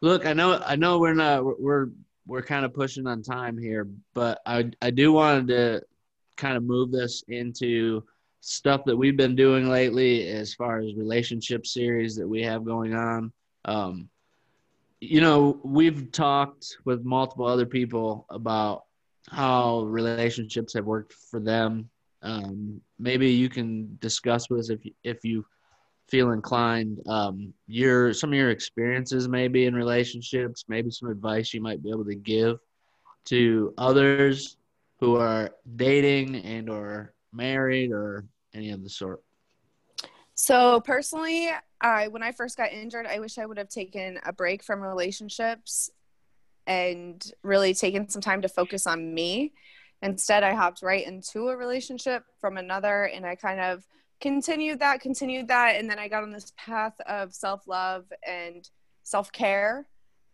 Look, 0.00 0.26
I 0.26 0.32
know. 0.32 0.60
I 0.66 0.76
know 0.76 0.98
we're 0.98 1.14
not. 1.14 1.60
We're 1.60 1.88
we're 2.26 2.42
kind 2.42 2.64
of 2.64 2.74
pushing 2.74 3.06
on 3.06 3.22
time 3.22 3.56
here, 3.56 3.88
but 4.14 4.40
I 4.46 4.70
I 4.80 4.90
do 4.90 5.12
wanted 5.12 5.48
to 5.48 5.82
kind 6.36 6.56
of 6.56 6.64
move 6.64 6.90
this 6.90 7.22
into 7.28 8.02
stuff 8.40 8.84
that 8.84 8.96
we've 8.96 9.16
been 9.16 9.36
doing 9.36 9.68
lately 9.68 10.28
as 10.28 10.54
far 10.54 10.80
as 10.80 10.94
relationship 10.96 11.66
series 11.66 12.16
that 12.16 12.26
we 12.26 12.42
have 12.42 12.64
going 12.64 12.94
on. 12.94 13.32
Um, 13.64 14.08
you 15.00 15.20
know, 15.20 15.60
we've 15.62 16.10
talked 16.10 16.76
with 16.84 17.04
multiple 17.04 17.46
other 17.46 17.66
people 17.66 18.26
about 18.30 18.84
how 19.32 19.80
relationships 19.82 20.74
have 20.74 20.84
worked 20.84 21.14
for 21.30 21.40
them. 21.40 21.88
Um, 22.22 22.80
maybe 22.98 23.30
you 23.30 23.48
can 23.48 23.96
discuss 24.00 24.48
with 24.50 24.60
us 24.60 24.70
if 24.70 24.84
you, 24.84 24.92
if 25.02 25.24
you 25.24 25.44
feel 26.08 26.32
inclined 26.32 27.00
um, 27.08 27.54
your 27.66 28.12
some 28.12 28.30
of 28.30 28.36
your 28.36 28.50
experiences 28.50 29.28
maybe 29.28 29.64
in 29.64 29.74
relationships, 29.74 30.64
maybe 30.68 30.90
some 30.90 31.08
advice 31.08 31.54
you 31.54 31.62
might 31.62 31.82
be 31.82 31.90
able 31.90 32.04
to 32.04 32.14
give 32.14 32.58
to 33.24 33.72
others 33.78 34.58
who 35.00 35.16
are 35.16 35.50
dating 35.76 36.36
and 36.36 36.68
or 36.68 37.14
married 37.32 37.90
or 37.90 38.26
any 38.54 38.70
of 38.70 38.82
the 38.82 38.90
sort? 38.90 39.22
So 40.34 40.80
personally, 40.80 41.50
I 41.80 42.08
when 42.08 42.22
I 42.22 42.32
first 42.32 42.58
got 42.58 42.72
injured, 42.72 43.06
I 43.06 43.18
wish 43.18 43.38
I 43.38 43.46
would 43.46 43.58
have 43.58 43.68
taken 43.68 44.20
a 44.24 44.32
break 44.32 44.62
from 44.62 44.80
relationships 44.80 45.90
and 46.66 47.32
really 47.42 47.74
taken 47.74 48.08
some 48.08 48.22
time 48.22 48.42
to 48.42 48.48
focus 48.48 48.86
on 48.86 49.14
me. 49.14 49.52
Instead, 50.02 50.42
I 50.42 50.54
hopped 50.54 50.82
right 50.82 51.06
into 51.06 51.48
a 51.48 51.56
relationship 51.56 52.24
from 52.40 52.56
another 52.56 53.04
and 53.04 53.24
I 53.24 53.34
kind 53.34 53.60
of 53.60 53.86
continued 54.20 54.80
that, 54.80 55.00
continued 55.00 55.48
that, 55.48 55.76
and 55.76 55.90
then 55.90 55.98
I 55.98 56.08
got 56.08 56.22
on 56.22 56.32
this 56.32 56.52
path 56.56 57.00
of 57.06 57.34
self-love 57.34 58.04
and 58.26 58.68
self-care. 59.02 59.86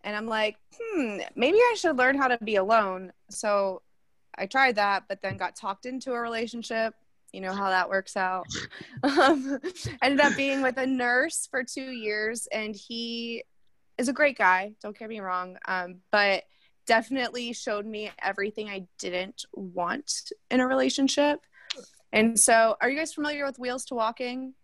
And 0.05 0.17
I'm 0.17 0.27
like, 0.27 0.57
hmm, 0.79 1.19
maybe 1.35 1.57
I 1.59 1.75
should 1.77 1.97
learn 1.97 2.17
how 2.17 2.29
to 2.29 2.39
be 2.43 2.57
alone. 2.57 3.13
So 3.31 3.83
I 4.37 4.47
tried 4.47 4.77
that, 4.77 5.05
but 5.09 5.23
then 5.23 5.37
got 5.37 5.57
talked 5.57 5.87
into 5.87 6.13
a 6.13 6.21
relationship 6.21 6.95
you 7.33 7.41
know 7.41 7.53
how 7.53 7.69
that 7.71 7.89
works 7.89 8.17
out. 8.17 8.47
Um, 9.03 9.61
ended 10.03 10.21
up 10.21 10.37
being 10.37 10.61
with 10.61 10.77
a 10.77 10.87
nurse 10.87 11.47
for 11.51 11.63
two 11.63 11.91
years, 11.91 12.49
and 12.51 12.75
he 12.75 13.45
is 13.99 14.09
a 14.09 14.13
great 14.13 14.39
guy. 14.39 14.73
Don't 14.81 14.99
get 14.99 15.09
me 15.09 15.21
wrong, 15.21 15.59
um, 15.67 15.97
but 16.11 16.45
definitely 16.87 17.53
showed 17.53 17.85
me 17.85 18.11
everything 18.23 18.69
I 18.69 18.87
didn't 18.99 19.45
want 19.53 20.33
in 20.51 20.61
a 20.61 20.67
relationship. 20.67 21.41
And 22.13 22.39
so, 22.41 22.77
are 22.81 22.89
you 22.89 22.97
guys 22.97 23.13
familiar 23.13 23.45
with 23.45 23.59
Wheels 23.59 23.85
to 23.87 23.95
Walking? 23.95 24.55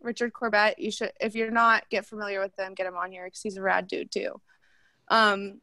Richard 0.00 0.32
Corbett. 0.32 0.78
You 0.78 0.90
should, 0.90 1.12
if 1.20 1.34
you're 1.34 1.50
not, 1.50 1.88
get 1.88 2.06
familiar 2.06 2.40
with 2.40 2.54
them. 2.56 2.74
Get 2.74 2.86
him 2.86 2.96
on 2.96 3.10
here 3.10 3.24
because 3.24 3.42
he's 3.42 3.56
a 3.56 3.62
rad 3.62 3.86
dude 3.86 4.10
too. 4.10 4.40
Um, 5.08 5.60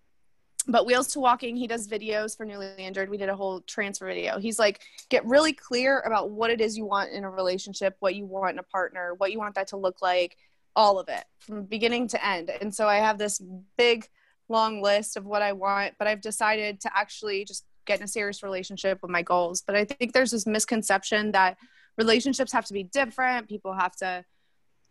but 0.68 0.86
wheels 0.86 1.08
to 1.08 1.20
walking 1.20 1.56
he 1.56 1.68
does 1.68 1.88
videos 1.88 2.36
for 2.36 2.46
newly 2.46 2.74
injured 2.78 3.10
we 3.10 3.18
did 3.18 3.30
a 3.30 3.36
whole 3.36 3.62
transfer 3.62 4.06
video 4.06 4.40
he's 4.40 4.60
like 4.60 4.82
get 5.10 5.26
really 5.26 5.54
clear 5.54 6.00
about 6.02 6.30
what 6.30 6.52
it 6.52 6.62
is 6.62 6.78
you 6.78 6.86
want 6.86 7.12
in 7.12 7.24
a 7.24 7.30
relationship 7.30 7.96
what 8.00 8.16
you 8.16 8.26
want 8.26 8.54
in 8.54 8.60
a 8.60 8.64
partner 8.64 9.14
what 9.18 9.32
you 9.32 9.40
want 9.40 9.56
that 9.56 9.68
to 9.68 9.78
look 9.78 10.02
like 10.02 10.38
all 10.80 10.98
of 10.98 11.10
it 11.10 11.26
from 11.40 11.66
beginning 11.66 12.08
to 12.08 12.26
end. 12.26 12.50
And 12.62 12.74
so 12.74 12.88
i 12.88 12.98
have 12.98 13.18
this 13.18 13.42
big 13.78 14.08
long 14.48 14.82
list 14.82 15.16
of 15.18 15.26
what 15.26 15.44
i 15.44 15.52
want 15.52 15.94
but 16.00 16.08
i've 16.08 16.22
decided 16.22 16.82
to 16.82 16.90
actually 16.98 17.46
just 17.46 17.66
get 17.86 18.00
in 18.00 18.06
a 18.06 18.08
serious 18.08 18.42
relationship 18.42 19.00
with 19.02 19.12
my 19.12 19.22
goals. 19.22 19.62
But 19.66 19.76
i 19.76 19.84
think 19.84 20.14
there's 20.14 20.32
this 20.32 20.48
misconception 20.48 21.34
that 21.34 21.58
relationships 21.98 22.54
have 22.54 22.66
to 22.66 22.74
be 22.74 22.84
different. 22.84 23.50
People 23.50 23.74
have 23.74 23.96
to 23.98 24.24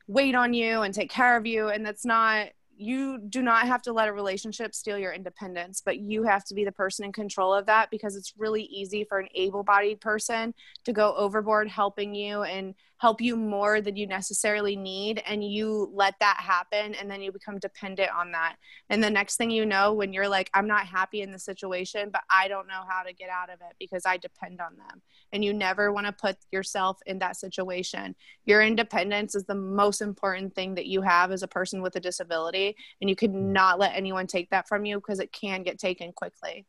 wait 0.07 0.35
on 0.35 0.53
you 0.53 0.83
and 0.83 0.93
take 0.93 1.11
care 1.11 1.37
of 1.37 1.47
you. 1.47 1.69
And 1.69 1.85
that's 1.85 2.05
not 2.05 2.49
you 2.81 3.19
do 3.19 3.43
not 3.43 3.67
have 3.67 3.83
to 3.83 3.93
let 3.93 4.09
a 4.09 4.13
relationship 4.13 4.73
steal 4.73 4.97
your 4.99 5.13
independence, 5.13 5.83
but 5.85 5.99
you 5.99 6.23
have 6.23 6.45
to 6.45 6.55
be 6.55 6.65
the 6.65 6.71
person 6.71 7.05
in 7.05 7.13
control 7.13 7.53
of 7.53 7.67
that 7.67 7.91
because 7.91 8.15
it's 8.15 8.35
really 8.39 8.63
easy 8.63 9.03
for 9.03 9.19
an 9.19 9.27
able 9.35 9.65
bodied 9.65 10.01
person 10.01 10.55
to 10.85 10.93
go 10.93 11.13
overboard 11.17 11.69
helping 11.69 12.15
you 12.15 12.43
and 12.43 12.75
help 12.99 13.21
you 13.21 13.37
more 13.37 13.81
than 13.81 13.97
you 13.97 14.07
necessarily 14.07 14.77
need. 14.77 15.23
And 15.27 15.43
you 15.43 15.91
let 15.95 16.15
that 16.21 16.39
happen 16.41 16.95
and 16.95 17.11
then 17.11 17.23
you 17.23 17.33
become 17.33 17.59
dependent 17.59 18.11
on 18.11 18.33
that. 18.33 18.57
And 18.91 19.03
the 19.03 19.11
next 19.11 19.37
thing 19.37 19.51
you 19.51 19.65
know, 19.65 19.95
when 19.95 20.13
you're 20.13 20.29
like, 20.29 20.51
I'm 20.53 20.67
not 20.67 20.87
happy 20.87 21.23
in 21.23 21.31
the 21.31 21.39
situation, 21.39 22.11
but 22.13 22.23
I 22.29 22.49
don't 22.49 22.67
know 22.67 22.83
how 22.89 23.03
to 23.05 23.13
get 23.13 23.31
out 23.31 23.51
of 23.51 23.61
it 23.61 23.77
because 23.79 24.03
I 24.05 24.17
depend 24.17 24.61
on 24.61 24.77
them. 24.77 25.01
And 25.33 25.45
you 25.45 25.55
never 25.55 25.93
want 25.93 26.07
to 26.07 26.13
put 26.13 26.37
yourself 26.51 26.99
in 27.07 27.21
that 27.21 27.37
situation. 27.37 28.17
Your 28.45 28.63
independence 28.63 29.35
is 29.35 29.45
the 29.45 29.55
most 29.55 30.01
important 30.01 30.55
thing 30.55 30.75
that 30.75 30.87
you 30.87 31.01
have 31.03 31.31
as 31.31 31.43
a 31.43 31.49
person 31.49 31.83
with 31.83 31.95
a 31.97 32.01
disability. 32.01 32.75
And 33.01 33.09
you 33.09 33.15
could 33.15 33.33
mm. 33.33 33.53
not 33.53 33.79
let 33.79 33.95
anyone 33.95 34.27
take 34.27 34.51
that 34.51 34.67
from 34.67 34.85
you 34.85 34.97
because 34.97 35.21
it 35.21 35.33
can 35.33 35.63
get 35.63 35.79
taken 35.79 36.13
quickly. 36.13 36.67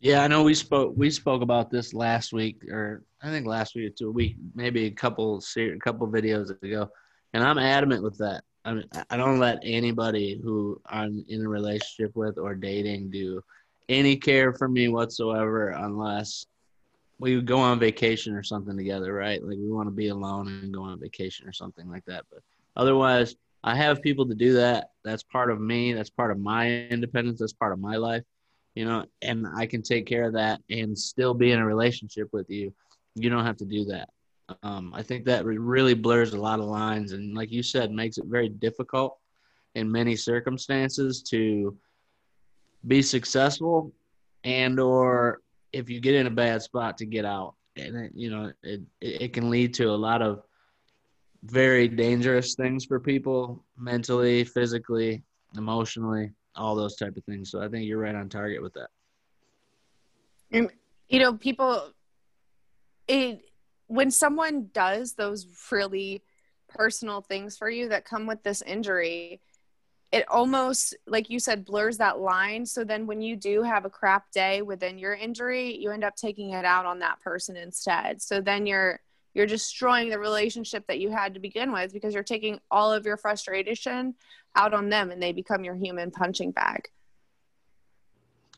Yeah, 0.00 0.22
I 0.22 0.28
know 0.28 0.42
we 0.42 0.54
spoke 0.54 0.92
we 0.96 1.10
spoke 1.10 1.42
about 1.42 1.70
this 1.70 1.94
last 1.94 2.32
week, 2.32 2.62
or 2.70 3.02
I 3.22 3.30
think 3.30 3.46
last 3.46 3.74
week 3.74 3.90
or 3.90 3.94
two 3.94 4.10
week, 4.10 4.36
maybe 4.54 4.84
a 4.84 4.90
couple 4.90 5.42
a 5.56 5.78
couple 5.78 6.06
videos 6.08 6.50
ago, 6.62 6.90
and 7.32 7.42
I'm 7.42 7.58
adamant 7.58 8.02
with 8.02 8.18
that. 8.18 8.44
I 8.64 8.74
mean, 8.74 8.84
I 9.10 9.16
don't 9.16 9.38
let 9.38 9.60
anybody 9.62 10.40
who 10.42 10.80
I'm 10.86 11.24
in 11.28 11.44
a 11.44 11.48
relationship 11.48 12.14
with 12.14 12.36
or 12.36 12.54
dating 12.54 13.10
do 13.10 13.42
any 13.88 14.16
care 14.16 14.52
for 14.52 14.68
me 14.68 14.88
whatsoever 14.88 15.68
unless 15.70 16.46
we 17.18 17.40
go 17.40 17.58
on 17.58 17.78
vacation 17.78 18.34
or 18.34 18.42
something 18.42 18.76
together, 18.76 19.12
right? 19.14 19.42
Like 19.42 19.56
we 19.56 19.70
want 19.70 19.86
to 19.86 19.94
be 19.94 20.08
alone 20.08 20.48
and 20.48 20.74
go 20.74 20.82
on 20.82 21.00
vacation 21.00 21.48
or 21.48 21.52
something 21.52 21.88
like 21.88 22.04
that. 22.06 22.24
But 22.30 22.42
otherwise, 22.76 23.36
I 23.64 23.74
have 23.74 24.02
people 24.02 24.26
to 24.26 24.34
do 24.34 24.54
that. 24.54 24.90
That's 25.04 25.22
part 25.22 25.50
of 25.50 25.60
me. 25.60 25.92
That's 25.92 26.10
part 26.10 26.30
of 26.30 26.38
my 26.38 26.86
independence. 26.88 27.40
That's 27.40 27.52
part 27.52 27.72
of 27.72 27.78
my 27.78 27.96
life, 27.96 28.24
you 28.76 28.84
know, 28.84 29.04
and 29.22 29.46
I 29.56 29.66
can 29.66 29.82
take 29.82 30.06
care 30.06 30.24
of 30.24 30.34
that 30.34 30.60
and 30.70 30.96
still 30.96 31.34
be 31.34 31.50
in 31.50 31.58
a 31.58 31.66
relationship 31.66 32.28
with 32.32 32.48
you. 32.50 32.72
You 33.14 33.30
don't 33.30 33.46
have 33.46 33.56
to 33.56 33.64
do 33.64 33.86
that. 33.86 34.10
Um, 34.62 34.92
I 34.94 35.02
think 35.02 35.24
that 35.24 35.44
really 35.46 35.94
blurs 35.94 36.34
a 36.34 36.40
lot 36.40 36.60
of 36.60 36.66
lines 36.66 37.12
and, 37.12 37.34
like 37.34 37.50
you 37.50 37.62
said, 37.62 37.90
makes 37.90 38.18
it 38.18 38.26
very 38.26 38.50
difficult 38.50 39.18
in 39.74 39.90
many 39.90 40.14
circumstances 40.14 41.22
to 41.22 41.76
be 42.86 43.02
successful 43.02 43.92
and 44.44 44.78
or 44.78 45.40
if 45.72 45.90
you 45.90 46.00
get 46.00 46.14
in 46.14 46.26
a 46.26 46.30
bad 46.30 46.62
spot 46.62 46.96
to 46.98 47.06
get 47.06 47.24
out 47.24 47.54
and 47.76 47.96
it, 47.96 48.12
you 48.14 48.30
know 48.30 48.52
it, 48.62 48.80
it 49.00 49.32
can 49.32 49.50
lead 49.50 49.74
to 49.74 49.86
a 49.86 49.90
lot 49.90 50.22
of 50.22 50.42
very 51.42 51.88
dangerous 51.88 52.54
things 52.54 52.84
for 52.84 53.00
people 53.00 53.64
mentally 53.76 54.44
physically 54.44 55.22
emotionally 55.56 56.30
all 56.56 56.74
those 56.74 56.96
type 56.96 57.16
of 57.16 57.24
things. 57.24 57.50
So 57.50 57.62
i 57.62 57.68
think 57.68 57.86
you're 57.86 57.98
right 57.98 58.14
on 58.14 58.28
target 58.28 58.62
with 58.62 58.74
that. 58.74 58.88
And 60.52 60.70
you 61.08 61.18
know 61.18 61.34
people 61.34 61.92
it 63.08 63.42
when 63.86 64.10
someone 64.10 64.70
does 64.72 65.14
those 65.14 65.46
really 65.70 66.22
personal 66.68 67.20
things 67.20 67.56
for 67.56 67.70
you 67.70 67.88
that 67.88 68.04
come 68.04 68.26
with 68.26 68.42
this 68.42 68.62
injury 68.62 69.40
it 70.12 70.24
almost 70.28 70.96
like 71.06 71.28
you 71.30 71.40
said 71.40 71.64
blurs 71.64 71.98
that 71.98 72.20
line. 72.20 72.64
So 72.64 72.84
then 72.84 73.08
when 73.08 73.20
you 73.20 73.34
do 73.34 73.62
have 73.64 73.84
a 73.84 73.90
crap 73.90 74.30
day 74.30 74.62
within 74.62 74.98
your 74.98 75.14
injury 75.14 75.76
you 75.76 75.90
end 75.90 76.04
up 76.04 76.16
taking 76.16 76.50
it 76.50 76.64
out 76.64 76.86
on 76.86 77.00
that 77.00 77.20
person 77.20 77.56
instead. 77.56 78.22
So 78.22 78.40
then 78.40 78.66
you're 78.66 79.00
you're 79.36 79.46
destroying 79.46 80.08
the 80.08 80.18
relationship 80.18 80.86
that 80.88 80.98
you 80.98 81.10
had 81.10 81.34
to 81.34 81.40
begin 81.40 81.70
with 81.70 81.92
because 81.92 82.14
you're 82.14 82.22
taking 82.22 82.58
all 82.70 82.90
of 82.90 83.04
your 83.04 83.18
frustration 83.18 84.14
out 84.56 84.72
on 84.72 84.88
them 84.88 85.10
and 85.10 85.22
they 85.22 85.30
become 85.30 85.62
your 85.62 85.74
human 85.74 86.10
punching 86.10 86.52
bag. 86.52 86.88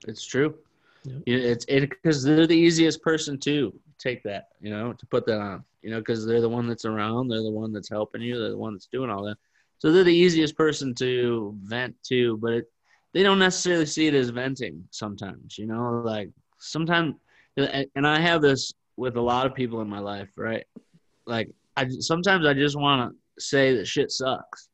It's 0.07 0.25
true. 0.25 0.55
Yep. 1.03 1.23
it's 1.27 1.65
it 1.69 1.91
because 1.91 2.23
they're 2.23 2.47
the 2.47 2.57
easiest 2.57 3.03
person 3.03 3.39
to 3.39 3.73
take 3.99 4.23
that 4.25 4.49
you 4.61 4.69
know 4.69 4.93
to 4.93 5.07
put 5.07 5.25
that 5.27 5.41
on 5.41 5.65
you 5.81 5.91
know 5.91 6.01
because 6.01 6.27
they're 6.27 6.41
the 6.41 6.49
one 6.49 6.67
that's 6.67 6.85
around 6.85 7.29
they're 7.29 7.43
the 7.43 7.51
one 7.51 7.73
that's 7.73 7.89
helping 7.89 8.21
you 8.21 8.37
they're 8.37 8.51
the 8.51 8.59
one 8.59 8.75
that's 8.75 8.89
doing 8.89 9.09
all 9.11 9.25
that. 9.25 9.37
So 9.79 9.93
they're 9.93 10.05
the 10.05 10.15
easiest 10.15 10.57
person 10.57 10.95
to 10.97 11.57
vent 11.63 11.95
to, 12.09 12.37
but 12.39 12.53
it, 12.53 12.65
they 13.15 13.23
don't 13.23 13.39
necessarily 13.39 13.87
see 13.87 14.07
it 14.07 14.15
as 14.15 14.29
venting 14.29 14.85
sometimes, 14.91 15.57
you 15.57 15.67
know, 15.67 16.03
like 16.05 16.31
sometimes, 16.59 17.15
and 17.57 18.07
I 18.07 18.21
have 18.21 18.43
this 18.43 18.73
with 18.99 19.17
a 19.17 19.21
lot 19.21 19.47
of 19.47 19.55
people 19.55 19.81
in 19.81 19.89
my 19.89 20.01
life, 20.01 20.29
right? 20.37 20.65
Like 21.25 21.51
I, 21.77 21.89
sometimes 22.01 22.45
I 22.45 22.53
just 22.53 22.77
want 22.77 23.13
to 23.13 23.43
say 23.43 23.75
that 23.77 23.87
shit 23.87 24.11
sucks. 24.11 24.69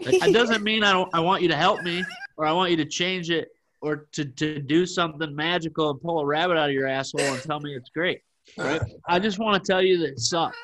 Like, 0.00 0.22
it 0.28 0.32
doesn't 0.32 0.62
mean 0.62 0.84
I 0.84 0.92
don't, 0.92 1.10
I 1.12 1.20
want 1.20 1.42
you 1.42 1.48
to 1.48 1.56
help 1.56 1.82
me 1.82 2.04
or 2.36 2.46
I 2.46 2.52
want 2.52 2.70
you 2.70 2.76
to 2.76 2.84
change 2.84 3.30
it 3.30 3.48
or 3.82 4.06
to, 4.12 4.24
to 4.24 4.60
do 4.60 4.86
something 4.86 5.34
magical 5.34 5.90
and 5.90 6.00
pull 6.00 6.20
a 6.20 6.26
rabbit 6.26 6.56
out 6.56 6.68
of 6.68 6.74
your 6.74 6.86
asshole 6.86 7.22
and 7.22 7.42
tell 7.42 7.60
me 7.60 7.74
it's 7.74 7.90
great. 7.90 8.20
Right? 8.56 8.80
I 9.08 9.18
just 9.18 9.38
want 9.38 9.62
to 9.62 9.72
tell 9.72 9.82
you 9.82 9.98
that 9.98 10.10
it 10.10 10.20
sucks. 10.20 10.56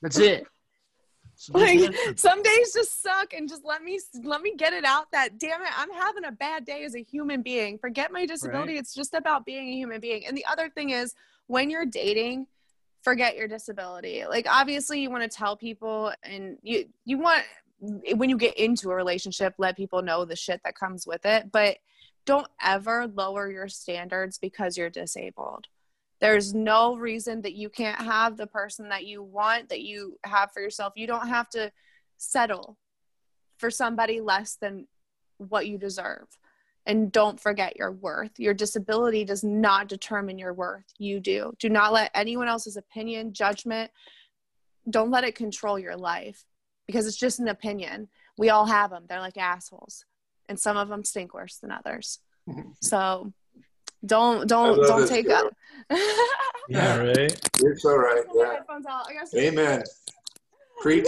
That's 0.00 0.18
it 0.18 0.46
like 1.48 1.80
some 2.16 2.42
days 2.42 2.72
just 2.74 3.02
suck 3.02 3.32
and 3.32 3.48
just 3.48 3.64
let 3.64 3.82
me 3.82 3.98
let 4.24 4.42
me 4.42 4.54
get 4.56 4.72
it 4.72 4.84
out 4.84 5.10
that 5.10 5.38
damn 5.38 5.62
it 5.62 5.68
i'm 5.76 5.90
having 5.90 6.26
a 6.26 6.32
bad 6.32 6.64
day 6.64 6.84
as 6.84 6.94
a 6.94 7.02
human 7.02 7.40
being 7.40 7.78
forget 7.78 8.12
my 8.12 8.26
disability 8.26 8.72
right. 8.72 8.80
it's 8.80 8.94
just 8.94 9.14
about 9.14 9.46
being 9.46 9.68
a 9.68 9.72
human 9.72 10.00
being 10.00 10.26
and 10.26 10.36
the 10.36 10.44
other 10.50 10.68
thing 10.68 10.90
is 10.90 11.14
when 11.50 11.70
you're 11.70 11.86
dating 11.86 12.46
forget 13.02 13.36
your 13.36 13.48
disability 13.48 14.24
like 14.28 14.46
obviously 14.48 15.00
you 15.00 15.10
want 15.10 15.22
to 15.22 15.28
tell 15.28 15.56
people 15.56 16.12
and 16.22 16.58
you 16.62 16.84
you 17.04 17.18
want 17.18 17.42
when 18.14 18.28
you 18.28 18.36
get 18.36 18.56
into 18.56 18.90
a 18.90 18.94
relationship 18.94 19.54
let 19.58 19.76
people 19.76 20.02
know 20.02 20.24
the 20.24 20.36
shit 20.36 20.60
that 20.64 20.74
comes 20.74 21.06
with 21.06 21.24
it 21.24 21.50
but 21.50 21.78
don't 22.26 22.48
ever 22.62 23.06
lower 23.06 23.50
your 23.50 23.68
standards 23.68 24.38
because 24.38 24.76
you're 24.76 24.90
disabled 24.90 25.66
there's 26.20 26.54
no 26.54 26.96
reason 26.96 27.40
that 27.42 27.54
you 27.54 27.70
can't 27.70 28.00
have 28.00 28.36
the 28.36 28.46
person 28.46 28.90
that 28.90 29.06
you 29.06 29.22
want, 29.22 29.70
that 29.70 29.80
you 29.80 30.18
have 30.22 30.52
for 30.52 30.60
yourself. 30.60 30.92
You 30.94 31.06
don't 31.06 31.28
have 31.28 31.48
to 31.50 31.72
settle 32.18 32.76
for 33.56 33.70
somebody 33.70 34.20
less 34.20 34.56
than 34.60 34.86
what 35.38 35.66
you 35.66 35.78
deserve. 35.78 36.26
And 36.86 37.12
don't 37.12 37.38
forget 37.38 37.76
your 37.76 37.92
worth. 37.92 38.38
Your 38.38 38.54
disability 38.54 39.24
does 39.24 39.44
not 39.44 39.88
determine 39.88 40.38
your 40.38 40.54
worth. 40.54 40.86
You 40.98 41.20
do. 41.20 41.52
Do 41.58 41.68
not 41.68 41.92
let 41.92 42.10
anyone 42.14 42.48
else's 42.48 42.76
opinion, 42.76 43.32
judgment, 43.32 43.90
don't 44.88 45.10
let 45.10 45.24
it 45.24 45.34
control 45.34 45.78
your 45.78 45.96
life 45.96 46.44
because 46.86 47.06
it's 47.06 47.16
just 47.16 47.38
an 47.38 47.48
opinion. 47.48 48.08
We 48.38 48.50
all 48.50 48.66
have 48.66 48.90
them. 48.90 49.04
They're 49.08 49.20
like 49.20 49.36
assholes. 49.36 50.04
And 50.48 50.58
some 50.58 50.76
of 50.76 50.88
them 50.88 51.04
stink 51.04 51.34
worse 51.34 51.56
than 51.56 51.70
others. 51.70 52.18
So 52.80 53.32
don't 54.04 54.48
don't 54.48 54.78
don't 54.78 55.06
take 55.06 55.28
up. 55.28 55.52
yeah, 56.68 56.96
right. 56.96 57.50
You're 57.62 57.76
so 57.76 57.94
right. 57.94 58.24
Yeah. 58.34 58.60
Amen. 59.36 59.82
Preach. 60.80 61.06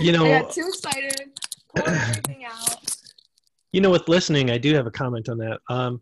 you 0.00 0.12
know, 0.12 0.24
I 0.32 0.40
got 0.40 0.50
too 0.50 0.66
excited. 0.66 1.30
everything 1.76 2.46
out. 2.46 2.95
You 3.72 3.80
know, 3.80 3.90
with 3.90 4.08
listening, 4.08 4.50
I 4.50 4.58
do 4.58 4.74
have 4.74 4.86
a 4.86 4.90
comment 4.90 5.28
on 5.28 5.38
that. 5.38 5.58
Um, 5.68 6.00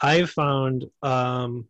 I've 0.00 0.30
found 0.30 0.86
um, 1.02 1.66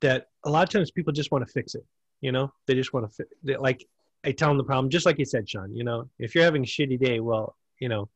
that 0.00 0.28
a 0.44 0.50
lot 0.50 0.62
of 0.62 0.70
times 0.70 0.90
people 0.90 1.12
just 1.12 1.30
want 1.30 1.46
to 1.46 1.52
fix 1.52 1.74
it. 1.74 1.84
You 2.20 2.32
know, 2.32 2.52
they 2.66 2.74
just 2.74 2.92
want 2.92 3.10
to 3.10 3.24
fi- 3.24 3.56
like 3.56 3.86
I 4.24 4.32
tell 4.32 4.48
them 4.48 4.58
the 4.58 4.64
problem, 4.64 4.90
just 4.90 5.06
like 5.06 5.18
you 5.18 5.24
said, 5.24 5.48
Sean. 5.48 5.74
You 5.74 5.84
know, 5.84 6.08
if 6.18 6.34
you're 6.34 6.44
having 6.44 6.62
a 6.62 6.66
shitty 6.66 6.98
day, 6.98 7.20
well, 7.20 7.56
you 7.78 7.88
know, 7.88 8.08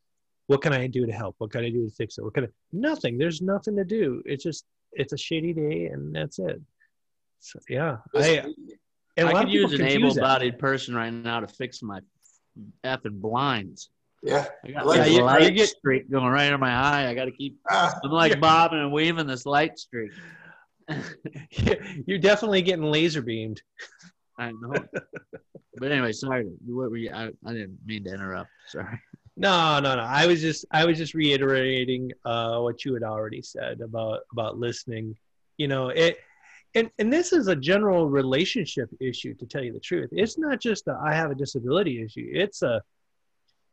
what 0.47 0.63
can 0.63 0.73
I 0.73 0.87
do 0.87 1.07
to 1.07 1.13
help? 1.13 1.37
What 1.39 1.51
can 1.51 1.65
I 1.65 1.71
do 1.71 1.89
to 1.89 1.95
fix 1.95 2.19
it? 2.19 2.25
What 2.25 2.35
can 2.35 2.45
I? 2.45 2.49
Nothing. 2.73 3.19
There's 3.19 3.43
nothing 3.43 3.77
to 3.77 3.85
do. 3.85 4.23
It's 4.25 4.43
just 4.43 4.65
it's 4.93 5.13
a 5.13 5.17
shitty 5.17 5.55
day, 5.55 5.87
and 5.87 6.15
that's 6.15 6.39
it. 6.39 6.61
So, 7.41 7.61
yeah, 7.69 7.99
I. 8.15 8.45
And 9.17 9.29
I 9.29 9.43
could 9.43 9.53
use 9.53 9.73
an 9.73 9.83
able-bodied 9.83 10.61
person 10.61 10.95
right 10.95 11.13
now 11.13 11.41
to 11.41 11.49
fix 11.49 11.83
my 11.83 12.01
effing 12.85 13.21
blinds. 13.21 13.91
Yeah, 14.23 14.47
I 14.65 14.71
got 14.73 14.87
like 14.87 15.09
a 15.09 15.21
light 15.21 15.55
get, 15.55 15.69
streak 15.69 16.11
going 16.11 16.33
right 16.33 16.53
in 16.53 16.59
my 16.59 16.73
eye. 16.73 17.09
I 17.09 17.15
got 17.15 17.27
to 17.27 17.31
keep. 17.31 17.59
Ah, 17.71 17.99
I'm 18.03 18.11
like 18.11 18.33
yeah. 18.33 18.39
bobbing 18.41 18.81
and 18.81 18.93
weaving 18.93 19.27
this 19.27 19.47
light 19.47 19.79
streak. 19.79 20.11
You're 22.07 22.19
definitely 22.19 22.63
getting 22.63 22.85
laser 22.85 23.23
beamed. 23.23 23.63
I 24.39 24.53
know. 24.53 24.73
but 25.77 25.93
anyway, 25.93 26.13
sorry. 26.13 26.47
What 26.67 26.91
were 26.91 26.97
you? 26.97 27.11
I, 27.13 27.31
I 27.47 27.53
didn't 27.53 27.79
mean 27.87 28.05
to 28.05 28.15
interrupt. 28.15 28.51
Sorry. 28.67 29.01
No, 29.37 29.79
no, 29.79 29.95
no. 29.95 30.03
I 30.03 30.27
was 30.27 30.41
just 30.41 30.65
I 30.73 30.85
was 30.85 30.99
just 30.99 31.15
reiterating 31.15 32.11
uh, 32.25 32.59
what 32.59 32.85
you 32.85 32.95
had 32.95 33.05
already 33.05 33.41
said 33.41 33.81
about 33.81 34.21
about 34.33 34.59
listening. 34.59 35.17
You 35.59 35.69
know, 35.69 35.91
it 35.91 36.19
and 36.75 36.91
and 36.99 37.13
this 37.13 37.33
is 37.33 37.47
a 37.47 37.55
general 37.55 38.09
relationship 38.09 38.91
issue 39.01 39.35
to 39.35 39.47
tell 39.47 39.63
you 39.63 39.73
the 39.73 39.81
truth. 39.81 40.09
It's 40.11 40.39
not 40.39 40.61
just 40.61 40.89
a 40.89 40.99
I 41.05 41.15
have 41.15 41.31
a 41.31 41.37
disability 41.37 42.03
issue. 42.03 42.29
It's 42.33 42.63
a 42.63 42.83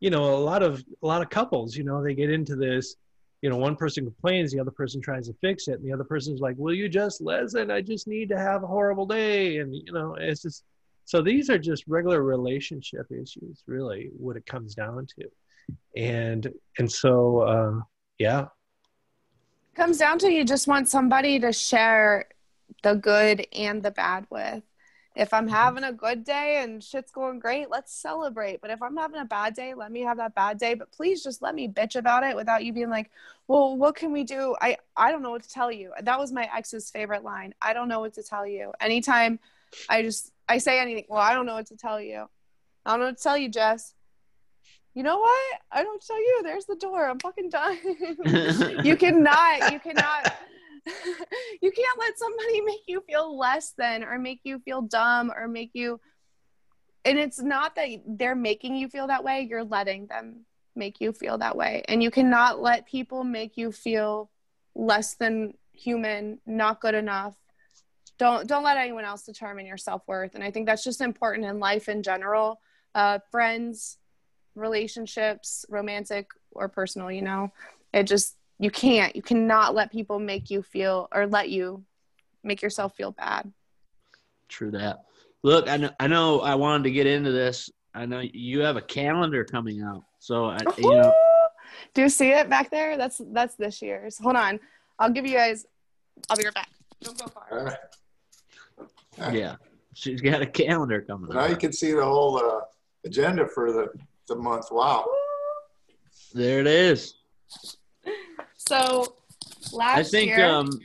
you 0.00 0.10
know, 0.10 0.34
a 0.34 0.36
lot 0.36 0.62
of 0.62 0.84
a 1.02 1.06
lot 1.06 1.22
of 1.22 1.30
couples, 1.30 1.76
you 1.76 1.84
know, 1.84 2.02
they 2.02 2.14
get 2.14 2.30
into 2.30 2.56
this, 2.56 2.96
you 3.42 3.50
know, 3.50 3.56
one 3.56 3.76
person 3.76 4.04
complains, 4.04 4.52
the 4.52 4.60
other 4.60 4.70
person 4.70 5.00
tries 5.00 5.28
to 5.28 5.34
fix 5.40 5.68
it, 5.68 5.78
and 5.80 5.84
the 5.84 5.92
other 5.92 6.04
person's 6.04 6.40
like, 6.40 6.56
"Will 6.58 6.74
you 6.74 6.88
just 6.88 7.20
listen? 7.20 7.70
I 7.70 7.80
just 7.80 8.06
need 8.06 8.28
to 8.30 8.38
have 8.38 8.62
a 8.62 8.66
horrible 8.66 9.06
day." 9.06 9.58
And 9.58 9.74
you 9.74 9.92
know, 9.92 10.16
it's 10.18 10.42
just 10.42 10.64
so 11.04 11.22
these 11.22 11.50
are 11.50 11.58
just 11.58 11.84
regular 11.86 12.22
relationship 12.22 13.06
issues, 13.10 13.62
really, 13.66 14.10
what 14.16 14.36
it 14.36 14.46
comes 14.46 14.74
down 14.74 15.06
to 15.18 15.28
and 15.96 16.52
and 16.78 16.90
so 16.90 17.40
uh, 17.40 17.80
yeah 18.18 18.46
comes 19.74 19.98
down 19.98 20.18
to 20.18 20.30
you 20.30 20.44
just 20.44 20.66
want 20.66 20.88
somebody 20.88 21.38
to 21.38 21.52
share 21.52 22.26
the 22.82 22.94
good 22.94 23.46
and 23.52 23.82
the 23.82 23.90
bad 23.90 24.26
with 24.30 24.62
if 25.16 25.32
i'm 25.32 25.46
mm-hmm. 25.46 25.54
having 25.54 25.84
a 25.84 25.92
good 25.92 26.24
day 26.24 26.62
and 26.62 26.82
shit's 26.84 27.10
going 27.10 27.38
great 27.38 27.70
let's 27.70 27.92
celebrate 27.92 28.60
but 28.60 28.70
if 28.70 28.82
i'm 28.82 28.96
having 28.96 29.20
a 29.20 29.24
bad 29.24 29.54
day 29.54 29.74
let 29.74 29.90
me 29.90 30.02
have 30.02 30.18
that 30.18 30.34
bad 30.34 30.58
day 30.58 30.74
but 30.74 30.90
please 30.92 31.22
just 31.22 31.42
let 31.42 31.54
me 31.54 31.68
bitch 31.68 31.96
about 31.96 32.22
it 32.22 32.36
without 32.36 32.64
you 32.64 32.72
being 32.72 32.90
like 32.90 33.10
well 33.48 33.76
what 33.76 33.96
can 33.96 34.12
we 34.12 34.22
do 34.22 34.54
i 34.60 34.76
i 34.96 35.10
don't 35.10 35.22
know 35.22 35.30
what 35.30 35.42
to 35.42 35.48
tell 35.48 35.72
you 35.72 35.92
that 36.02 36.18
was 36.18 36.32
my 36.32 36.48
ex's 36.54 36.90
favorite 36.90 37.24
line 37.24 37.54
i 37.60 37.72
don't 37.72 37.88
know 37.88 38.00
what 38.00 38.12
to 38.12 38.22
tell 38.22 38.46
you 38.46 38.72
anytime 38.80 39.38
i 39.88 40.02
just 40.02 40.32
i 40.48 40.58
say 40.58 40.78
anything 40.78 41.04
well 41.08 41.20
i 41.20 41.34
don't 41.34 41.46
know 41.46 41.54
what 41.54 41.66
to 41.66 41.76
tell 41.76 42.00
you 42.00 42.28
i 42.84 42.90
don't 42.90 43.00
know 43.00 43.06
what 43.06 43.16
to 43.16 43.22
tell 43.22 43.38
you 43.38 43.48
jess 43.48 43.94
you 44.96 45.02
know 45.02 45.18
what? 45.18 45.60
I 45.70 45.82
don't 45.82 46.02
tell 46.02 46.16
you. 46.16 46.40
There's 46.42 46.64
the 46.64 46.74
door. 46.74 47.06
I'm 47.06 47.18
fucking 47.18 47.50
done. 47.50 47.78
you 48.82 48.96
cannot, 48.96 49.70
you 49.70 49.78
cannot, 49.78 50.34
you 51.62 51.72
can't 51.72 51.98
let 51.98 52.18
somebody 52.18 52.60
make 52.64 52.82
you 52.86 53.02
feel 53.08 53.36
less 53.36 53.72
than 53.76 54.04
or 54.04 54.18
make 54.18 54.40
you 54.44 54.58
feel 54.60 54.82
dumb 54.82 55.32
or 55.34 55.48
make 55.48 55.70
you, 55.74 56.00
and 57.04 57.18
it's 57.18 57.40
not 57.40 57.76
that 57.76 57.88
they're 58.06 58.34
making 58.34 58.76
you 58.76 58.88
feel 58.88 59.06
that 59.08 59.24
way. 59.24 59.46
You're 59.48 59.64
letting 59.64 60.06
them 60.06 60.46
make 60.74 61.00
you 61.00 61.12
feel 61.12 61.38
that 61.38 61.56
way. 61.56 61.82
And 61.88 62.02
you 62.02 62.10
cannot 62.10 62.60
let 62.60 62.86
people 62.86 63.24
make 63.24 63.56
you 63.56 63.72
feel 63.72 64.30
less 64.74 65.14
than 65.14 65.54
human, 65.72 66.38
not 66.46 66.80
good 66.80 66.94
enough. 66.94 67.34
Don't, 68.18 68.46
don't 68.46 68.64
let 68.64 68.76
anyone 68.76 69.04
else 69.04 69.22
determine 69.22 69.66
your 69.66 69.76
self-worth. 69.76 70.34
And 70.34 70.42
I 70.42 70.50
think 70.50 70.66
that's 70.66 70.84
just 70.84 71.00
important 71.00 71.46
in 71.46 71.58
life 71.58 71.88
in 71.88 72.02
general. 72.02 72.60
Uh, 72.94 73.18
friends, 73.30 73.98
relationships, 74.54 75.64
romantic 75.68 76.28
or 76.52 76.68
personal, 76.68 77.10
you 77.10 77.22
know. 77.22 77.52
It 77.92 78.04
just 78.04 78.35
you 78.58 78.70
can't 78.70 79.14
you 79.14 79.22
cannot 79.22 79.74
let 79.74 79.92
people 79.92 80.18
make 80.18 80.50
you 80.50 80.62
feel 80.62 81.08
or 81.14 81.26
let 81.26 81.50
you 81.50 81.84
make 82.42 82.62
yourself 82.62 82.94
feel 82.94 83.12
bad. 83.12 83.52
True 84.48 84.70
that. 84.72 85.04
Look, 85.42 85.68
I 85.68 85.76
know 85.76 85.90
I 86.00 86.06
know 86.06 86.40
I 86.40 86.54
wanted 86.54 86.84
to 86.84 86.90
get 86.90 87.06
into 87.06 87.32
this. 87.32 87.70
I 87.94 88.06
know 88.06 88.20
you 88.20 88.60
have 88.60 88.76
a 88.76 88.82
calendar 88.82 89.44
coming 89.44 89.82
out. 89.82 90.04
So 90.18 90.46
I, 90.46 90.58
you 90.78 90.90
know 90.90 91.12
Do 91.94 92.02
you 92.02 92.08
see 92.08 92.30
it 92.30 92.48
back 92.48 92.70
there? 92.70 92.96
That's 92.96 93.20
that's 93.32 93.54
this 93.56 93.82
year's. 93.82 94.18
Hold 94.18 94.36
on. 94.36 94.60
I'll 94.98 95.10
give 95.10 95.26
you 95.26 95.34
guys 95.34 95.66
I'll 96.30 96.36
be 96.36 96.44
right 96.44 96.54
back. 96.54 96.70
Don't 97.02 97.18
go 97.18 97.26
far. 97.26 97.78
Yeah. 99.32 99.56
She's 99.94 100.20
got 100.20 100.42
a 100.42 100.46
calendar 100.46 101.00
coming 101.00 101.30
up. 101.30 101.34
Now 101.34 101.46
you 101.46 101.56
can 101.56 101.72
see 101.72 101.92
the 101.92 102.04
whole 102.04 102.38
uh, 102.38 102.60
agenda 103.04 103.46
for 103.46 103.72
the, 103.72 103.88
the 104.28 104.36
month. 104.36 104.66
Wow. 104.70 105.06
There 106.34 106.60
it 106.60 106.66
is. 106.66 107.14
So 108.68 109.14
last 109.72 109.98
I 109.98 110.02
think 110.02 110.28
year, 110.28 110.46
um 110.46 110.78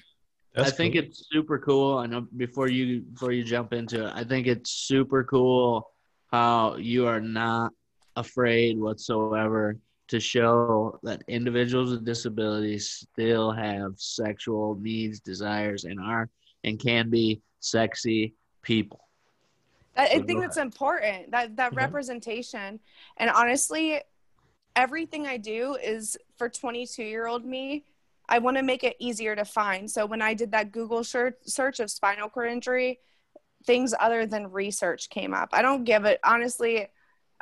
That's 0.56 0.70
I 0.70 0.72
think 0.72 0.96
it's 0.96 1.28
super 1.32 1.60
cool. 1.60 1.98
I 1.98 2.06
know 2.08 2.28
before 2.38 2.68
you 2.70 3.02
before 3.02 3.32
you 3.32 3.44
jump 3.44 3.74
into 3.74 4.06
it, 4.08 4.14
I 4.16 4.24
think 4.24 4.48
it's 4.48 4.72
super 4.72 5.24
cool 5.24 5.90
how 6.32 6.76
you 6.78 7.08
are 7.08 7.22
not 7.22 7.72
afraid 8.16 8.78
whatsoever 8.78 9.78
to 10.10 10.20
show 10.20 11.00
that 11.04 11.24
individuals 11.28 11.92
with 11.92 12.04
disabilities 12.06 12.90
still 13.12 13.52
have 13.52 13.94
sexual 13.98 14.76
needs, 14.76 15.20
desires, 15.22 15.86
and 15.86 16.00
are 16.00 16.30
and 16.64 16.80
can 16.80 17.10
be 17.10 17.42
sexy 17.62 18.34
people. 18.62 19.08
I, 19.96 20.06
I 20.06 20.08
think 20.20 20.28
go 20.28 20.42
that's 20.42 20.58
important. 20.58 21.32
That 21.32 21.56
that 21.58 21.72
Yeah. 21.72 21.78
representation. 21.78 22.80
And 23.18 23.30
honestly, 23.30 24.02
everything 24.76 25.28
I 25.28 25.38
do 25.38 25.76
is 25.76 26.18
for 26.38 26.50
22 26.50 27.04
year 27.04 27.28
old 27.28 27.46
me. 27.46 27.86
I 28.30 28.40
want 28.40 28.58
to 28.58 28.64
make 28.64 28.84
it 28.84 28.96
easier 29.00 29.36
to 29.36 29.44
find. 29.44 29.92
So 29.92 30.06
when 30.06 30.22
I 30.22 30.34
did 30.34 30.52
that 30.52 30.72
Google 30.72 31.04
search 31.04 31.80
of 31.80 31.92
spinal 31.92 32.30
cord 32.30 32.50
injury, 32.50 33.00
things 33.66 33.94
other 34.00 34.26
than 34.26 34.52
research 34.52 35.10
came 35.10 35.34
up. 35.34 35.50
I 35.52 35.62
don't 35.62 35.84
give 35.84 36.06
it 36.06 36.20
honestly. 36.24 36.88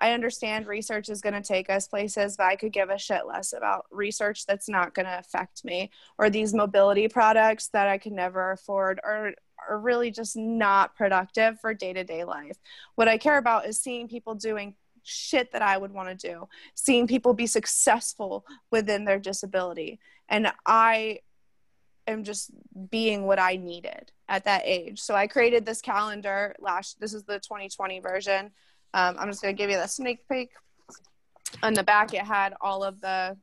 I 0.02 0.14
understand 0.14 0.66
research 0.66 1.10
is 1.10 1.22
going 1.22 1.34
to 1.34 1.42
take 1.42 1.70
us 1.70 1.88
places, 1.88 2.38
but 2.38 2.46
I 2.46 2.56
could 2.56 2.72
give 2.72 2.90
a 2.90 2.98
shit 2.98 3.28
less 3.28 3.54
about 3.54 3.86
research 3.92 4.46
that's 4.46 4.70
not 4.70 4.96
going 4.96 5.06
to 5.06 5.20
affect 5.20 5.66
me 5.66 5.92
or 6.18 6.30
these 6.30 6.54
mobility 6.54 7.10
products 7.10 7.68
that 7.74 7.88
I 7.88 7.98
could 7.98 8.14
never 8.14 8.52
afford 8.52 9.02
or 9.04 9.34
are 9.68 9.80
really 9.80 10.10
just 10.10 10.38
not 10.38 10.96
productive 10.96 11.60
for 11.60 11.74
day 11.74 11.92
to 11.94 12.04
day 12.04 12.24
life. 12.24 12.58
What 12.96 13.10
I 13.10 13.18
care 13.18 13.38
about 13.38 13.68
is 13.68 13.80
seeing 13.80 14.08
people 14.08 14.36
doing 14.36 14.76
shit 15.04 15.52
that 15.52 15.62
I 15.62 15.78
would 15.78 15.92
want 15.92 16.10
to 16.10 16.28
do, 16.28 16.48
seeing 16.76 17.08
people 17.08 17.34
be 17.34 17.48
successful 17.48 18.46
within 18.72 19.06
their 19.06 19.20
disability. 19.20 20.00
And 20.28 20.52
I 20.66 21.20
am 22.08 22.24
just 22.24 22.52
being 22.90 23.26
what 23.26 23.40
I 23.40 23.56
needed 23.56 24.12
at 24.28 24.46
that 24.46 24.64
age. 24.66 25.00
So 25.00 25.16
I 25.16 25.28
created 25.28 25.66
this 25.66 25.82
calendar 25.82 26.56
last, 26.60 27.00
this 27.00 27.14
is 27.14 27.24
the 27.24 27.40
2020 27.40 28.00
version. 28.00 28.52
Um, 28.94 29.16
I'm 29.20 29.30
just 29.30 29.42
going 29.42 29.56
to 29.56 29.58
give 29.58 29.70
you 29.70 29.78
the 29.78 29.88
sneak 29.88 30.28
peek. 30.28 30.52
On 31.64 31.74
the 31.74 31.84
back, 31.84 32.14
it 32.14 32.22
had 32.22 32.54
all 32.62 32.84
of 32.84 33.02
the 33.02 33.38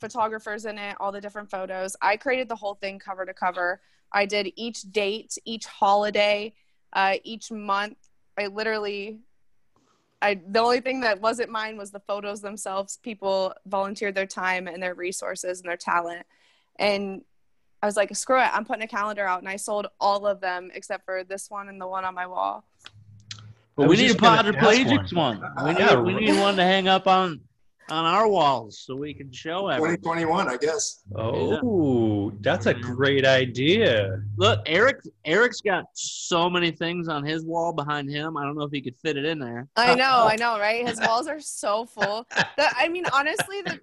photographers 0.00 0.64
in 0.64 0.78
it, 0.78 0.96
all 1.00 1.12
the 1.12 1.20
different 1.20 1.50
photos. 1.50 1.96
I 2.02 2.16
created 2.16 2.48
the 2.48 2.56
whole 2.56 2.74
thing 2.74 2.98
cover 2.98 3.24
to 3.24 3.34
cover. 3.34 3.80
I 4.12 4.26
did 4.26 4.52
each 4.56 4.82
date, 4.92 5.36
each 5.44 5.66
holiday, 5.66 6.54
uh, 6.92 7.14
each 7.24 7.50
month. 7.50 7.96
I 8.38 8.46
literally, 8.48 9.20
I 10.22 10.40
the 10.46 10.60
only 10.60 10.80
thing 10.80 11.00
that 11.00 11.20
wasn't 11.20 11.50
mine 11.50 11.76
was 11.76 11.90
the 11.90 12.00
photos 12.00 12.40
themselves. 12.40 12.98
People 13.02 13.54
volunteered 13.66 14.14
their 14.14 14.26
time 14.26 14.66
and 14.66 14.82
their 14.82 14.94
resources 14.94 15.60
and 15.60 15.68
their 15.68 15.76
talent, 15.76 16.26
and 16.76 17.22
I 17.82 17.86
was 17.86 17.96
like, 17.96 18.14
screw 18.16 18.40
it, 18.40 18.48
I'm 18.52 18.64
putting 18.64 18.82
a 18.82 18.88
calendar 18.88 19.26
out, 19.26 19.40
and 19.40 19.48
I 19.48 19.56
sold 19.56 19.86
all 20.00 20.26
of 20.26 20.40
them 20.40 20.70
except 20.74 21.04
for 21.04 21.22
this 21.24 21.50
one 21.50 21.68
and 21.68 21.80
the 21.80 21.86
one 21.86 22.04
on 22.04 22.14
my 22.14 22.26
wall. 22.26 22.64
But 23.76 23.88
we 23.88 23.96
need 23.96 24.04
a 24.04 24.08
just 24.08 24.20
gonna 24.20 24.52
Podriplegics 24.52 25.14
one. 25.14 25.42
We 25.62 25.72
need 25.72 25.78
Yeah, 25.78 26.00
we 26.00 26.14
need 26.14 26.40
one 26.40 26.56
to 26.56 26.64
hang 26.64 26.88
up 26.88 27.06
on 27.06 27.40
on 27.88 28.04
our 28.04 28.26
walls 28.26 28.80
so 28.80 28.96
we 28.96 29.14
can 29.14 29.30
show 29.30 29.68
everyone. 29.68 29.96
2021, 29.98 30.48
I 30.48 30.56
guess. 30.56 31.02
Oh, 31.14 31.60
that's 32.40 32.66
a 32.66 32.74
mm-hmm. 32.74 32.92
great 32.94 33.24
idea. 33.24 34.22
Look, 34.36 34.60
Eric 34.66 35.00
Eric's 35.24 35.60
got 35.60 35.84
so 35.94 36.48
many 36.48 36.70
things 36.70 37.08
on 37.08 37.24
his 37.24 37.44
wall 37.44 37.72
behind 37.72 38.10
him. 38.10 38.36
I 38.36 38.44
don't 38.44 38.56
know 38.56 38.64
if 38.64 38.72
he 38.72 38.80
could 38.80 38.96
fit 38.96 39.16
it 39.16 39.24
in 39.24 39.38
there. 39.38 39.68
I 39.76 39.94
know, 39.94 40.26
I 40.28 40.36
know, 40.40 40.58
right? 40.58 40.86
His 40.86 41.00
walls 41.00 41.26
are 41.26 41.40
so 41.40 41.86
full. 41.86 42.26
The, 42.56 42.68
I 42.76 42.88
mean, 42.88 43.04
honestly, 43.12 43.62
the 43.62 43.80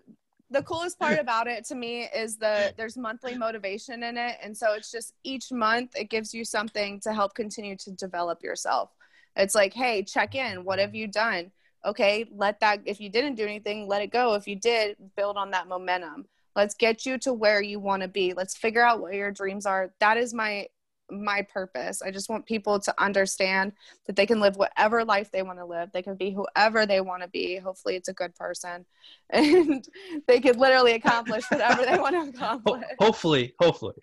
the 0.52 0.64
coolest 0.64 1.00
part 1.00 1.18
about 1.18 1.48
it 1.48 1.66
to 1.66 1.76
me 1.76 2.08
is 2.16 2.38
the 2.38 2.74
there's 2.78 2.96
monthly 2.96 3.36
motivation 3.36 4.04
in 4.04 4.18
it, 4.18 4.38
and 4.42 4.56
so 4.56 4.74
it's 4.74 4.92
just 4.92 5.14
each 5.24 5.52
month 5.52 5.96
it 5.96 6.10
gives 6.10 6.34
you 6.34 6.46
something 6.46 7.00
to 7.02 7.14
help 7.14 7.34
continue 7.34 7.76
to 7.78 7.92
develop 7.92 8.44
yourself. 8.44 8.92
It's 9.36 9.56
like, 9.56 9.74
hey, 9.74 10.04
check 10.04 10.36
in. 10.36 10.64
What 10.64 10.80
have 10.80 10.94
you 10.94 11.08
done? 11.08 11.52
Okay, 11.86 12.26
let 12.32 12.60
that. 12.60 12.82
If 12.86 13.02
you 13.02 13.10
didn't 13.10 13.36
do 13.36 13.44
anything, 13.44 13.88
let 13.88 14.02
it 14.02 14.12
go. 14.12 14.36
If 14.36 14.48
you 14.48 14.56
did, 14.56 14.96
build 15.18 15.38
on 15.38 15.52
that 15.52 15.68
momentum. 15.68 16.28
Let's 16.56 16.76
get 16.76 17.06
you 17.06 17.18
to 17.20 17.34
where 17.34 17.62
you 17.62 17.80
want 17.80 18.02
to 18.02 18.08
be. 18.08 18.34
Let's 18.34 18.56
figure 18.56 18.84
out 18.84 19.02
what 19.02 19.14
your 19.14 19.32
dreams 19.32 19.66
are. 19.66 19.94
That 20.00 20.18
is 20.18 20.34
my 20.34 20.68
my 21.12 21.42
purpose. 21.54 22.02
I 22.02 22.12
just 22.12 22.30
want 22.30 22.46
people 22.46 22.80
to 22.80 22.94
understand 23.02 23.74
that 24.08 24.16
they 24.16 24.26
can 24.26 24.40
live 24.40 24.56
whatever 24.56 25.04
life 25.04 25.32
they 25.32 25.44
want 25.44 25.60
to 25.60 25.66
live. 25.66 25.92
They 25.92 26.02
can 26.02 26.16
be 26.16 26.32
whoever 26.32 26.86
they 26.86 27.02
want 27.02 27.22
to 27.24 27.30
be. 27.30 27.58
Hopefully, 27.58 27.96
it's 27.96 28.08
a 28.10 28.14
good 28.14 28.36
person, 28.36 28.86
and 29.30 29.88
they 30.28 30.40
could 30.40 30.58
literally 30.58 30.94
accomplish 30.94 31.44
whatever 31.50 31.86
they 31.86 31.98
want 31.98 32.16
to 32.16 32.30
accomplish. 32.38 32.84
hopefully, 33.00 33.54
hopefully. 33.60 33.96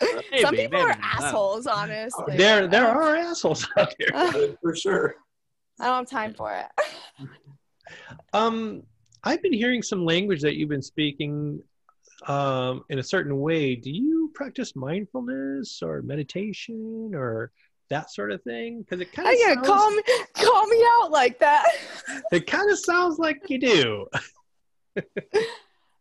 Some 0.00 0.20
people 0.30 0.52
maybe 0.52 0.76
are 0.76 0.98
assholes, 1.02 1.66
honestly. 1.66 2.36
There, 2.36 2.66
there 2.66 2.86
are 2.86 3.16
assholes 3.16 3.66
out 3.76 3.94
there. 3.98 4.56
For 4.62 4.74
sure. 4.74 5.16
I 5.80 5.86
don't 5.86 5.94
have 5.94 6.10
time 6.10 6.34
for 6.34 6.52
it. 6.52 7.28
Um, 8.32 8.82
I've 9.24 9.42
been 9.42 9.52
hearing 9.52 9.82
some 9.82 10.04
language 10.04 10.42
that 10.42 10.56
you've 10.56 10.68
been 10.68 10.82
speaking 10.82 11.62
um, 12.26 12.84
in 12.88 12.98
a 12.98 13.02
certain 13.02 13.38
way. 13.40 13.74
Do 13.74 13.90
you 13.90 14.30
practice 14.34 14.76
mindfulness 14.76 15.82
or 15.82 16.02
meditation 16.02 17.12
or 17.14 17.50
that 17.90 18.10
sort 18.10 18.32
of 18.32 18.42
thing? 18.42 18.80
Because 18.82 19.00
it 19.00 19.12
kind 19.12 19.28
of 19.28 19.34
get 19.34 19.54
sounds, 19.54 19.66
call 19.66 19.90
me 19.90 20.02
call 20.34 20.66
me 20.66 20.84
out 20.98 21.10
like 21.10 21.38
that. 21.40 21.66
it 22.32 22.46
kind 22.46 22.70
of 22.70 22.78
sounds 22.78 23.18
like 23.18 23.42
you 23.48 23.58
do. 23.58 24.06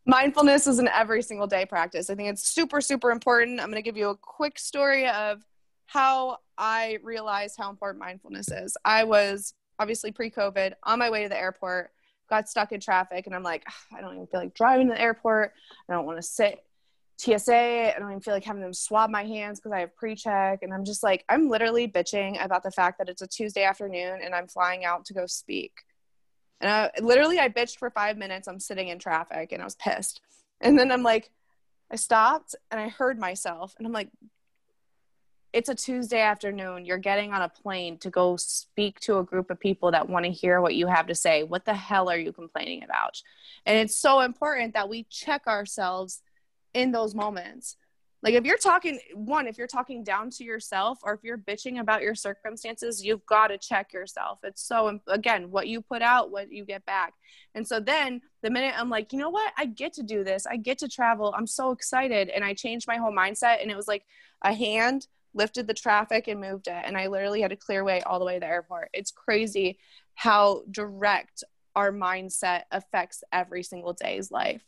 mindfulness 0.05 0.68
is 0.68 0.80
an 0.80 0.88
every 0.88 1.22
single 1.22 1.47
day 1.47 1.65
practice. 1.65 2.09
I 2.09 2.15
think 2.15 2.30
it's 2.30 2.47
super, 2.47 2.82
super 2.82 3.11
important. 3.11 3.59
I'm 3.59 3.68
going 3.68 3.82
to 3.82 3.88
give 3.88 3.97
you 3.97 4.09
a 4.09 4.15
quick 4.15 4.57
story 4.57 5.07
of 5.07 5.43
how 5.86 6.38
I 6.57 6.97
realized 7.03 7.55
how 7.57 7.70
important 7.70 7.99
mindfulness 7.99 8.49
is. 8.49 8.76
I 8.84 9.03
was 9.03 9.53
obviously 9.80 10.11
pre 10.11 10.32
COVID 10.32 10.74
on 10.84 10.99
my 10.99 11.09
way 11.09 11.24
to 11.24 11.30
the 11.30 11.38
airport, 11.38 11.91
got 12.30 12.50
stuck 12.50 12.72
in 12.72 12.80
traffic, 12.80 13.26
and 13.26 13.36
I'm 13.36 13.44
like, 13.44 13.66
I 13.96 14.02
don't 14.02 14.16
even 14.16 14.28
feel 14.28 14.40
like 14.40 14.54
driving 14.54 14.88
to 14.88 14.94
the 14.94 15.02
airport. 15.02 15.54
I 15.90 15.94
don't 15.94 16.06
want 16.06 16.18
to 16.18 16.24
sit 16.24 16.64
TSA. 17.18 17.96
I 17.96 17.96
don't 17.98 18.10
even 18.10 18.22
feel 18.22 18.34
like 18.34 18.44
having 18.44 18.62
them 18.62 18.74
swab 18.74 19.10
my 19.10 19.24
hands 19.24 19.60
because 19.60 19.72
I 19.72 19.80
have 19.80 19.96
pre 19.96 20.16
check. 20.16 20.60
And 20.62 20.74
I'm 20.74 20.86
just 20.86 21.04
like, 21.04 21.26
I'm 21.30 21.50
literally 21.50 21.88
bitching 21.88 22.44
about 22.44 22.64
the 22.64 22.72
fact 22.72 23.00
that 23.00 23.10
it's 23.10 23.22
a 23.22 23.28
Tuesday 23.28 23.64
afternoon 23.64 24.20
and 24.24 24.36
I'm 24.36 24.48
flying 24.48 24.86
out 24.86 25.06
to 25.06 25.14
go 25.14 25.26
speak. 25.26 25.74
And 26.62 26.72
I, 26.72 26.92
literally, 27.02 27.40
I 27.40 27.50
bitched 27.50 27.78
for 27.78 27.90
five 27.90 28.18
minutes. 28.18 28.48
I'm 28.48 28.60
sitting 28.60 28.88
in 28.88 29.00
traffic 29.00 29.52
and 29.52 29.62
I 29.62 29.66
was 29.66 29.76
pissed. 29.76 30.22
And 30.62 30.78
then 30.78 30.92
I'm 30.92 31.04
like, 31.04 31.32
I 31.92 31.96
stopped 31.96 32.56
and 32.72 32.80
I 32.80 32.90
heard 32.90 33.20
myself. 33.20 33.76
And 33.78 33.88
I'm 33.88 33.94
like, 33.94 34.10
it's 35.58 35.70
a 35.70 35.76
Tuesday 35.76 36.22
afternoon. 36.22 36.86
You're 36.86 36.99
getting 36.99 37.34
on 37.34 37.41
a 37.41 37.49
plane 37.49 37.97
to 37.99 38.12
go 38.12 38.38
speak 38.38 38.99
to 38.99 39.18
a 39.18 39.24
group 39.24 39.49
of 39.49 39.60
people 39.60 39.89
that 39.89 40.08
want 40.08 40.24
to 40.24 40.32
hear 40.32 40.62
what 40.62 40.76
you 40.76 40.86
have 40.86 41.08
to 41.08 41.16
say. 41.16 41.41
What 41.41 41.66
the 41.66 41.74
hell 41.74 42.12
are 42.12 42.18
you 42.18 42.32
complaining 42.32 42.84
about? 42.84 43.20
And 43.66 43.76
it's 43.76 43.95
so 43.95 44.20
important 44.20 44.76
that 44.76 44.88
we 44.88 45.08
check 45.10 45.47
ourselves 45.47 46.22
in 46.76 46.91
those 46.91 47.16
moments. 47.16 47.76
Like 48.22 48.36
if 48.36 48.45
you're 48.45 48.60
talking 48.60 48.99
one, 49.16 49.47
if 49.47 49.58
you're 49.58 49.66
talking 49.66 50.03
down 50.03 50.30
to 50.32 50.43
yourself 50.43 50.99
or 51.01 51.16
if 51.16 51.24
you're 51.24 51.39
bitching 51.39 51.80
about 51.80 52.03
your 52.03 52.14
circumstances, 52.14 53.03
you've 53.03 53.26
got 53.26 53.47
to 53.47 53.58
check 53.58 53.93
yourself. 53.93 54.38
It's 54.43 54.62
so 54.62 54.99
again, 55.08 55.49
what 55.49 55.68
you 55.68 55.82
put 55.82 56.03
out, 56.03 56.30
what 56.30 56.51
you 56.51 56.66
get 56.66 56.86
back. 56.86 57.16
And 57.55 57.68
so 57.68 57.80
then 57.80 58.22
the 58.43 58.51
minute 58.51 58.76
I'm 58.78 58.91
like, 58.91 59.12
you 59.12 59.18
know 59.18 59.32
what? 59.32 59.53
I 59.58 59.66
get 59.66 59.93
to 59.93 60.03
do 60.03 60.24
this. 60.24 60.45
I 60.45 60.58
get 60.58 60.78
to 60.80 60.88
travel. 60.88 61.34
I'm 61.36 61.47
so 61.47 61.72
excited 61.72 62.30
and 62.30 62.43
I 62.43 62.53
changed 62.53 62.88
my 62.88 62.97
whole 62.97 63.12
mindset 63.12 63.60
and 63.60 63.72
it 63.72 63.76
was 63.76 63.88
like 63.88 64.05
a 64.43 64.53
hand 64.53 65.08
lifted 65.38 65.68
the 65.68 65.74
traffic 65.74 66.28
and 66.28 66.42
moved 66.42 66.68
it 66.68 66.84
and 66.86 66.98
I 66.98 67.08
literally 67.08 67.42
had 67.42 67.52
to 67.52 67.56
clear 67.56 67.84
way 67.84 68.02
all 68.02 68.20
the 68.20 68.26
way 68.26 68.34
to 68.34 68.40
the 68.40 68.48
airport. 68.48 68.90
It's 68.94 69.12
crazy 69.12 69.80
how 70.16 70.64
direct 70.72 71.44
our 71.76 71.92
mindset 71.92 72.64
affects 72.72 73.24
every 73.32 73.64
single 73.64 73.94
day's 73.94 74.32
life. 74.32 74.64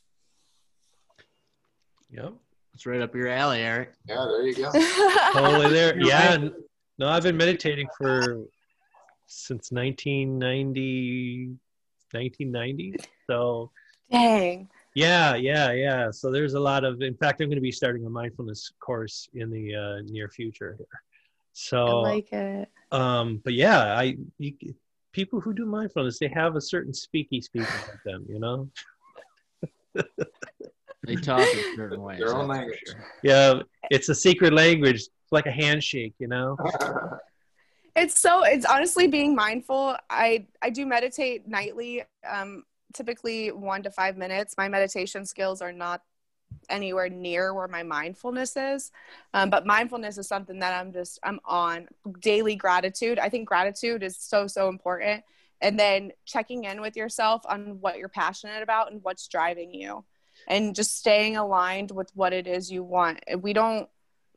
Yep. 2.11 2.33
It's 2.73 2.85
right 2.85 3.01
up 3.01 3.15
your 3.15 3.27
alley, 3.27 3.61
Eric. 3.61 3.93
Yeah, 4.07 4.25
there 4.29 4.47
you 4.47 4.55
go. 4.55 4.71
Totally 5.33 5.73
there. 5.73 5.99
Yeah. 5.99 6.49
No, 6.97 7.09
I've 7.09 7.23
been 7.23 7.37
meditating 7.37 7.87
for 7.97 8.45
since 9.27 9.71
1990. 9.71 11.55
1990. 12.11 12.95
So 13.27 13.71
Dang. 14.11 14.69
Yeah, 14.99 15.35
yeah, 15.35 15.71
yeah. 15.71 16.11
So 16.11 16.31
there's 16.31 16.53
a 16.55 16.59
lot 16.59 16.83
of. 16.83 17.01
In 17.01 17.15
fact, 17.21 17.41
I'm 17.41 17.47
going 17.49 17.55
to 17.63 17.69
be 17.71 17.71
starting 17.71 18.05
a 18.05 18.09
mindfulness 18.09 18.61
course 18.79 19.29
in 19.33 19.47
the 19.51 19.65
uh, 19.75 20.01
near 20.13 20.27
future. 20.29 20.75
Here. 20.77 20.87
So 21.53 21.85
I 21.85 21.91
like 22.15 22.31
it. 22.31 22.69
um 22.91 23.41
but 23.43 23.53
yeah 23.53 23.79
i 24.03 24.15
you, 24.37 24.53
people 25.11 25.39
who 25.43 25.51
do 25.53 25.65
mindfulness 25.65 26.17
they 26.19 26.29
have 26.41 26.55
a 26.55 26.61
certain 26.73 26.93
speaky 26.93 27.39
speak 27.43 27.63
about 27.63 27.99
them 28.05 28.25
you 28.33 28.39
know 28.39 28.57
They 31.07 31.15
talk 31.15 31.39
in 31.41 31.75
certain 31.75 32.01
ways. 32.01 32.19
Their 32.19 32.33
own 32.35 32.47
that's 32.47 32.57
language. 32.59 32.79
sure. 32.85 33.05
yeah 33.23 33.61
it's 33.89 34.09
a 34.09 34.15
secret 34.15 34.53
language 34.53 35.01
it's 35.01 35.31
like 35.31 35.47
a 35.47 35.51
handshake 35.51 36.13
you 36.19 36.27
know 36.27 36.57
It's 37.95 38.17
so 38.17 38.43
it's 38.43 38.65
honestly 38.65 39.07
being 39.07 39.35
mindful. 39.35 39.95
I 40.09 40.45
I 40.61 40.69
do 40.69 40.85
meditate 40.85 41.47
nightly, 41.47 42.03
um, 42.29 42.63
typically 42.93 43.51
one 43.51 43.83
to 43.83 43.91
five 43.91 44.17
minutes. 44.17 44.55
My 44.57 44.67
meditation 44.67 45.25
skills 45.25 45.61
are 45.61 45.71
not 45.71 46.01
anywhere 46.69 47.09
near 47.09 47.53
where 47.53 47.67
my 47.67 47.83
mindfulness 47.83 48.55
is, 48.57 48.91
um, 49.33 49.49
but 49.49 49.65
mindfulness 49.65 50.17
is 50.17 50.27
something 50.27 50.59
that 50.59 50.79
I'm 50.79 50.91
just 50.91 51.19
I'm 51.23 51.39
on 51.45 51.87
daily 52.19 52.55
gratitude. 52.55 53.19
I 53.19 53.29
think 53.29 53.47
gratitude 53.47 54.03
is 54.03 54.17
so 54.17 54.47
so 54.47 54.69
important, 54.69 55.23
and 55.61 55.79
then 55.79 56.11
checking 56.25 56.63
in 56.65 56.81
with 56.81 56.95
yourself 56.95 57.43
on 57.47 57.79
what 57.81 57.97
you're 57.97 58.09
passionate 58.09 58.63
about 58.63 58.91
and 58.91 59.03
what's 59.03 59.27
driving 59.27 59.73
you, 59.73 60.03
and 60.47 60.75
just 60.75 60.97
staying 60.97 61.37
aligned 61.37 61.91
with 61.91 62.09
what 62.15 62.33
it 62.33 62.47
is 62.47 62.71
you 62.71 62.83
want. 62.83 63.19
We 63.41 63.53
don't 63.53 63.87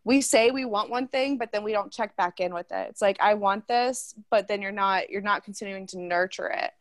we 0.05 0.20
say 0.20 0.50
we 0.50 0.64
want 0.64 0.90
one 0.90 1.07
thing 1.07 1.38
but 1.38 1.53
then 1.53 1.62
we 1.62 1.72
don't 1.72 1.92
check 1.92 2.16
back 2.16 2.40
in 2.40 2.53
with 2.53 2.70
it 2.72 2.88
it's 2.90 3.03
like 3.03 3.16
i 3.20 3.34
want 3.34 3.66
this 3.68 4.14
but 4.30 4.48
then 4.48 4.61
you're 4.61 4.72
not 4.72 5.11
you're 5.11 5.20
not 5.20 5.44
continuing 5.44 5.86
to 5.86 5.98
nurture 5.98 6.48
it 6.48 6.72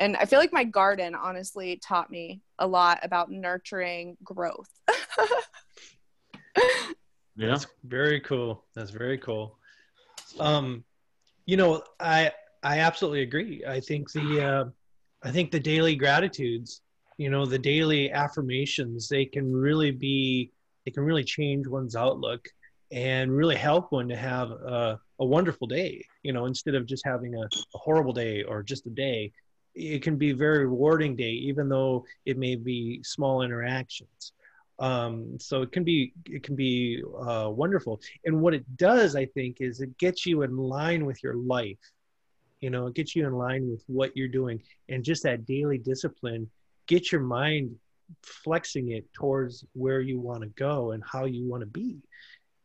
and 0.00 0.16
i 0.16 0.24
feel 0.24 0.40
like 0.40 0.52
my 0.52 0.64
garden 0.64 1.14
honestly 1.14 1.76
taught 1.76 2.10
me 2.10 2.40
a 2.58 2.66
lot 2.66 2.98
about 3.02 3.30
nurturing 3.30 4.16
growth. 4.24 4.68
Yeah. 7.36 7.46
that's 7.46 7.66
very 7.84 8.20
cool. 8.20 8.66
That's 8.74 8.90
very 8.90 9.16
cool. 9.16 9.56
Um 10.38 10.84
you 11.46 11.56
know 11.56 11.82
i 11.98 12.32
i 12.62 12.80
absolutely 12.80 13.22
agree. 13.22 13.64
I 13.66 13.80
think 13.80 14.12
the 14.12 14.44
uh 14.44 14.64
i 15.22 15.30
think 15.30 15.50
the 15.50 15.60
daily 15.60 15.94
gratitudes 15.94 16.82
you 17.16 17.30
know 17.30 17.46
the 17.46 17.58
daily 17.58 18.10
affirmations 18.10 19.08
they 19.08 19.24
can 19.24 19.52
really 19.52 19.90
be 19.90 20.50
they 20.84 20.90
can 20.90 21.02
really 21.02 21.24
change 21.24 21.66
one's 21.66 21.96
outlook 21.96 22.46
and 22.92 23.30
really 23.30 23.56
help 23.56 23.92
one 23.92 24.08
to 24.08 24.16
have 24.16 24.50
a, 24.50 24.98
a 25.20 25.24
wonderful 25.24 25.66
day 25.66 26.04
you 26.22 26.32
know 26.32 26.46
instead 26.46 26.74
of 26.74 26.86
just 26.86 27.04
having 27.06 27.34
a, 27.34 27.42
a 27.42 27.78
horrible 27.78 28.12
day 28.12 28.42
or 28.42 28.62
just 28.62 28.86
a 28.86 28.90
day 28.90 29.30
it 29.80 30.02
can 30.02 30.16
be 30.16 30.30
a 30.30 30.36
very 30.36 30.66
rewarding 30.66 31.16
day 31.16 31.30
even 31.30 31.68
though 31.68 32.04
it 32.26 32.38
may 32.38 32.56
be 32.56 33.02
small 33.02 33.42
interactions. 33.42 34.32
Um, 34.78 35.38
so 35.38 35.60
it 35.60 35.72
can 35.72 35.84
be 35.84 36.14
it 36.26 36.42
can 36.42 36.56
be 36.56 37.02
uh, 37.18 37.50
wonderful. 37.50 38.00
And 38.24 38.40
what 38.40 38.54
it 38.54 38.64
does 38.76 39.14
i 39.14 39.26
think 39.26 39.58
is 39.60 39.80
it 39.80 39.96
gets 39.98 40.24
you 40.24 40.42
in 40.42 40.56
line 40.56 41.04
with 41.04 41.22
your 41.22 41.34
life. 41.34 41.78
You 42.60 42.70
know 42.70 42.86
it 42.86 42.94
gets 42.94 43.14
you 43.14 43.26
in 43.26 43.32
line 43.32 43.70
with 43.70 43.82
what 43.86 44.16
you're 44.16 44.28
doing. 44.28 44.62
And 44.88 45.04
just 45.04 45.22
that 45.24 45.46
daily 45.46 45.78
discipline 45.78 46.50
get 46.86 47.12
your 47.12 47.20
mind 47.20 47.76
flexing 48.22 48.90
it 48.90 49.12
towards 49.12 49.64
where 49.74 50.00
you 50.00 50.18
want 50.18 50.42
to 50.42 50.48
go 50.48 50.90
and 50.92 51.02
how 51.04 51.26
you 51.26 51.48
want 51.48 51.62
to 51.62 51.66
be. 51.66 51.98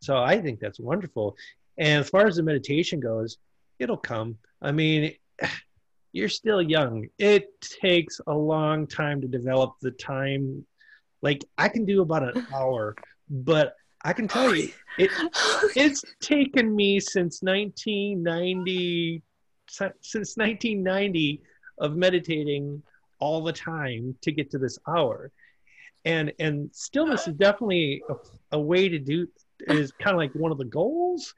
So 0.01 0.17
i 0.17 0.39
think 0.39 0.59
that's 0.59 0.79
wonderful. 0.79 1.35
And 1.77 1.99
as 2.01 2.09
far 2.09 2.27
as 2.27 2.37
the 2.37 2.43
meditation 2.43 2.99
goes 2.99 3.37
it'll 3.77 3.97
come. 3.97 4.37
I 4.61 4.71
mean 4.71 5.13
you're 6.15 6.29
still 6.29 6.61
young. 6.61 7.07
It 7.19 7.49
takes 7.61 8.21
a 8.25 8.33
long 8.33 8.87
time 8.87 9.19
to 9.19 9.27
develop 9.27 9.75
the 9.81 9.91
time. 9.91 10.65
Like 11.21 11.43
i 11.57 11.67
can 11.67 11.85
do 11.85 12.01
about 12.01 12.35
an 12.35 12.45
hour 12.53 12.95
but 13.29 13.75
i 14.03 14.13
can 14.13 14.27
tell 14.27 14.55
you 14.55 14.69
it 14.99 15.09
it's 15.75 16.03
taken 16.21 16.75
me 16.75 16.99
since 16.99 17.41
1990 17.41 19.23
since 19.67 20.37
1990 20.37 21.41
of 21.79 21.95
meditating 21.95 22.83
all 23.19 23.43
the 23.43 23.53
time 23.53 24.15
to 24.21 24.31
get 24.31 24.51
to 24.51 24.57
this 24.57 24.77
hour. 24.87 25.31
And 26.05 26.31
and 26.39 26.69
stillness 26.71 27.27
is 27.27 27.33
definitely 27.33 28.03
a, 28.09 28.57
a 28.57 28.59
way 28.59 28.87
to 28.87 28.99
do 28.99 29.27
is 29.67 29.91
kind 29.93 30.13
of 30.15 30.17
like 30.17 30.33
one 30.33 30.51
of 30.51 30.59
the 30.59 30.65
goals 30.65 31.33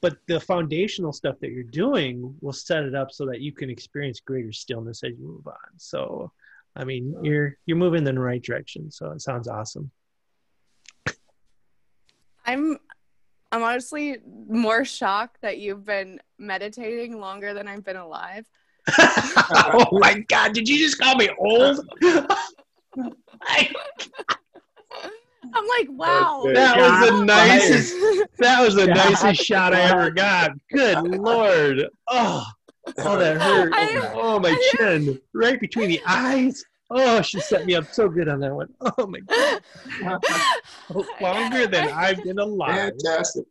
but 0.00 0.16
the 0.26 0.40
foundational 0.40 1.12
stuff 1.12 1.36
that 1.40 1.50
you're 1.50 1.62
doing 1.62 2.34
will 2.40 2.52
set 2.52 2.84
it 2.84 2.94
up 2.94 3.12
so 3.12 3.26
that 3.26 3.40
you 3.40 3.52
can 3.52 3.68
experience 3.70 4.20
greater 4.20 4.52
stillness 4.52 5.02
as 5.04 5.12
you 5.18 5.26
move 5.26 5.46
on. 5.46 5.54
So 5.76 6.32
i 6.76 6.84
mean 6.84 7.16
you're 7.22 7.56
you're 7.66 7.76
moving 7.76 8.06
in 8.06 8.14
the 8.14 8.20
right 8.20 8.42
direction 8.42 8.90
so 8.92 9.10
it 9.10 9.20
sounds 9.20 9.48
awesome. 9.48 9.90
I'm 12.46 12.78
i'm 13.52 13.62
honestly 13.62 14.18
more 14.48 14.84
shocked 14.84 15.38
that 15.42 15.58
you've 15.58 15.84
been 15.84 16.20
meditating 16.38 17.18
longer 17.18 17.54
than 17.54 17.66
i've 17.68 17.84
been 17.84 17.96
alive. 17.96 18.46
Oh 19.72 19.86
my 19.92 20.20
god 20.28 20.52
did 20.52 20.68
you 20.68 20.78
just 20.78 20.98
call 21.00 21.16
me 21.16 21.28
old? 21.38 21.80
I- 23.42 23.72
i'm 25.54 25.66
like 25.66 25.88
wow. 25.90 26.42
that 26.54 26.76
was 26.76 27.10
the 27.10 27.24
nicest 27.24 27.94
that 28.38 28.62
was 28.62 28.74
the 28.74 28.86
nicest 28.94 29.42
shot 29.42 29.74
i 29.74 29.80
ever 29.82 30.10
got. 30.10 30.52
Good 30.72 31.02
lord. 31.20 31.86
Oh 32.08 32.44
oh 32.98 33.18
that 33.18 33.40
hurt. 33.40 33.72
I- 33.74 34.12
oh 34.14 34.38
my 34.38 34.56
oh, 34.56 34.76
chin. 34.76 35.20
Right 35.34 35.60
between 35.60 35.88
the 35.88 36.00
eyes. 36.06 36.62
Oh 36.90 37.22
she 37.22 37.40
set 37.40 37.66
me 37.66 37.74
up 37.74 37.92
so 37.92 38.08
good 38.08 38.28
on 38.28 38.40
that 38.40 38.54
one. 38.54 38.68
Oh 38.98 39.06
my 39.06 39.20
god. 39.20 40.24
Longer 41.20 41.66
than 41.66 41.88
i've 41.90 42.22
been 42.22 42.38
alive. 42.38 42.92
Fantastic. 43.04 43.44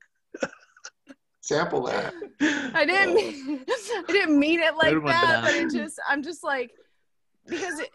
Sample 1.41 1.83
that. 1.83 2.13
I 2.41 2.85
didn't 2.85 3.15
mean, 3.15 3.65
uh, 3.67 3.73
I 4.07 4.11
didn't 4.11 4.37
mean 4.37 4.59
it 4.59 4.75
like 4.75 4.93
that, 5.05 5.43
but 5.43 5.51
Donna. 5.51 5.65
it 5.65 5.71
just 5.71 5.99
I'm 6.07 6.21
just 6.21 6.43
like 6.43 6.71
because 7.47 7.79
it, 7.79 7.89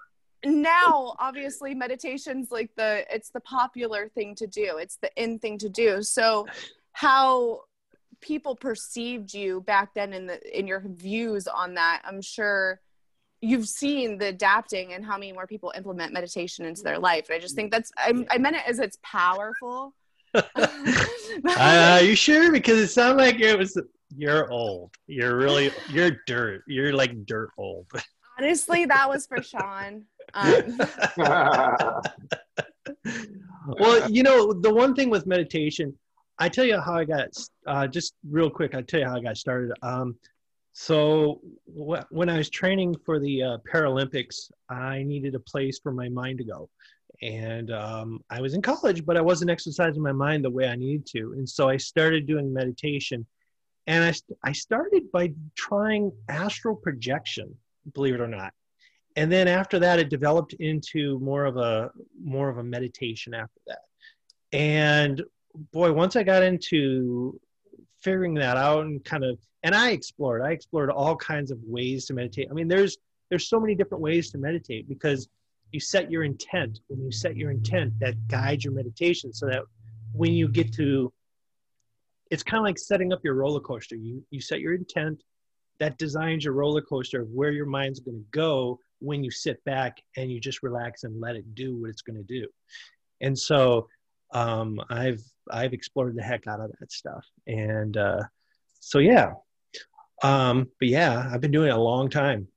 now 0.45 1.14
obviously 1.18 1.74
meditation's 1.74 2.51
like 2.51 2.70
the 2.76 3.05
it's 3.14 3.30
the 3.30 3.40
popular 3.40 4.09
thing 4.09 4.34
to 4.36 4.47
do. 4.47 4.78
It's 4.78 4.97
the 4.97 5.11
in 5.16 5.38
thing 5.38 5.59
to 5.59 5.68
do. 5.68 6.03
So 6.03 6.47
how 6.92 7.62
people 8.20 8.57
perceived 8.57 9.34
you 9.34 9.61
back 9.62 9.95
then 9.95 10.12
in 10.12 10.26
the 10.26 10.59
in 10.59 10.66
your 10.66 10.82
views 10.86 11.47
on 11.47 11.74
that, 11.74 12.03
I'm 12.05 12.22
sure 12.22 12.80
you've 13.40 13.68
seen 13.68 14.18
the 14.18 14.28
adapting 14.28 14.95
and 14.95 15.05
how 15.05 15.18
many 15.18 15.32
more 15.32 15.47
people 15.47 15.72
implement 15.76 16.12
meditation 16.12 16.64
into 16.64 16.82
their 16.82 16.99
life. 16.99 17.28
And 17.28 17.36
I 17.36 17.38
just 17.38 17.55
think 17.55 17.70
that's 17.70 17.92
I, 17.97 18.26
I 18.30 18.38
meant 18.38 18.57
it 18.57 18.62
as 18.66 18.78
it's 18.78 18.99
powerful. 19.03 19.95
uh, 20.34 22.01
you 22.03 22.16
sure 22.16 22.51
because 22.51 22.78
it 22.78 22.88
sounded 22.88 23.22
like 23.22 23.40
it 23.40 23.57
was 23.57 23.80
you're 24.16 24.51
old 24.51 24.95
you're 25.07 25.36
really 25.36 25.70
you're 25.90 26.18
dirt 26.26 26.62
you're 26.66 26.92
like 26.92 27.24
dirt 27.24 27.51
old 27.57 27.86
Honestly, 28.38 28.84
that 28.86 29.09
was 29.09 29.26
for 29.26 29.40
Sean. 29.42 30.05
Um, 30.35 30.78
well, 33.66 34.11
you 34.11 34.22
know, 34.22 34.53
the 34.53 34.72
one 34.72 34.95
thing 34.95 35.11
with 35.11 35.26
meditation, 35.26 35.97
I 36.39 36.49
tell 36.49 36.64
you 36.64 36.80
how 36.80 36.95
I 36.95 37.05
got, 37.05 37.28
uh, 37.66 37.87
just 37.87 38.14
real 38.28 38.51
quick, 38.51 38.74
I 38.74 38.82
tell 38.82 39.01
you 39.01 39.07
how 39.07 39.16
I 39.16 39.20
got 39.20 39.37
started. 39.37 39.72
Um, 39.82 40.16
so 40.72 41.41
wh- 41.66 42.03
when 42.11 42.28
I 42.28 42.39
was 42.39 42.51
training 42.51 42.97
for 43.07 43.20
the 43.20 43.43
uh, 43.43 43.59
Paralympics, 43.72 44.51
I 44.68 45.05
needed 45.05 45.35
a 45.35 45.41
place 45.41 45.78
for 45.80 45.93
my 45.93 46.09
mind 46.09 46.39
to 46.39 46.45
go. 46.45 46.68
And 47.22 47.70
um, 47.70 48.20
I 48.28 48.41
was 48.41 48.55
in 48.55 48.62
college, 48.62 49.07
but 49.07 49.16
I 49.16 49.20
wasn't 49.20 49.51
exercising 49.51 50.03
my 50.03 50.12
mind 50.12 50.45
the 50.45 50.51
way 50.51 50.68
I 50.68 50.74
needed 50.74 51.07
to. 51.12 51.35
And 51.37 51.49
so 51.49 51.68
I 51.68 51.76
started 51.76 52.26
doing 52.26 52.53
meditation. 52.53 53.24
And 53.87 54.03
I, 54.03 54.11
st- 54.11 54.39
I 54.43 54.53
started 54.53 55.12
by 55.12 55.32
trying 55.55 56.11
astral 56.28 56.74
projection, 56.74 57.55
believe 57.93 58.14
it 58.14 58.20
or 58.20 58.26
not 58.26 58.53
and 59.17 59.31
then 59.31 59.49
after 59.49 59.79
that 59.79 59.99
it 59.99 60.09
developed 60.09 60.55
into 60.55 61.19
more 61.21 61.45
of 61.45 61.57
a 61.57 61.91
more 62.21 62.49
of 62.49 62.59
a 62.59 62.65
meditation 62.65 63.35
after 63.35 63.61
that. 63.67 63.81
And 64.53 65.23
boy 65.73 65.93
once 65.93 66.17
i 66.17 66.23
got 66.23 66.43
into 66.43 67.39
figuring 68.03 68.35
that 68.35 68.57
out 68.57 68.85
and 68.85 69.05
kind 69.05 69.25
of 69.25 69.39
and 69.62 69.73
i 69.73 69.91
explored 69.91 70.43
i 70.43 70.51
explored 70.51 70.91
all 70.91 71.15
kinds 71.17 71.51
of 71.51 71.59
ways 71.65 72.07
to 72.07 72.15
meditate. 72.15 72.49
I 72.51 72.55
mean 72.55 72.69
there's 72.69 72.97
there's 73.31 73.49
so 73.49 73.61
many 73.61 73.75
different 73.75 74.03
ways 74.03 74.31
to 74.33 74.39
meditate 74.39 74.89
because 74.89 75.29
you 75.73 75.81
set 75.81 76.11
your 76.11 76.23
intent. 76.23 76.79
When 76.87 77.01
you 77.01 77.11
set 77.11 77.37
your 77.37 77.51
intent 77.51 77.99
that 78.01 78.29
guides 78.29 78.65
your 78.65 78.75
meditation 78.75 79.33
so 79.33 79.47
that 79.47 79.62
when 80.12 80.33
you 80.33 80.49
get 80.49 80.73
to 80.75 81.12
it's 82.31 82.43
kind 82.43 82.59
of 82.59 82.65
like 82.65 82.79
setting 82.79 83.12
up 83.12 83.21
your 83.23 83.35
roller 83.35 83.61
coaster. 83.61 83.97
You 83.97 84.25
you 84.31 84.41
set 84.41 84.61
your 84.61 84.75
intent 84.75 85.23
that 85.79 85.99
designs 85.99 86.45
your 86.45 86.55
roller 86.55 86.81
coaster 86.81 87.23
of 87.23 87.29
where 87.31 87.51
your 87.51 87.67
mind's 87.67 88.01
going 88.01 88.19
to 88.19 88.25
go 88.31 88.79
when 89.05 89.23
you 89.23 89.31
sit 89.31 89.63
back 89.65 90.01
and 90.17 90.31
you 90.31 90.41
just 90.41 90.63
relax 90.63 91.05
and 91.05 91.21
let 91.21 91.37
it 91.37 91.55
do 91.55 91.77
what 91.77 91.91
it's 91.91 92.03
going 92.03 92.17
to 92.17 92.23
do. 92.23 92.47
And 93.21 93.39
so 93.39 93.89
um, 94.33 94.81
I've 94.91 95.23
I've 95.51 95.73
explored 95.73 96.17
the 96.17 96.23
heck 96.23 96.47
out 96.47 96.61
of 96.61 96.73
that 96.81 96.91
stuff. 96.91 97.25
And 97.47 97.97
uh, 97.97 98.23
so 98.81 98.99
yeah, 98.99 99.35
um, 100.23 100.71
but 100.79 100.89
yeah, 100.89 101.29
I've 101.33 101.41
been 101.41 101.51
doing 101.51 101.69
it 101.69 101.75
a 101.75 101.81
long 101.81 102.09
time, 102.09 102.49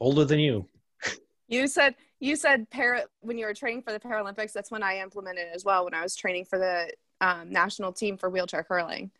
Older 0.00 0.24
than 0.24 0.38
you. 0.38 0.66
You 1.48 1.66
said 1.66 1.94
you 2.20 2.36
said 2.36 2.70
para 2.70 3.04
when 3.20 3.36
you 3.36 3.46
were 3.46 3.54
training 3.54 3.82
for 3.82 3.92
the 3.92 4.00
Paralympics. 4.00 4.52
That's 4.52 4.70
when 4.70 4.82
I 4.82 4.98
implemented 4.98 5.48
it 5.48 5.52
as 5.54 5.64
well. 5.64 5.84
When 5.84 5.94
I 5.94 6.02
was 6.02 6.16
training 6.16 6.46
for 6.46 6.58
the 6.58 6.90
um, 7.20 7.50
national 7.50 7.92
team 7.92 8.16
for 8.16 8.30
wheelchair 8.30 8.62
curling, 8.62 9.10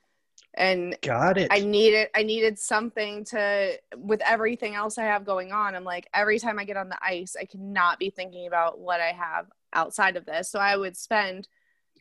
and 0.54 0.96
Got 1.02 1.38
it. 1.38 1.48
I 1.50 1.60
needed 1.60 2.08
I 2.14 2.22
needed 2.22 2.58
something 2.58 3.24
to 3.26 3.78
with 3.96 4.20
everything 4.26 4.74
else 4.74 4.98
I 4.98 5.04
have 5.04 5.24
going 5.24 5.52
on. 5.52 5.74
I'm 5.74 5.84
like 5.84 6.08
every 6.12 6.38
time 6.38 6.58
I 6.58 6.64
get 6.64 6.76
on 6.76 6.88
the 6.88 6.98
ice, 7.02 7.36
I 7.40 7.44
cannot 7.44 7.98
be 7.98 8.10
thinking 8.10 8.46
about 8.46 8.78
what 8.78 9.00
I 9.00 9.12
have 9.12 9.46
outside 9.72 10.16
of 10.16 10.26
this. 10.26 10.50
So 10.50 10.58
I 10.58 10.76
would 10.76 10.96
spend, 10.96 11.46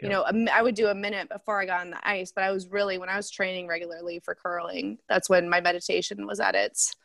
you 0.02 0.10
know, 0.10 0.24
a 0.24 0.52
I 0.52 0.62
would 0.62 0.76
do 0.76 0.88
a 0.88 0.96
minute 0.96 1.30
before 1.30 1.62
I 1.62 1.66
got 1.66 1.82
on 1.82 1.92
the 1.92 2.08
ice. 2.08 2.32
But 2.32 2.44
I 2.44 2.52
was 2.52 2.68
really 2.70 2.98
when 2.98 3.10
I 3.10 3.18
was 3.18 3.30
training 3.30 3.68
regularly 3.68 4.20
for 4.20 4.34
curling, 4.34 4.98
that's 5.08 5.30
when 5.30 5.50
my 5.50 5.62
meditation 5.62 6.26
was 6.26 6.40
at 6.40 6.56
its. 6.56 6.96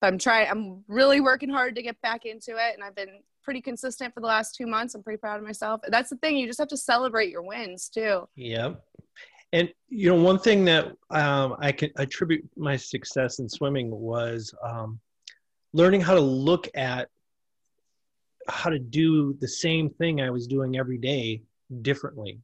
But 0.00 0.08
I'm 0.08 0.18
trying. 0.18 0.48
I'm 0.48 0.84
really 0.88 1.20
working 1.20 1.48
hard 1.48 1.74
to 1.76 1.82
get 1.82 2.00
back 2.02 2.24
into 2.24 2.52
it, 2.52 2.74
and 2.74 2.84
I've 2.84 2.94
been 2.94 3.20
pretty 3.42 3.60
consistent 3.60 4.12
for 4.12 4.20
the 4.20 4.26
last 4.26 4.54
two 4.54 4.66
months. 4.66 4.94
I'm 4.94 5.02
pretty 5.02 5.16
proud 5.16 5.38
of 5.38 5.44
myself. 5.44 5.80
That's 5.88 6.10
the 6.10 6.16
thing. 6.16 6.36
You 6.36 6.46
just 6.46 6.58
have 6.58 6.68
to 6.68 6.76
celebrate 6.76 7.30
your 7.30 7.42
wins 7.42 7.88
too. 7.88 8.28
Yep. 8.36 8.84
And 9.52 9.72
you 9.88 10.10
know, 10.10 10.22
one 10.22 10.38
thing 10.38 10.64
that 10.66 10.86
um, 11.10 11.56
I 11.58 11.72
can 11.72 11.90
attribute 11.96 12.48
my 12.56 12.76
success 12.76 13.38
in 13.38 13.48
swimming 13.48 13.90
was 13.90 14.54
um, 14.62 15.00
learning 15.72 16.02
how 16.02 16.14
to 16.14 16.20
look 16.20 16.68
at 16.74 17.08
how 18.48 18.70
to 18.70 18.78
do 18.78 19.36
the 19.40 19.48
same 19.48 19.90
thing 19.90 20.20
I 20.20 20.30
was 20.30 20.46
doing 20.46 20.78
every 20.78 20.98
day 20.98 21.42
differently. 21.82 22.40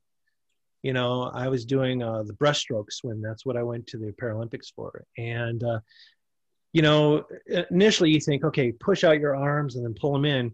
You 0.83 0.93
know, 0.93 1.31
I 1.35 1.49
was 1.49 1.65
doing 1.65 2.03
uh, 2.03 2.25
the 2.25 2.35
breaststroke 2.35 2.93
swim. 2.93 3.23
That's 3.23 3.47
what 3.47 3.57
I 3.57 3.63
went 3.63 3.87
to 3.89 3.99
the 3.99 4.13
Paralympics 4.13 4.73
for. 4.75 5.05
And 5.17 5.63
uh, 5.65 5.81
you 6.73 6.83
know, 6.83 7.25
initially 7.71 8.11
you 8.11 8.21
think, 8.21 8.45
okay, 8.45 8.73
push 8.73 9.05
out 9.05 9.21
your 9.21 9.37
arms 9.37 9.77
and 9.77 9.85
then 9.85 9.95
pull 9.95 10.13
them 10.13 10.25
in. 10.25 10.53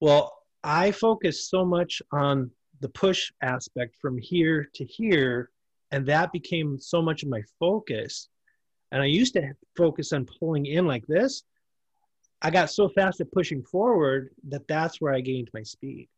Well, 0.00 0.38
I 0.62 0.92
focus 0.92 1.48
so 1.48 1.64
much 1.64 2.00
on 2.12 2.50
the 2.80 2.88
push 2.88 3.32
aspect 3.42 3.96
from 4.00 4.18
here 4.18 4.70
to 4.74 4.84
here, 4.84 5.50
and 5.92 6.06
that 6.06 6.32
became 6.32 6.78
so 6.78 7.00
much 7.00 7.22
of 7.22 7.28
my 7.28 7.42
focus. 7.60 8.28
And 8.90 9.02
I 9.02 9.06
used 9.06 9.34
to 9.34 9.52
focus 9.76 10.12
on 10.12 10.26
pulling 10.26 10.66
in 10.66 10.86
like 10.86 11.06
this. 11.06 11.44
I 12.40 12.50
got 12.50 12.70
so 12.70 12.88
fast 12.88 13.20
at 13.20 13.30
pushing 13.30 13.62
forward 13.62 14.30
that 14.48 14.66
that's 14.66 15.00
where 15.00 15.14
I 15.14 15.20
gained 15.20 15.50
my 15.54 15.62
speed. 15.62 16.08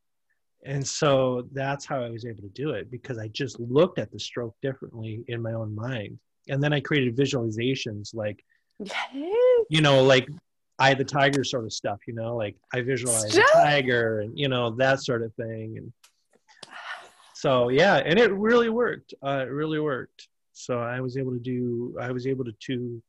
And 0.65 0.87
so 0.87 1.47
that's 1.53 1.85
how 1.85 2.03
I 2.03 2.09
was 2.09 2.25
able 2.25 2.43
to 2.43 2.49
do 2.49 2.71
it 2.71 2.91
because 2.91 3.19
I 3.19 3.29
just 3.29 3.61
looked 3.61 3.99
at 3.99 4.11
the 4.11 4.19
stroke 4.19 4.55
differently 4.63 5.23
in 5.29 5.43
my 5.43 5.53
own 5.53 5.75
mind. 5.75 6.19
And 6.49 6.63
then 6.63 6.73
I 6.73 6.81
created 6.81 7.17
visualizations 7.17 8.15
like, 8.15 8.43
you 9.69 9.81
know, 9.83 10.03
like 10.03 10.27
Eye 10.79 10.91
of 10.91 10.99
the 10.99 11.05
Tiger 11.05 11.45
sort 11.45 11.65
of 11.65 11.73
stuff, 11.73 12.01
you 12.07 12.15
know, 12.15 12.35
like 12.37 12.57
I 12.73 12.81
visualize 12.81 13.37
a 13.37 13.43
tiger 13.53 14.21
and, 14.21 14.39
you 14.39 14.49
know, 14.49 14.71
that 14.77 15.03
sort 15.03 15.23
of 15.23 15.35
thing. 15.35 15.77
And 15.79 15.93
so, 17.45 17.69
yeah, 17.69 17.97
and 17.97 18.19
it 18.19 18.33
really 18.33 18.71
worked. 18.71 19.13
Uh, 19.23 19.45
it 19.47 19.51
really 19.51 19.79
worked. 19.79 20.29
So 20.55 20.79
I 20.79 21.01
was 21.01 21.19
able 21.19 21.33
to 21.33 21.39
do, 21.39 21.95
I 22.01 22.11
was 22.11 22.27
able 22.27 22.43
to, 22.47 22.53
to 22.53 23.03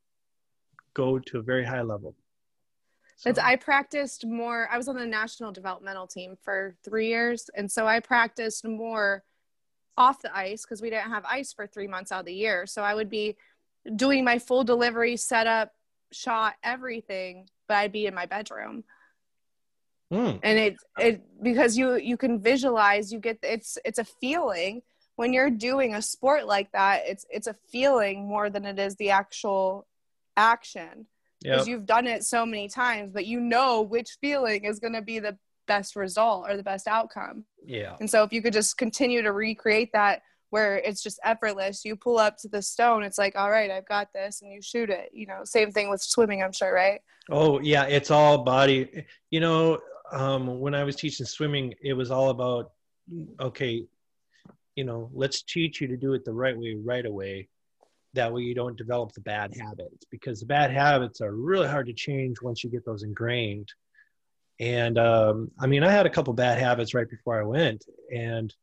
go 0.93 1.19
to 1.19 1.39
a 1.39 1.41
very 1.41 1.63
high 1.63 1.83
level. 1.83 2.13
So, 3.15 3.29
It's, 3.29 3.39
I 3.39 3.55
practiced 3.55 4.25
more. 4.25 4.67
I 4.69 4.75
was 4.75 4.89
on 4.89 4.97
the 4.97 5.05
national 5.05 5.53
developmental 5.53 6.05
team 6.05 6.35
for 6.43 6.75
three 6.83 7.07
years, 7.07 7.49
and 7.55 7.71
so 7.71 7.87
I 7.87 8.01
practiced 8.01 8.67
more 8.67 9.23
off 9.97 10.21
the 10.21 10.35
ice 10.35 10.63
because 10.63 10.81
we 10.81 10.89
didn't 10.89 11.11
have 11.11 11.23
ice 11.23 11.53
for 11.53 11.65
three 11.65 11.87
months 11.87 12.11
out 12.11 12.19
of 12.19 12.25
the 12.25 12.33
year. 12.33 12.67
So 12.67 12.83
I 12.83 12.93
would 12.93 13.09
be 13.09 13.37
doing 13.95 14.25
my 14.25 14.37
full 14.37 14.65
delivery, 14.65 15.15
setup, 15.15 15.71
shot, 16.11 16.55
everything, 16.61 17.47
but 17.69 17.77
I'd 17.77 17.93
be 17.93 18.05
in 18.05 18.13
my 18.13 18.25
bedroom, 18.25 18.83
Mm, 20.13 20.39
and 20.43 20.59
it 20.59 20.75
it 20.99 21.21
because 21.41 21.77
you 21.77 21.95
you 21.95 22.17
can 22.17 22.39
visualize. 22.39 23.11
You 23.11 23.19
get 23.19 23.39
it's 23.41 23.77
it's 23.83 23.99
a 23.99 24.05
feeling 24.05 24.81
when 25.15 25.33
you're 25.33 25.49
doing 25.49 25.95
a 25.95 26.01
sport 26.01 26.45
like 26.45 26.71
that. 26.73 27.03
It's 27.05 27.25
it's 27.29 27.47
a 27.47 27.55
feeling 27.71 28.27
more 28.27 28.49
than 28.49 28.65
it 28.65 28.77
is 28.77 28.95
the 28.95 29.09
actual 29.09 29.87
action 30.37 31.07
yep. 31.41 31.53
because 31.53 31.67
you've 31.67 31.85
done 31.85 32.07
it 32.07 32.23
so 32.23 32.45
many 32.45 32.67
times, 32.67 33.11
but 33.11 33.25
you 33.25 33.39
know 33.39 33.81
which 33.81 34.17
feeling 34.21 34.65
is 34.65 34.79
going 34.79 34.93
to 34.93 35.01
be 35.01 35.19
the 35.19 35.37
best 35.67 35.95
result 35.95 36.45
or 36.47 36.57
the 36.57 36.63
best 36.63 36.87
outcome. 36.87 37.45
Yeah. 37.65 37.95
And 37.99 38.09
so 38.09 38.23
if 38.23 38.31
you 38.31 38.41
could 38.41 38.53
just 38.53 38.77
continue 38.77 39.21
to 39.21 39.31
recreate 39.31 39.91
that 39.93 40.21
where 40.51 40.77
it's 40.77 41.01
just 41.01 41.19
effortless, 41.23 41.83
you 41.83 41.95
pull 41.95 42.17
up 42.17 42.37
to 42.37 42.47
the 42.47 42.61
stone, 42.61 43.03
it's 43.03 43.17
like, 43.17 43.35
all 43.35 43.49
right, 43.49 43.71
I've 43.71 43.87
got 43.87 44.13
this, 44.13 44.41
and 44.41 44.51
you 44.51 44.61
shoot 44.61 44.89
it. 44.89 45.09
You 45.11 45.27
know, 45.27 45.41
same 45.43 45.71
thing 45.71 45.89
with 45.89 46.01
swimming, 46.01 46.43
I'm 46.43 46.53
sure, 46.53 46.73
right? 46.73 47.01
Oh 47.29 47.59
yeah, 47.59 47.85
it's 47.85 48.11
all 48.11 48.43
body. 48.43 49.05
You 49.31 49.39
know, 49.39 49.79
um, 50.11 50.59
when 50.59 50.75
I 50.75 50.83
was 50.83 50.95
teaching 50.95 51.25
swimming, 51.25 51.73
it 51.81 51.93
was 51.93 52.11
all 52.11 52.29
about 52.29 52.71
okay, 53.39 53.85
you 54.75 54.83
know, 54.83 55.09
let's 55.13 55.43
teach 55.43 55.79
you 55.79 55.87
to 55.87 55.97
do 55.97 56.13
it 56.13 56.25
the 56.25 56.33
right 56.33 56.57
way 56.57 56.75
right 56.75 57.05
away. 57.05 57.49
That 58.13 58.33
way 58.33 58.41
you 58.41 58.55
don't 58.55 58.77
develop 58.77 59.11
the 59.11 59.21
bad 59.21 59.55
habits 59.55 60.05
because 60.09 60.39
the 60.39 60.45
bad 60.45 60.71
habits 60.71 61.21
are 61.21 61.33
really 61.33 61.67
hard 61.67 61.87
to 61.87 61.93
change 61.93 62.41
once 62.41 62.63
you 62.63 62.69
get 62.69 62.85
those 62.85 63.03
ingrained. 63.03 63.69
And 64.59 64.97
um, 64.97 65.51
I 65.59 65.67
mean, 65.67 65.83
I 65.83 65.91
had 65.91 66.05
a 66.05 66.09
couple 66.09 66.33
bad 66.33 66.57
habits 66.57 66.93
right 66.93 67.09
before 67.09 67.39
I 67.39 67.43
went, 67.43 67.85
and 68.13 68.53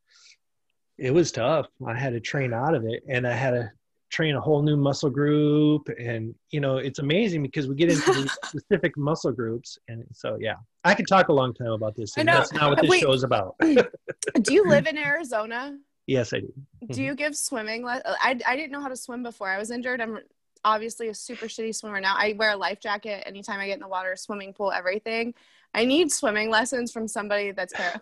it 0.97 1.13
was 1.13 1.33
tough. 1.33 1.67
I 1.87 1.95
had 1.95 2.15
to 2.15 2.21
train 2.21 2.55
out 2.55 2.75
of 2.75 2.85
it, 2.87 3.03
and 3.09 3.27
I 3.27 3.33
had 3.33 3.51
to 3.51 3.73
train 4.13 4.37
a 4.37 4.41
whole 4.41 4.63
new 4.63 4.77
muscle 4.77 5.11
group 5.11 5.89
and 5.99 6.35
you 6.51 6.61
know 6.61 6.77
it's 6.77 6.99
amazing 6.99 7.43
because 7.43 7.67
we 7.67 7.75
get 7.75 7.91
into 7.91 8.13
these 8.13 8.33
specific 8.45 8.97
muscle 8.97 9.33
groups 9.33 9.79
and 9.89 10.05
so 10.13 10.37
yeah 10.39 10.55
i 10.85 10.95
could 10.95 11.09
talk 11.09 11.29
a 11.29 11.33
long 11.33 11.55
time 11.55 11.73
about 11.73 11.97
this 11.97 12.17
and 12.19 12.29
that's 12.29 12.53
not 12.53 12.71
what 12.71 12.81
this 12.81 12.91
Wait. 12.91 13.01
show 13.01 13.13
is 13.13 13.23
about 13.23 13.57
do 13.61 14.53
you 14.53 14.65
live 14.65 14.87
in 14.87 14.99
Arizona? 15.11 15.79
yes 16.07 16.35
i 16.35 16.41
do 16.41 16.53
Do 16.91 17.03
you 17.03 17.11
mm-hmm. 17.11 17.17
give 17.17 17.37
swimming? 17.37 17.85
Le- 17.85 18.03
I, 18.05 18.39
I 18.47 18.57
didn't 18.57 18.73
know 18.73 18.81
how 18.81 18.89
to 18.89 18.97
swim 18.97 19.23
before. 19.23 19.49
I 19.49 19.59
was 19.59 19.71
injured. 19.71 20.01
I'm 20.01 20.19
obviously 20.65 21.09
a 21.09 21.15
super 21.15 21.47
shitty 21.47 21.75
swimmer 21.75 22.01
now. 22.01 22.15
I 22.17 22.35
wear 22.37 22.51
a 22.51 22.57
life 22.57 22.81
jacket 22.81 23.23
anytime 23.27 23.61
I 23.61 23.67
get 23.67 23.75
in 23.75 23.81
the 23.81 23.89
water, 23.89 24.17
swimming 24.17 24.53
pool, 24.53 24.73
everything. 24.73 25.35
I 25.75 25.85
need 25.85 26.11
swimming 26.13 26.51
lessons 26.51 26.93
from 26.93 27.09
somebody 27.09 27.53
that's 27.53 27.73
para- 27.77 28.01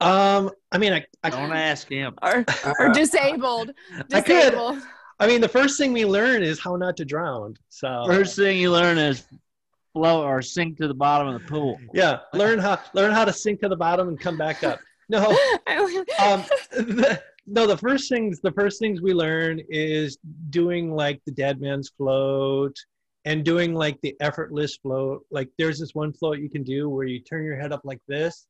um 0.00 0.50
i 0.72 0.78
mean 0.78 0.92
i 0.92 1.04
I 1.22 1.30
Don't 1.30 1.52
ask 1.52 1.88
him. 1.88 2.14
or, 2.22 2.44
or 2.78 2.88
disabled. 2.88 3.72
I 4.12 4.20
could. 4.22 4.24
Disabled. 4.24 4.78
I 5.18 5.26
mean 5.26 5.40
the 5.42 5.48
first 5.48 5.76
thing 5.78 5.92
we 5.92 6.06
learn 6.06 6.42
is 6.42 6.58
how 6.58 6.76
not 6.76 6.96
to 6.98 7.04
drown 7.04 7.56
so 7.68 8.04
First 8.06 8.36
thing 8.36 8.58
you 8.58 8.70
learn 8.72 8.96
is 8.96 9.24
float 9.92 10.24
or 10.24 10.40
sink 10.40 10.78
to 10.78 10.88
the 10.88 10.94
bottom 10.94 11.28
of 11.28 11.34
the 11.40 11.46
pool. 11.46 11.78
yeah 11.92 12.20
learn 12.32 12.58
how 12.58 12.78
learn 12.94 13.12
how 13.12 13.24
to 13.24 13.32
sink 13.32 13.60
to 13.60 13.68
the 13.68 13.76
bottom 13.76 14.08
and 14.08 14.18
come 14.18 14.38
back 14.38 14.62
up 14.64 14.78
no 15.10 15.18
um, 16.24 16.44
the, 16.70 17.20
no, 17.46 17.66
the 17.66 17.76
first 17.76 18.08
things 18.08 18.40
the 18.40 18.52
first 18.52 18.78
things 18.78 19.00
we 19.02 19.12
learn 19.12 19.60
is 19.68 20.16
doing 20.50 20.94
like 20.94 21.20
the 21.26 21.32
dead 21.32 21.60
man's 21.60 21.90
float 21.90 22.74
and 23.26 23.44
doing 23.44 23.74
like 23.74 24.00
the 24.00 24.16
effortless 24.20 24.76
float. 24.76 25.22
Like 25.30 25.48
there's 25.58 25.78
this 25.78 25.94
one 25.94 26.12
float 26.12 26.38
you 26.38 26.48
can 26.48 26.62
do 26.62 26.88
where 26.88 27.04
you 27.06 27.20
turn 27.20 27.44
your 27.44 27.56
head 27.56 27.72
up 27.72 27.82
like 27.84 28.00
this, 28.08 28.46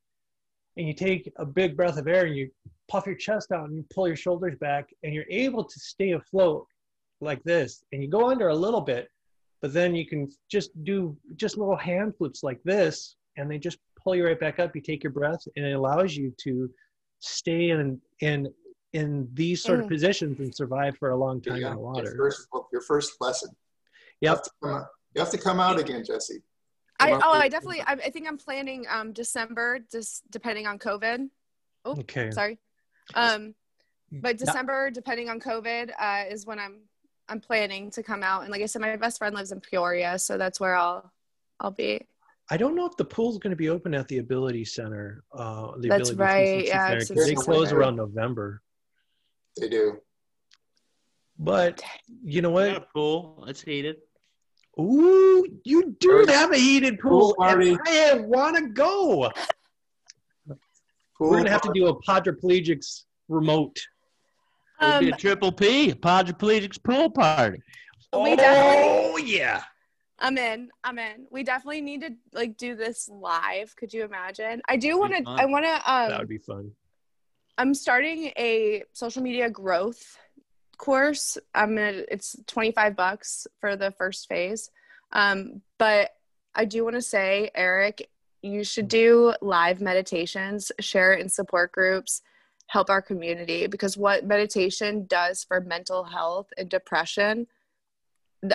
and 0.81 0.89
you 0.89 0.95
take 0.95 1.31
a 1.37 1.45
big 1.45 1.77
breath 1.77 1.99
of 1.99 2.09
air 2.09 2.25
and 2.25 2.35
you 2.35 2.51
puff 2.89 3.05
your 3.07 3.15
chest 3.15 3.53
out 3.53 3.69
and 3.69 3.77
you 3.77 3.85
pull 3.95 4.07
your 4.09 4.17
shoulders 4.17 4.57
back 4.61 4.89
and 5.03 5.13
you're 5.15 5.29
able 5.29 5.63
to 5.63 5.79
stay 5.79 6.13
afloat 6.13 6.67
like 7.21 7.43
this, 7.45 7.85
and 7.93 8.03
you 8.03 8.09
go 8.09 8.31
under 8.31 8.49
a 8.49 8.55
little 8.55 8.81
bit, 8.81 9.09
but 9.61 9.75
then 9.75 9.95
you 9.95 10.07
can 10.07 10.27
just 10.51 10.71
do 10.85 11.15
just 11.37 11.59
little 11.59 11.77
hand 11.77 12.17
flips 12.17 12.43
like 12.43 12.59
this, 12.65 13.17
and 13.37 13.51
they 13.51 13.59
just 13.59 13.77
pull 14.03 14.17
you 14.17 14.25
right 14.25 14.41
back 14.41 14.59
up. 14.59 14.75
You 14.75 14.81
take 14.81 15.05
your 15.05 15.13
breath, 15.13 15.43
and 15.55 15.67
it 15.67 15.73
allows 15.73 16.17
you 16.17 16.33
to 16.45 16.71
stay 17.19 17.69
in 17.69 18.01
in 18.21 18.49
in 18.95 19.29
these 19.35 19.63
sort 19.63 19.81
of 19.81 19.85
Mm. 19.85 19.91
positions 19.91 20.41
and 20.41 20.53
survive 20.55 20.97
for 20.97 21.11
a 21.11 21.17
long 21.17 21.43
time 21.43 21.59
Yeah, 21.61 21.73
in 21.73 21.75
the 21.75 21.81
Your 21.83 21.93
water. 21.93 22.15
first, 22.17 22.49
your 22.73 22.81
first 22.81 23.21
lesson. 23.21 23.51
You 24.23 24.29
Yep. 24.31 24.37
have 24.37 24.43
to 24.45 24.51
come 24.63 24.71
out, 24.73 24.87
you 25.15 25.21
have 25.21 25.31
to 25.31 25.39
come 25.39 25.61
out 25.61 25.79
again, 25.79 26.03
Jesi. 26.03 26.43
I, 27.01 27.13
oh, 27.13 27.33
I 27.33 27.49
definitely. 27.49 27.81
I, 27.83 27.93
I 27.93 28.11
think 28.11 28.27
I'm 28.29 28.37
planning 28.39 28.85
um 28.91 29.13
December, 29.13 29.81
just 29.91 30.31
depending 30.31 30.67
on 30.67 30.79
COVID. 30.79 31.29
Okay. 31.87 32.31
Sorry, 32.31 32.59
um, 33.15 33.55
but 34.13 34.39
Yeah. 34.39 34.45
December, 34.45 34.91
depending 34.91 35.29
on 35.31 35.41
COVID, 35.41 35.91
uh, 35.99 36.25
is 36.31 36.45
when 36.47 36.59
I'm 36.59 36.83
I'm 37.29 37.41
planning 37.41 37.91
to 37.93 38.03
come 38.03 38.23
out. 38.23 38.43
And 38.43 38.51
like 38.51 38.63
I 38.63 38.67
said, 38.67 38.83
my 38.83 38.97
best 38.97 39.19
friend 39.19 39.35
lives 39.35 39.53
in 39.53 39.61
Peoria, 39.61 40.19
so 40.19 40.37
that's 40.37 40.61
where 40.61 40.75
I'll 40.77 41.11
I'll 41.61 41.71
be. 41.71 42.07
I 42.53 42.57
don't 42.57 42.75
know 42.75 42.85
if 42.85 42.97
the 42.97 43.05
pool's 43.05 43.39
going 43.39 43.51
to 43.53 43.57
be 43.57 43.69
open 43.69 43.95
at 43.95 44.09
the 44.09 44.19
Ability 44.19 44.65
Center. 44.65 45.23
Uh, 45.33 45.77
the 45.79 45.89
That's 45.89 46.11
Ability 46.11 46.17
right, 46.17 46.67
yeah, 46.67 46.87
Center, 46.89 46.97
it's 46.99 47.11
'cause 47.11 47.27
they 47.27 47.35
close 47.35 47.69
September. 47.69 47.81
around 47.83 47.97
November. 47.97 48.63
They 49.57 49.69
do. 49.69 50.01
But 51.39 51.81
you 52.23 52.43
know 52.43 52.51
We 52.51 52.65
got 52.65 52.73
what? 52.75 52.83
a 52.83 52.87
pool. 52.93 53.45
It's 53.49 53.63
heated. 53.63 53.97
Ooh, 54.79 55.45
you 55.65 55.97
do 55.99 56.25
There's 56.27 56.31
have 56.31 56.53
a 56.53 56.57
heated 56.57 56.99
pool, 57.01 57.35
pool 57.35 57.45
and. 57.45 57.79
I 57.89 58.15
want 58.21 58.57
to 58.57 58.69
go. 58.69 59.31
Cool. 60.49 60.57
We're 61.19 61.31
going 61.31 61.45
to 61.45 61.51
have 61.51 61.61
to 61.63 61.73
do 61.75 61.89
a 61.89 62.03
Podriplegics 62.03 63.03
remote. 63.29 63.79
It'll 64.81 65.01
be 65.01 65.09
Um, 65.09 65.13
a 65.13 65.17
triple 65.17 65.53
P, 65.53 65.93
Podriplegics 65.93 66.83
pool 66.83 67.11
party. 67.11 67.61
We 68.13 68.37
oh 68.41 69.19
yeah. 69.19 69.63
I'm 70.19 70.37
in. 70.37 70.71
I'm 70.83 70.99
in. 70.99 71.27
We 71.31 71.43
definitely 71.45 71.81
need 71.81 72.01
to 72.03 72.11
like 72.33 72.57
do 72.57 72.75
this 72.75 73.09
live. 73.09 73.75
Could 73.77 73.93
you 73.93 74.05
imagine? 74.05 74.61
I 74.69 74.77
do 74.77 74.99
want 74.99 75.15
to. 75.15 75.23
I 75.27 75.45
want 75.47 75.65
to. 75.65 75.75
Um, 75.91 76.09
that 76.11 76.19
would 76.19 76.29
be 76.29 76.39
fun. 76.39 76.73
I'm 77.59 77.75
starting 77.75 78.33
a 78.39 78.83
social 78.93 79.23
media 79.23 79.51
growth 79.51 80.17
course. 80.81 81.37
I'm 81.55 81.77
gonna. 81.77 82.03
It's 82.11 82.37
25 82.47 82.97
bucks 82.97 83.47
for 83.61 83.77
the 83.77 83.93
first 83.93 84.29
phase. 84.29 84.71
Um, 85.13 85.61
but 85.79 86.11
I 86.55 86.65
do 86.65 86.83
want 86.85 86.97
to 86.97 87.03
say, 87.03 87.51
Eric, 87.55 88.09
you 88.43 88.65
should 88.65 88.89
do 88.89 89.35
live 89.43 89.81
meditations, 89.81 90.73
share 90.81 91.13
it 91.13 91.21
in 91.21 91.29
support 91.29 91.73
groups, 91.73 92.23
help 92.67 92.89
our 92.89 93.03
community 93.03 93.67
because 93.67 93.97
what 93.97 94.25
meditation 94.25 95.05
does 95.07 95.45
for 95.45 95.61
mental 95.61 96.03
health 96.03 96.49
and 96.57 96.69
depression. 96.69 97.47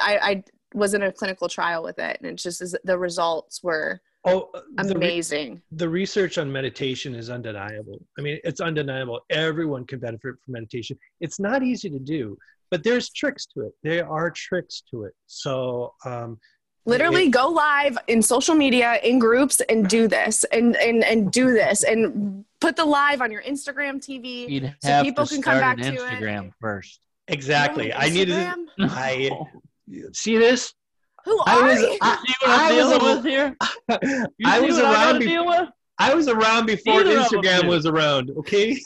I, 0.01 0.17
I 0.17 0.43
was 0.73 0.95
in 0.95 1.03
a 1.03 1.11
clinical 1.11 1.47
trial 1.47 1.84
with 1.84 1.99
it, 1.99 2.17
and 2.19 2.32
it 2.32 2.36
just 2.38 2.76
the 2.84 2.97
results 2.97 3.61
were 3.61 4.01
Oh, 4.26 4.49
amazing. 4.80 5.47
The, 5.49 5.55
re- 5.55 5.61
the, 5.78 5.89
research 5.89 6.38
on 6.38 6.51
meditation 6.51 7.13
is 7.13 7.30
undeniable. 7.30 7.99
I 8.17 8.21
mean, 8.21 8.39
it's 8.43 8.59
undeniable. 8.59 9.21
Everyone 9.30 9.86
can 9.86 9.99
benefit 9.99 10.36
from 10.43 10.53
meditation. 10.53 10.97
It's 11.19 11.39
not 11.39 11.61
easy 11.61 11.89
to 11.89 11.99
do, 11.99 12.38
but 12.71 12.84
there's 12.84 13.09
tricks 13.11 13.45
to 13.53 13.61
it. 13.61 13.73
There 13.84 14.09
are 14.09 14.32
tricks 14.32 14.82
to 14.91 15.03
it. 15.03 15.13
So, 15.28 15.93
um, 16.05 16.39
literally 16.86 17.26
it, 17.26 17.32
go 17.32 17.49
live 17.49 17.97
in 18.07 18.21
social 18.21 18.55
media 18.55 18.99
in 19.03 19.19
groups 19.19 19.61
and 19.69 19.88
do 19.88 20.07
this 20.07 20.43
and 20.45 20.76
and 20.76 21.03
and 21.03 21.32
do 21.32 21.51
this 21.51 21.84
and 21.84 22.45
put 22.59 22.76
the 22.76 22.86
live 22.86 23.21
on 23.21 23.32
your 23.32 23.41
Instagram 23.43 23.95
TV 23.95 24.49
You'd 24.49 24.76
so 24.82 25.03
people 25.03 25.26
can 25.26 25.41
come 25.41 25.59
back 25.59 25.78
to 25.78 25.84
Instagram 25.84 26.47
it. 26.47 26.53
first. 26.59 26.99
Exactly. 27.28 27.93
I 27.93 28.09
needed. 28.09 28.36
Instagram? 28.36 28.65
I 28.80 29.32
see 30.13 30.38
this. 30.38 30.73
Who 31.26 31.41
I 31.45 31.55
are 31.59 31.63
was. 31.67 31.82
you? 31.82 31.97
I, 32.01 32.17
See 32.26 32.34
I'm 32.45 32.59
I 32.71 32.84
was 32.84 32.91
a- 32.91 33.15
with 33.15 33.26
here? 33.26 33.55
You 34.38 34.47
I 34.49 34.59
was 34.61 34.76
what 34.76 34.86
I 34.86 34.91
around. 34.93 35.03
gotta 35.13 35.19
Be- 35.19 35.26
deal 35.26 35.45
with? 35.45 35.69
I 35.97 36.13
was 36.13 36.28
around 36.28 36.65
before 36.67 37.03
Neither 37.03 37.19
of 37.19 37.30
them 37.30 37.41
Instagram 37.41 37.67
was 37.67 37.86
around. 37.86 38.32
Okay. 38.38 38.80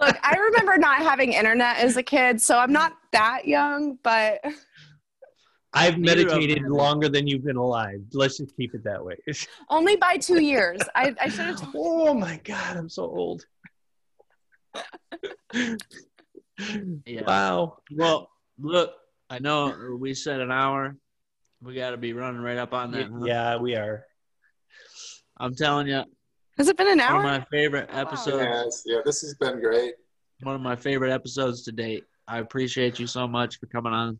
Look, 0.00 0.16
I 0.22 0.36
remember 0.36 0.76
not 0.76 0.98
having 0.98 1.32
internet 1.32 1.78
as 1.78 1.96
a 1.96 2.02
kid, 2.02 2.40
so 2.42 2.58
I'm 2.58 2.72
not 2.72 2.92
that 3.12 3.46
young, 3.46 3.98
but 4.02 4.40
I've 5.72 5.98
meditated 5.98 6.62
longer 6.64 7.08
than 7.08 7.26
you've 7.26 7.44
been 7.44 7.56
alive. 7.56 8.00
Let's 8.12 8.38
just 8.38 8.56
keep 8.56 8.74
it 8.74 8.82
that 8.84 9.04
way. 9.04 9.16
only 9.70 9.96
by 9.96 10.16
two 10.16 10.40
years. 10.42 10.80
I, 10.94 11.14
I 11.20 11.28
should 11.28 11.46
have. 11.46 11.68
oh 11.74 12.12
my 12.14 12.40
god, 12.44 12.76
I'm 12.76 12.88
so 12.88 13.02
old. 13.04 13.44
Yeah. 15.54 17.22
Wow. 17.26 17.78
Well, 17.94 18.30
look, 18.58 18.94
I 19.28 19.38
know 19.38 19.96
we 20.00 20.14
said 20.14 20.40
an 20.40 20.50
hour. 20.50 20.96
We 21.66 21.74
got 21.74 21.90
to 21.90 21.96
be 21.96 22.12
running 22.12 22.40
right 22.40 22.58
up 22.58 22.72
on 22.72 22.92
that. 22.92 23.10
huh? 23.10 23.24
Yeah, 23.24 23.56
we 23.56 23.74
are. 23.74 24.04
I'm 25.38 25.52
telling 25.52 25.88
you, 25.88 26.04
Has 26.58 26.68
it 26.68 26.76
been 26.76 26.86
an 26.86 26.98
one 26.98 27.08
of 27.08 27.14
hour? 27.16 27.22
my 27.22 27.44
favorite 27.50 27.90
wow. 27.92 28.02
episodes. 28.02 28.40
Yes, 28.40 28.82
yeah, 28.86 29.00
this 29.04 29.20
has 29.22 29.34
been 29.34 29.60
great. 29.60 29.94
One 30.42 30.54
of 30.54 30.60
my 30.60 30.76
favorite 30.76 31.12
episodes 31.12 31.64
to 31.64 31.72
date. 31.72 32.04
I 32.28 32.38
appreciate 32.38 33.00
you 33.00 33.08
so 33.08 33.26
much 33.26 33.58
for 33.58 33.66
coming 33.66 33.92
on. 33.92 34.18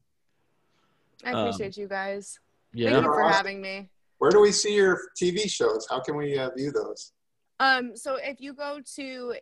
I 1.25 1.33
um, 1.33 1.47
appreciate 1.47 1.77
you 1.77 1.87
guys. 1.87 2.41
Yeah. 2.75 2.91
Thank 2.91 3.05
you 3.05 3.13
for 3.13 3.29
having 3.29 3.61
me. 3.61 3.91
Where 4.19 4.33
do 4.33 4.41
we 4.41 4.51
see 4.51 4.75
your 4.75 4.99
TV 5.21 5.49
shows? 5.49 5.87
How 5.89 6.01
can 6.01 6.17
we 6.17 6.37
uh, 6.37 6.51
view 6.57 6.73
those? 6.73 7.13
Um, 7.61 7.97
so 7.97 8.17
if 8.17 8.41
you 8.41 8.55
go 8.55 8.81
to 8.97 9.35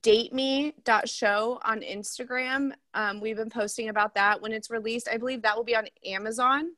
dateme.show 0.00 1.60
on 1.64 1.80
Instagram, 1.82 2.72
um, 2.94 3.20
we've 3.20 3.36
been 3.36 3.50
posting 3.50 3.90
about 3.90 4.14
that. 4.16 4.42
When 4.42 4.52
it's 4.52 4.70
released, 4.70 5.08
I 5.08 5.18
believe 5.18 5.42
that 5.42 5.56
will 5.56 5.64
be 5.64 5.76
on 5.76 5.86
Amazon. 6.04 6.72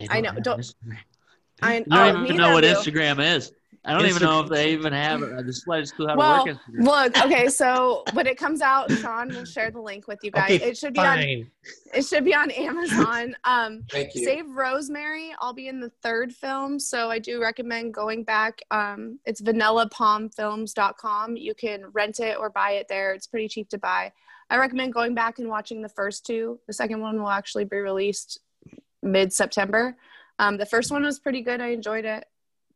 They 0.00 0.08
I 0.10 0.20
know, 0.20 0.32
don't- 0.32 0.60
Instagram. 0.60 0.98
I, 1.62 1.74
I 1.74 1.78
don't 1.80 2.16
oh, 2.16 2.24
even 2.24 2.36
know 2.38 2.54
what 2.54 2.64
of. 2.64 2.78
Instagram 2.78 3.36
is. 3.36 3.52
I 3.82 3.94
don't 3.94 4.06
even 4.06 4.22
know 4.22 4.40
if 4.40 4.50
they 4.50 4.72
even 4.72 4.92
have 4.92 5.22
it. 5.22 5.46
The 5.46 5.52
slightest 5.54 5.96
clue 5.96 6.06
how 6.06 6.16
Well, 6.16 6.44
to 6.44 6.52
work 6.52 6.60
Instagram. 6.60 6.84
Look, 6.84 7.24
okay, 7.24 7.48
so 7.60 8.04
when 8.12 8.26
it 8.26 8.36
comes 8.36 8.60
out, 8.60 8.92
Shawn 8.92 9.28
will 9.28 9.46
share 9.46 9.70
the 9.70 9.80
link 9.80 10.06
with 10.06 10.18
you 10.22 10.30
guys. 10.30 10.50
Okay, 10.50 10.62
it 10.62 10.76
should 10.76 10.92
be 10.92 11.00
on 11.00 11.18
it 11.18 11.48
should 12.06 12.24
be 12.24 12.34
on 12.34 12.50
Amazon. 12.50 13.34
Um 13.44 13.84
Thank 13.90 14.14
you. 14.14 14.24
Save 14.24 14.50
Rosemary. 14.50 15.32
I'll 15.40 15.54
be 15.54 15.68
in 15.68 15.80
the 15.80 15.90
third 16.02 16.32
film, 16.32 16.78
so 16.78 17.10
I 17.10 17.18
do 17.18 17.40
recommend 17.40 17.94
going 17.94 18.22
back. 18.22 18.60
Um, 18.70 19.18
it's 19.24 19.40
vanillapalmfilms.com. 19.40 21.36
You 21.36 21.54
can 21.54 21.86
rent 21.92 22.20
it 22.20 22.36
or 22.38 22.50
buy 22.50 22.72
it 22.72 22.86
there. 22.88 23.14
It's 23.14 23.26
pretty 23.26 23.48
cheap 23.48 23.70
to 23.70 23.78
buy. 23.78 24.12
I 24.50 24.58
recommend 24.58 24.92
going 24.92 25.14
back 25.14 25.38
and 25.38 25.48
watching 25.48 25.80
the 25.80 25.88
first 25.88 26.26
two. 26.26 26.58
The 26.66 26.72
second 26.72 27.00
one 27.00 27.18
will 27.20 27.30
actually 27.30 27.64
be 27.64 27.78
released 27.78 28.40
mid 29.02 29.32
September. 29.32 29.96
Um, 30.38 30.56
the 30.56 30.66
first 30.66 30.90
one 30.90 31.02
was 31.02 31.18
pretty 31.18 31.42
good. 31.42 31.60
I 31.60 31.68
enjoyed 31.68 32.04
it, 32.04 32.24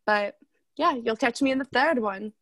but 0.06 0.36
yeah, 0.76 0.94
you'll 0.94 1.16
catch 1.16 1.40
me 1.40 1.50
in 1.50 1.58
the 1.58 1.64
third 1.66 1.98
one. 1.98 2.32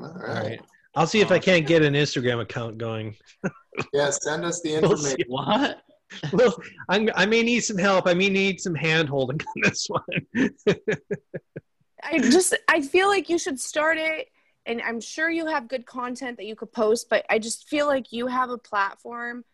All 0.00 0.04
All 0.04 0.12
right. 0.18 0.42
right. 0.42 0.60
I'll 0.94 1.06
see 1.06 1.20
if 1.20 1.30
I 1.30 1.38
can't 1.38 1.66
get 1.66 1.82
an 1.82 1.94
Instagram 1.94 2.40
account 2.40 2.78
going. 2.78 3.16
Yeah, 3.92 4.10
send 4.10 4.44
us 4.44 4.60
the 4.62 4.80
We'll 4.80 4.96
see. 4.96 5.12
information. 5.12 5.26
What? 5.28 5.82
Well, 6.32 6.56
I'm, 6.88 7.10
I 7.14 7.26
may 7.26 7.42
need 7.42 7.60
some 7.60 7.76
help. 7.78 8.08
I 8.08 8.14
may 8.14 8.28
need 8.30 8.60
some 8.60 8.74
hand 8.74 9.08
holding 9.10 9.38
on 9.40 9.62
this 9.62 9.86
one. 9.88 10.50
I 12.02 12.18
just 12.18 12.56
I 12.66 12.80
feel 12.80 13.08
like 13.08 13.28
you 13.28 13.38
should 13.38 13.60
start 13.60 13.98
it 13.98 14.28
and 14.66 14.80
I'm 14.82 15.00
sure 15.00 15.30
you 15.30 15.46
have 15.46 15.68
good 15.68 15.86
content 15.86 16.38
that 16.38 16.46
you 16.46 16.56
could 16.56 16.72
post, 16.72 17.08
but 17.10 17.24
I 17.28 17.38
just 17.38 17.68
feel 17.68 17.86
like 17.86 18.10
you 18.10 18.26
have 18.26 18.50
a 18.50 18.58
platform 18.58 19.44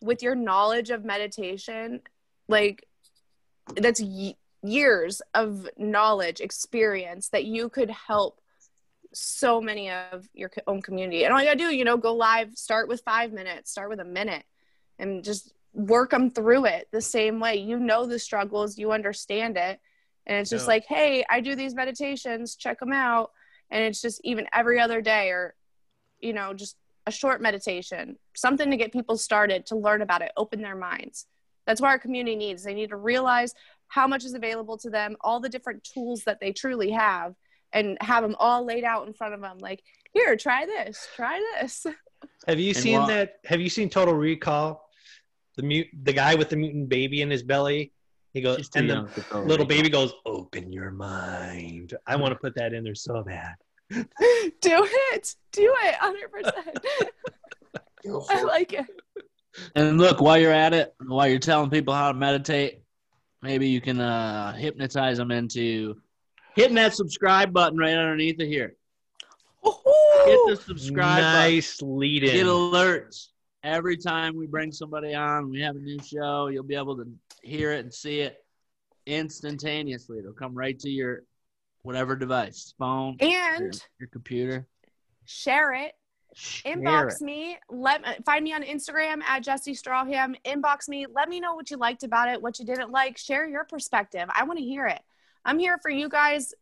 with 0.00 0.22
your 0.22 0.34
knowledge 0.34 0.90
of 0.90 1.04
meditation 1.04 2.00
like 2.48 2.86
that's 3.76 4.00
y- 4.00 4.36
years 4.62 5.20
of 5.34 5.68
knowledge, 5.76 6.40
experience 6.40 7.28
that 7.30 7.44
you 7.44 7.68
could 7.68 7.90
help 7.90 8.40
so 9.12 9.60
many 9.60 9.90
of 9.90 10.28
your 10.34 10.50
own 10.66 10.82
community. 10.82 11.24
And 11.24 11.32
all 11.32 11.40
you 11.40 11.46
got 11.46 11.52
to 11.52 11.58
do, 11.58 11.74
you 11.74 11.84
know, 11.84 11.96
go 11.96 12.14
live, 12.14 12.56
start 12.56 12.88
with 12.88 13.02
5 13.04 13.32
minutes, 13.32 13.70
start 13.70 13.88
with 13.90 14.00
a 14.00 14.04
minute 14.04 14.44
and 14.98 15.22
just 15.22 15.52
work 15.72 16.10
them 16.10 16.30
through 16.30 16.64
it 16.66 16.88
the 16.92 17.00
same 17.00 17.40
way. 17.40 17.56
You 17.56 17.78
know 17.78 18.06
the 18.06 18.18
struggles, 18.18 18.78
you 18.78 18.92
understand 18.92 19.56
it. 19.56 19.80
And 20.26 20.38
it's 20.38 20.50
just 20.50 20.64
Yeah. 20.64 20.74
like, 20.74 20.86
hey, 20.86 21.24
I 21.28 21.40
do 21.40 21.54
these 21.54 21.74
meditations, 21.74 22.56
check 22.56 22.80
them 22.80 22.92
out. 22.92 23.30
And 23.70 23.84
it's 23.84 24.00
just 24.00 24.20
even 24.24 24.46
every 24.52 24.80
other 24.80 25.00
day 25.00 25.30
or, 25.30 25.54
you 26.20 26.32
know, 26.32 26.54
just 26.54 26.76
a 27.06 27.10
short 27.10 27.40
meditation, 27.42 28.16
something 28.34 28.70
to 28.70 28.76
get 28.76 28.92
people 28.92 29.16
started 29.18 29.66
to 29.66 29.76
learn 29.76 30.00
about 30.00 30.22
it, 30.22 30.32
open 30.36 30.62
their 30.62 30.76
minds. 30.76 31.26
That's 31.66 31.80
what 31.80 31.88
our 31.88 31.98
community 31.98 32.36
needs. 32.36 32.62
They 32.64 32.74
need 32.74 32.90
to 32.90 32.96
realize 32.96 33.54
how 33.88 34.06
much 34.06 34.24
is 34.24 34.34
available 34.34 34.76
to 34.78 34.90
them, 34.90 35.16
all 35.20 35.40
the 35.40 35.48
different 35.48 35.84
tools 35.84 36.22
that 36.24 36.40
they 36.40 36.52
truly 36.52 36.90
have, 36.90 37.34
and 37.72 37.96
have 38.00 38.22
them 38.22 38.36
all 38.38 38.64
laid 38.64 38.84
out 38.84 39.06
in 39.06 39.14
front 39.14 39.34
of 39.34 39.40
them. 39.40 39.58
Like, 39.58 39.82
here, 40.12 40.36
try 40.36 40.66
this, 40.66 41.08
try 41.16 41.40
this. 41.60 41.86
have 42.48 42.58
you 42.60 42.68
And 42.70 42.76
seen 42.76 42.98
while- 42.98 43.06
that? 43.08 43.34
Have 43.46 43.60
you 43.60 43.68
seen 43.68 43.88
Total 43.88 44.14
Recall? 44.14 44.80
The 45.56 45.62
mute, 45.62 45.86
the 46.02 46.12
guy 46.12 46.34
with 46.34 46.48
the 46.48 46.56
mutant 46.56 46.88
baby 46.88 47.22
in 47.22 47.30
his 47.30 47.42
belly. 47.42 47.92
He 48.32 48.40
goes, 48.40 48.56
She's 48.56 48.70
and 48.74 48.90
the 48.90 48.94
young 48.94 49.06
for 49.06 49.20
Total 49.20 49.42
little 49.46 49.64
Recall. 49.66 49.76
baby 49.76 49.88
goes, 49.88 50.12
"Open 50.26 50.72
your 50.72 50.90
mind." 50.90 51.94
I 52.08 52.16
want 52.16 52.32
to 52.32 52.38
put 52.38 52.56
that 52.56 52.72
in 52.72 52.82
there 52.82 52.96
so 52.96 53.22
bad. 53.22 53.54
do 53.90 54.04
it, 55.12 55.34
do 55.52 55.72
it, 55.84 55.94
100%. 55.94 56.52
I 58.30 58.42
like 58.42 58.72
it. 58.72 58.86
And 59.74 59.98
look, 59.98 60.20
while 60.20 60.38
you're 60.38 60.52
at 60.52 60.74
it, 60.74 60.94
while 61.04 61.28
you're 61.28 61.38
telling 61.38 61.70
people 61.70 61.94
how 61.94 62.10
to 62.12 62.18
meditate, 62.18 62.82
maybe 63.42 63.68
you 63.68 63.80
can 63.80 64.00
uh, 64.00 64.52
hypnotize 64.54 65.18
them 65.18 65.30
into 65.30 65.96
hitting 66.56 66.74
that 66.76 66.94
subscribe 66.94 67.52
button 67.52 67.78
right 67.78 67.94
underneath 67.94 68.40
it 68.40 68.46
here. 68.46 68.74
Hit 69.64 70.38
the 70.46 70.58
subscribe 70.64 71.22
nice 71.22 71.80
lead 71.82 72.22
button. 72.22 72.36
Get 72.36 72.40
in. 72.40 72.46
alerts 72.46 73.28
every 73.62 73.96
time 73.96 74.36
we 74.36 74.46
bring 74.46 74.72
somebody 74.72 75.14
on. 75.14 75.50
We 75.50 75.60
have 75.62 75.76
a 75.76 75.80
new 75.80 75.98
show. 76.02 76.48
You'll 76.48 76.64
be 76.64 76.76
able 76.76 76.96
to 76.96 77.06
hear 77.42 77.72
it 77.72 77.80
and 77.80 77.92
see 77.92 78.20
it 78.20 78.44
instantaneously. 79.06 80.18
It'll 80.18 80.32
come 80.32 80.54
right 80.54 80.78
to 80.80 80.90
your 80.90 81.22
whatever 81.82 82.16
device, 82.16 82.74
phone, 82.78 83.16
your, 83.20 83.54
And 83.56 83.82
your 83.98 84.08
computer. 84.08 84.66
share 85.26 85.72
it 85.74 85.92
Share 86.34 86.76
inbox 86.76 87.20
it. 87.20 87.24
me 87.24 87.58
let 87.70 88.24
find 88.24 88.44
me 88.44 88.52
on 88.52 88.62
instagram 88.62 89.22
at 89.22 89.44
Jesi 89.44 89.70
Stracham. 89.80 90.34
Inbox 90.44 90.88
me 90.88 91.06
let 91.12 91.28
me 91.28 91.40
know 91.40 91.54
what 91.54 91.70
you 91.70 91.76
liked 91.76 92.02
about 92.02 92.28
it 92.28 92.40
what 92.42 92.58
you 92.58 92.64
didn't 92.64 92.90
like. 92.90 93.16
Share 93.16 93.46
your 93.48 93.64
perspective. 93.64 94.28
I 94.34 94.44
want 94.44 94.58
to 94.58 94.64
hear 94.64 94.86
it. 94.86 95.00
I'm 95.44 95.58
here 95.58 95.78
for 95.78 95.90
you 95.90 96.08
guys. 96.08 96.54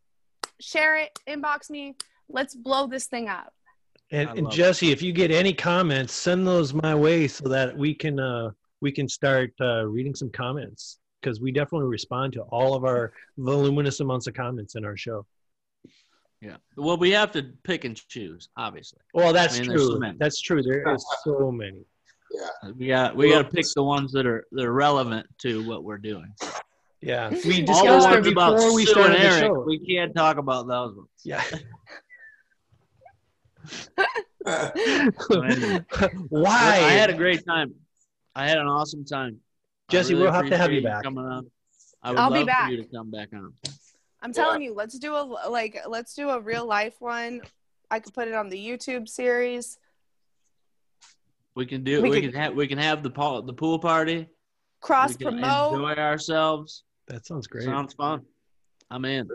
Share 0.60 0.98
it 0.98 1.18
inbox 1.26 1.70
me. 1.70 1.96
Let's 2.28 2.54
blow 2.54 2.86
this 2.86 3.06
thing 3.06 3.28
up. 3.28 3.52
And, 4.10 4.28
and 4.30 4.42
love 4.42 4.52
it. 4.52 4.56
Jesi, 4.56 4.92
if 4.92 5.02
you 5.02 5.12
get 5.12 5.30
any 5.30 5.52
comments, 5.52 6.12
send 6.12 6.46
those 6.46 6.74
my 6.74 6.94
way 6.94 7.26
so 7.26 7.48
that 7.48 7.76
we 7.76 7.94
can 7.94 8.20
uh, 8.20 8.50
we 8.80 8.92
can 8.92 9.08
start 9.08 9.52
uh, 9.60 9.86
reading 9.86 10.14
some 10.14 10.30
comments 10.30 10.98
because 11.20 11.40
we 11.40 11.52
definitely 11.52 11.88
respond 11.88 12.32
to 12.34 12.42
all 12.42 12.74
of 12.74 12.84
our 12.84 13.12
voluminous 13.38 14.00
amounts 14.00 14.26
of 14.26 14.34
comments 14.34 14.74
in 14.74 14.84
our 14.84 14.96
show. 14.96 15.24
Yeah. 16.43 16.57
Well, 16.76 16.97
we 16.97 17.11
have 17.12 17.30
to 17.32 17.45
pick 17.62 17.84
and 17.84 17.97
choose, 18.09 18.49
obviously. 18.57 18.99
Well, 19.14 19.32
that's 19.32 19.57
I 19.57 19.61
mean, 19.61 19.68
there's 19.68 19.82
so 19.82 19.90
true. 19.93 20.01
many. 20.01 20.16
That's 20.18 20.40
true. 20.40 20.61
There 20.62 20.93
is 20.93 21.07
so 21.24 21.53
many. 21.53 21.84
Yeah. 22.34 22.49
Uh, 22.64 22.72
we 22.76 22.86
got 22.88 23.14
we 23.16 23.28
Well, 23.30 23.43
got 23.43 23.51
to 23.51 23.57
pick 23.57 23.66
the 23.76 23.82
ones 23.84 24.11
that 24.12 24.26
are 24.26 24.45
that 24.53 24.64
are 24.64 24.72
relevant 24.72 25.26
to 25.43 25.64
what 25.68 25.84
we're 25.84 25.99
doing. 25.99 26.34
Yeah, 27.01 27.30
we 27.30 27.36
All 27.36 27.43
the 27.43 27.62
discussed 27.62 28.09
ones 28.11 28.26
about 28.26 28.57
before 28.57 28.74
we 28.74 28.84
Sue 28.86 28.93
started 28.93 29.16
and 29.16 29.24
the 29.24 29.28
Eric, 29.28 29.43
show. 29.45 29.64
we 29.66 29.78
can't 29.86 30.14
talk 30.14 30.36
about 30.38 30.66
those 30.66 30.97
ones. 30.97 31.09
Yeah. 31.24 31.43
Why? 36.28 36.51
I 36.51 36.90
had 36.93 37.11
a 37.11 37.14
great 37.14 37.45
time. 37.47 37.74
I 38.34 38.49
had 38.49 38.59
an 38.59 38.66
awesome 38.66 39.05
time. 39.05 39.38
Jesi, 39.90 40.11
really 40.11 40.22
we'll 40.22 40.32
have 40.32 40.49
to 40.49 40.57
have 40.57 40.72
you 40.72 40.82
back. 40.82 41.03
Coming 41.03 41.24
on. 41.24 41.51
I 42.03 42.11
would 42.11 42.18
I'll 42.18 42.30
love 42.30 42.40
be 42.40 42.45
back. 42.45 42.66
for 42.66 42.72
you 42.72 42.82
to 42.82 42.88
come 42.88 43.11
back 43.11 43.28
on. 43.32 43.53
I'm 44.22 44.32
telling 44.32 44.62
you, 44.62 44.72
let's 44.74 44.98
do 44.98 45.14
a 45.14 45.22
like 45.50 45.78
let's 45.88 46.14
do 46.14 46.30
a 46.30 46.40
real 46.40 46.64
life 46.66 46.94
one. 47.00 47.40
I 47.90 47.98
could 48.00 48.14
put 48.14 48.28
it 48.28 48.34
on 48.34 48.48
the 48.48 48.56
YouTube 48.56 49.08
series. 49.08 49.78
We 51.54 51.66
can 51.66 51.84
do. 51.84 52.00
We 52.00 52.10
We, 52.10 52.20
could- 52.20 52.32
can 52.32 52.40
have. 52.40 52.54
We 52.54 52.66
can 52.66 52.78
have 52.78 53.02
the 53.02 53.10
pool. 53.10 53.42
The 53.42 53.52
pool 53.52 53.78
party. 53.78 54.28
Cross 54.80 55.10
we 55.18 55.24
can 55.26 55.38
promote. 55.38 55.74
Enjoy 55.74 55.94
ourselves. 56.00 56.84
that 57.08 57.26
sounds 57.26 57.46
great. 57.46 57.64
Sounds 57.64 57.94
fun. 57.94 58.22
I'm 58.90 59.04
in. 59.04 59.28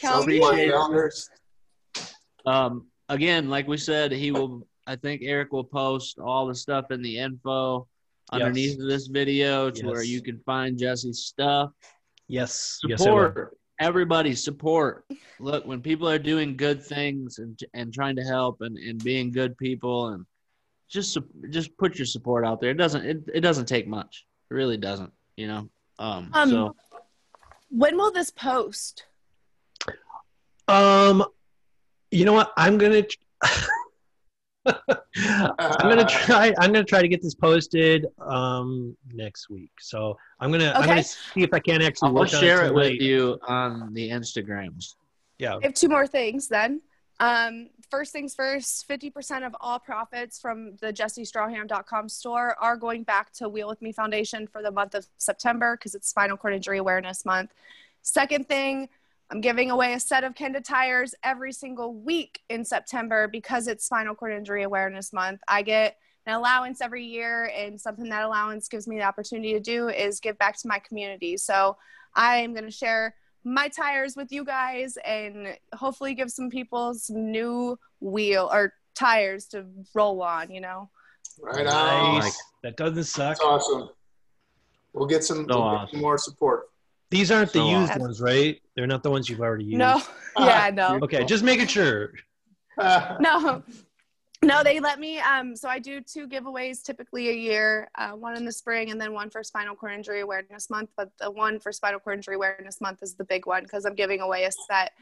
Count 0.00 0.20
Some 0.22 0.26
me 0.30 0.38
more 0.40 0.56
in. 0.56 0.70
calendars. 0.70 1.28
Um, 2.46 2.86
again, 3.08 3.48
like 3.50 3.66
we 3.66 3.76
said, 3.76 4.12
he 4.12 4.30
will. 4.30 4.66
I 4.86 4.96
think 4.96 5.22
Eric 5.24 5.52
will 5.52 5.64
post 5.64 6.18
all 6.18 6.46
the 6.46 6.54
stuff 6.54 6.90
in 6.90 7.02
the 7.02 7.18
info 7.18 7.86
Yes. 8.32 8.42
underneath 8.42 8.78
this 8.78 9.06
video 9.06 9.70
to 9.70 9.86
where 9.86 10.02
you 10.02 10.20
can 10.22 10.38
find 10.40 10.78
Jesi's 10.78 11.24
stuff. 11.26 11.70
Yes. 12.28 12.78
Yes, 12.84 13.02
Support 13.02 13.58
everybody. 13.78 14.34
Support. 14.34 15.04
Look, 15.40 15.66
when 15.66 15.80
people 15.80 16.08
are 16.08 16.18
doing 16.18 16.56
good 16.56 16.82
things 16.82 17.38
and 17.38 17.58
and 17.74 17.92
trying 17.92 18.16
to 18.16 18.22
help 18.22 18.60
and, 18.60 18.76
and 18.76 19.02
being 19.02 19.30
good 19.30 19.56
people 19.58 20.08
and 20.08 20.26
just 20.88 21.16
just 21.50 21.76
put 21.78 21.98
your 21.98 22.06
support 22.06 22.44
out 22.44 22.60
there. 22.60 22.70
It 22.70 22.78
doesn't 22.78 23.04
it, 23.04 23.18
it 23.34 23.40
doesn't 23.40 23.66
take 23.66 23.86
much. 23.86 24.26
It 24.50 24.54
really 24.54 24.76
doesn't. 24.76 25.12
You 25.36 25.48
know. 25.48 25.68
Um. 25.98 26.30
Um, 26.32 26.50
so 26.50 26.76
When 27.70 27.96
will 27.96 28.12
this 28.12 28.30
post? 28.30 29.04
Um, 30.66 31.24
you 32.10 32.24
know 32.24 32.32
what? 32.32 32.52
I'm 32.56 32.78
gonna. 32.78 33.04
I'm 34.66 35.88
gonna 35.88 36.06
try. 36.06 36.52
I'm 36.58 36.72
gonna 36.72 36.84
try 36.84 37.02
to 37.02 37.08
get 37.08 37.22
this 37.22 37.34
posted 37.34 38.06
um 38.18 38.96
next 39.12 39.48
week. 39.48 39.70
So 39.80 40.16
I'm 40.40 40.50
gonna. 40.50 40.72
I'm 40.74 40.82
Okay. 40.82 40.88
gonna 40.88 41.02
see 41.02 41.42
if 41.42 41.52
I 41.52 41.58
can 41.60 41.82
actually 41.82 42.18
I'll 42.18 42.26
share 42.26 42.64
it 42.66 42.74
with 42.74 43.00
you 43.00 43.38
on 43.46 43.92
the 43.94 44.10
Instagrams. 44.10 44.94
Yeah. 45.38 45.56
I 45.56 45.60
have 45.62 45.74
two 45.74 45.88
more 45.88 46.06
things 46.06 46.48
then. 46.48 46.82
Um, 47.20 47.70
first 47.90 48.12
things 48.12 48.34
first, 48.34 48.88
50% 48.88 49.44
of 49.44 49.54
all 49.60 49.78
profits 49.80 50.38
from 50.38 50.76
the 50.76 50.92
jesistracham.com 50.92 52.08
store 52.08 52.54
are 52.60 52.76
going 52.76 53.02
back 53.02 53.32
to 53.34 53.48
Wheel 53.48 53.66
With 53.68 53.82
Me 53.82 53.90
Foundation 53.92 54.46
for 54.46 54.62
the 54.62 54.70
month 54.70 54.94
of 54.94 55.06
September 55.16 55.76
because 55.76 55.96
it's 55.96 56.08
Spinal 56.08 56.36
Cord 56.36 56.54
Injury 56.54 56.78
Awareness 56.78 57.24
Month. 57.24 57.54
Second 58.02 58.46
thing, 58.46 58.88
I'm 59.30 59.40
giving 59.42 59.70
away 59.70 59.92
a 59.92 60.00
set 60.00 60.24
of 60.24 60.34
Kenda 60.34 60.64
tires 60.64 61.14
every 61.22 61.52
single 61.52 61.92
week 61.92 62.40
in 62.48 62.64
September 62.64 63.28
because 63.28 63.66
it's 63.66 63.84
Spinal 63.84 64.14
Cord 64.14 64.32
Injury 64.32 64.62
Awareness 64.62 65.12
Month. 65.12 65.40
I 65.46 65.60
get 65.62 65.96
an 66.24 66.34
allowance 66.34 66.80
every 66.80 67.04
year, 67.04 67.50
and 67.56 67.78
something 67.78 68.08
that 68.08 68.22
allowance 68.22 68.68
gives 68.68 68.88
me 68.88 68.96
the 68.96 69.02
opportunity 69.02 69.52
to 69.52 69.60
do 69.60 69.88
is 69.88 70.20
give 70.20 70.38
back 70.38 70.56
to 70.58 70.68
my 70.68 70.78
community. 70.78 71.36
So 71.36 71.76
I 72.14 72.36
am 72.36 72.54
going 72.54 72.64
to 72.64 72.70
share 72.70 73.14
my 73.44 73.68
tires 73.68 74.16
with 74.16 74.32
you 74.32 74.44
guys 74.44 74.96
and 75.04 75.56
hopefully 75.74 76.14
give 76.14 76.30
some 76.30 76.48
people 76.48 76.94
some 76.94 77.30
new 77.30 77.78
wheel 78.00 78.48
or 78.50 78.72
tires 78.94 79.46
to 79.48 79.66
roll 79.94 80.22
on, 80.22 80.50
you 80.50 80.60
know. 80.60 80.88
Right 81.40 81.66
on. 81.66 82.20
Nice. 82.20 82.42
That 82.62 82.76
doesn't 82.76 83.04
suck. 83.04 83.38
That's 83.38 83.40
awesome. 83.40 83.90
We'll 84.94 85.06
get 85.06 85.22
some, 85.22 85.46
So 85.48 85.60
we'll 85.60 85.78
get 85.80 85.90
some 85.90 86.00
more 86.00 86.18
support. 86.18 86.70
These 87.10 87.30
aren't 87.30 87.52
the 87.52 87.60
So 87.60 87.70
used 87.70 87.90
awesome. 87.90 88.02
ones, 88.02 88.20
right? 88.20 88.60
They're 88.76 88.86
not 88.86 89.02
the 89.02 89.10
ones 89.10 89.28
you've 89.28 89.40
already 89.40 89.64
used. 89.64 89.78
No. 89.78 90.02
yeah, 90.38 90.70
no. 90.72 90.98
Okay, 91.02 91.24
just 91.24 91.44
making 91.44 91.66
sure. 91.66 92.12
No. 93.20 93.62
No, 94.40 94.62
they 94.62 94.78
let 94.78 95.00
me 95.00 95.18
um 95.18 95.56
so 95.56 95.68
I 95.68 95.80
do 95.80 96.00
two 96.00 96.28
giveaways 96.28 96.80
typically 96.84 97.28
a 97.30 97.32
year, 97.32 97.90
uh, 97.96 98.10
one 98.10 98.36
in 98.36 98.44
the 98.44 98.52
spring 98.52 98.92
and 98.92 99.00
then 99.00 99.12
one 99.12 99.30
for 99.30 99.42
spinal 99.42 99.74
cord 99.74 99.94
injury 99.94 100.20
awareness 100.20 100.70
month, 100.70 100.90
but 100.96 101.10
the 101.18 101.28
one 101.28 101.58
for 101.58 101.72
spinal 101.72 101.98
cord 101.98 102.18
injury 102.18 102.36
awareness 102.36 102.80
month 102.80 103.02
is 103.02 103.14
the 103.14 103.24
big 103.24 103.46
one 103.46 103.64
because 103.64 103.84
I'm 103.84 103.96
giving 103.96 104.20
away 104.20 104.44
a 104.44 104.52
set 104.52 104.92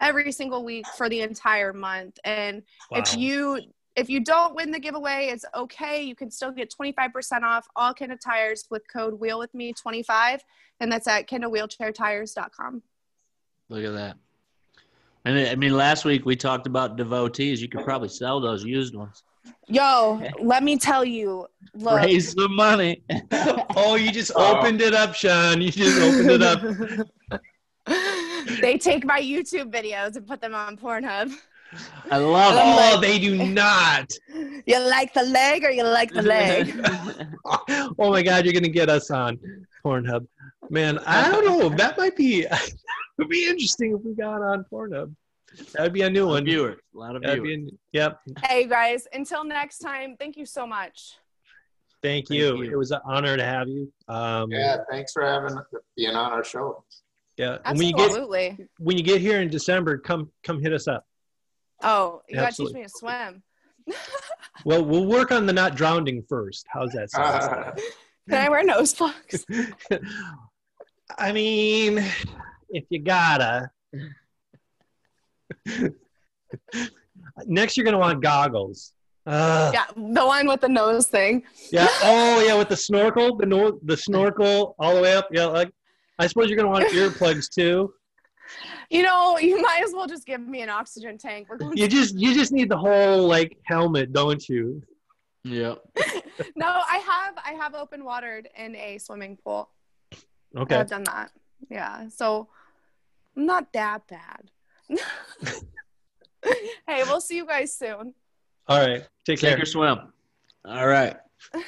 every 0.00 0.32
single 0.32 0.64
week 0.64 0.86
for 0.96 1.08
the 1.08 1.20
entire 1.20 1.72
month 1.72 2.18
and 2.24 2.64
If 2.90 3.16
you 3.16 3.60
if 3.96 4.08
you 4.08 4.20
don't 4.20 4.54
win 4.54 4.70
the 4.70 4.78
giveaway, 4.78 5.28
it's 5.32 5.44
okay. 5.54 6.02
You 6.02 6.14
can 6.14 6.30
still 6.30 6.52
get 6.52 6.72
25% 6.72 7.42
off 7.42 7.66
all 7.76 7.92
Kenda 7.92 8.18
tires 8.18 8.64
with 8.70 8.82
code 8.92 9.18
wheel 9.18 9.38
with 9.38 9.52
me 9.54 9.72
25 9.72 10.42
and 10.80 10.90
that's 10.90 11.06
at 11.06 11.28
kendawheelchairtires.com. 11.28 12.82
Look 13.68 13.84
at 13.84 13.92
that. 13.92 14.16
And 15.24 15.38
I 15.38 15.54
mean, 15.54 15.76
last 15.76 16.04
week 16.04 16.24
we 16.24 16.34
talked 16.36 16.66
about 16.66 16.96
devotees. 16.96 17.60
You 17.60 17.68
could 17.68 17.84
probably 17.84 18.08
sell 18.08 18.40
those 18.40 18.64
used 18.64 18.94
ones. 18.94 19.22
Yo, 19.68 20.22
let 20.40 20.62
me 20.62 20.76
tell 20.76 21.04
you, 21.04 21.46
look. 21.74 21.96
Raise 22.02 22.34
the 22.34 22.48
money. 22.48 23.02
oh, 23.76 23.96
you 23.96 24.10
just 24.10 24.32
Oh. 24.34 24.56
opened 24.56 24.80
it 24.80 24.94
up, 24.94 25.14
Shawn. 25.14 25.60
You 25.60 25.70
just 25.70 26.00
opened 26.00 26.30
it 26.30 26.42
up. 26.42 27.40
they 28.60 28.78
take 28.78 29.04
my 29.04 29.20
YouTube 29.20 29.70
videos 29.72 30.16
and 30.16 30.26
put 30.26 30.40
them 30.40 30.54
on 30.54 30.76
Pornhub. 30.76 31.32
I 32.10 32.16
love 32.18 32.54
it. 32.54 32.60
Oh, 32.62 32.98
it. 32.98 33.00
they 33.00 33.18
do 33.18 33.36
not. 33.36 34.10
You 34.66 34.80
like 34.80 35.14
the 35.14 35.22
leg 35.24 35.64
or 35.64 35.70
you 35.70 35.84
like 35.84 36.10
the 36.12 36.22
leg? 36.22 36.74
oh 37.98 38.10
my 38.10 38.22
God, 38.22 38.44
you're 38.44 38.54
gonna 38.54 38.68
get 38.68 38.88
us 38.88 39.10
on 39.10 39.38
Pornhub, 39.84 40.26
man. 40.68 40.98
I 41.06 41.30
don't 41.30 41.44
know. 41.44 41.68
That 41.68 41.96
might 41.98 42.16
be. 42.16 42.46
It 43.18 43.24
would 43.24 43.28
be 43.28 43.46
interesting 43.46 43.94
if 43.94 44.00
we 44.02 44.14
got 44.14 44.40
on 44.40 44.64
Pornhub. 44.72 45.14
That 45.74 45.82
would 45.82 45.92
be 45.92 46.00
a 46.02 46.08
new 46.08 46.28
one. 46.28 46.46
viewers. 46.46 46.80
A 46.94 46.98
lot 46.98 47.16
of 47.16 47.20
That'd 47.22 47.42
viewers. 47.42 47.70
be 47.70 47.98
a, 47.98 47.98
yep. 48.04 48.20
hey 48.46 48.66
guys, 48.66 49.06
until 49.12 49.44
next 49.44 49.80
time, 49.80 50.16
thank 50.18 50.38
you 50.38 50.46
so 50.46 50.66
much. 50.66 51.18
Thank 52.02 52.28
Thank 52.28 52.38
you. 52.40 52.62
you. 52.62 52.70
It 52.72 52.76
was 52.76 52.92
an 52.92 53.00
honor 53.04 53.36
to 53.36 53.44
have 53.44 53.68
you. 53.68 53.92
Um, 54.08 54.50
yeah, 54.50 54.78
thanks 54.90 55.12
for 55.12 55.22
having 55.22 55.54
being 55.96 56.16
on 56.16 56.32
our 56.32 56.42
show. 56.42 56.82
yeah. 57.36 57.58
And 57.66 57.76
when 57.76 57.88
you 57.88 57.92
get 57.94 58.06
Absolutely. 58.06 58.66
when 58.78 58.96
you 58.96 59.04
get 59.04 59.20
here 59.20 59.42
in 59.42 59.50
December, 59.50 59.98
come 59.98 60.30
come 60.42 60.62
hit 60.62 60.72
us 60.72 60.88
up. 60.88 61.04
Oh, 61.82 62.22
you 62.28 62.36
gotta 62.36 62.54
teach 62.54 62.72
me 62.72 62.82
to 62.82 62.88
swim. 62.88 63.42
Well, 64.64 64.84
we'll 64.84 65.06
work 65.06 65.32
on 65.32 65.46
the 65.46 65.52
not 65.54 65.74
drowning 65.74 66.22
first. 66.28 66.66
How's 66.70 66.92
that 66.92 67.10
sound? 67.10 67.80
Can 68.28 68.38
I 68.38 68.48
wear 68.50 68.62
nose 68.62 68.92
plugs? 68.94 69.44
I 71.18 71.32
mean, 71.32 72.04
if 72.68 72.84
you 72.90 72.98
gotta. 73.00 73.70
Next, 77.46 77.76
you're 77.76 77.84
gonna 77.84 77.98
want 77.98 78.22
goggles. 78.22 78.92
Uh, 79.26 79.70
yeah, 79.72 79.86
the 79.96 80.24
one 80.26 80.46
with 80.46 80.60
the 80.60 80.68
nose 80.68 81.06
thing. 81.06 81.42
yeah. 81.72 81.88
Oh, 82.02 82.44
yeah. 82.46 82.56
With 82.56 82.68
the 82.68 82.76
snorkel, 82.76 83.36
the 83.36 83.46
no, 83.46 83.78
the 83.82 83.96
snorkel 83.96 84.74
all 84.78 84.94
the 84.94 85.00
way 85.02 85.14
up. 85.16 85.28
Yeah. 85.32 85.46
Like, 85.46 85.70
I 86.18 86.26
suppose 86.26 86.48
you're 86.48 86.56
gonna 86.56 86.70
want 86.70 86.86
earplugs 86.88 87.48
too. 87.48 87.92
You 88.90 89.02
know, 89.02 89.38
you 89.40 89.60
might 89.60 89.82
as 89.84 89.92
well 89.92 90.06
just 90.06 90.26
give 90.26 90.40
me 90.40 90.62
an 90.62 90.68
oxygen 90.70 91.18
tank. 91.18 91.48
We're 91.48 91.56
going 91.56 91.76
You 91.76 91.88
just 91.88 92.14
you 92.16 92.34
just 92.34 92.52
need 92.52 92.68
the 92.68 92.78
whole 92.78 93.26
like 93.26 93.56
helmet, 93.64 94.12
don't 94.12 94.46
you? 94.48 94.82
Yeah. 95.44 95.74
No, 96.56 96.66
I 96.66 96.96
have 96.96 97.34
I 97.44 97.52
have 97.62 97.74
open 97.74 98.02
watered 98.02 98.48
in 98.56 98.74
a 98.74 98.96
swimming 98.96 99.36
pool. 99.36 99.68
Okay. 100.56 100.76
I've 100.76 100.88
done 100.88 101.04
that. 101.04 101.32
Yeah. 101.68 102.08
So 102.08 102.48
I'm 103.36 103.44
not 103.44 103.70
that 103.74 104.06
bad. 104.08 104.50
hey, 106.86 107.02
we'll 107.04 107.20
see 107.20 107.36
you 107.36 107.46
guys 107.46 107.74
soon. 107.74 108.14
All 108.68 108.78
right. 108.78 109.02
Take 109.26 109.38
Take 109.38 109.40
care. 109.40 109.56
your 109.58 109.66
swim. 109.66 109.98
All 110.64 110.86
right. 110.86 111.16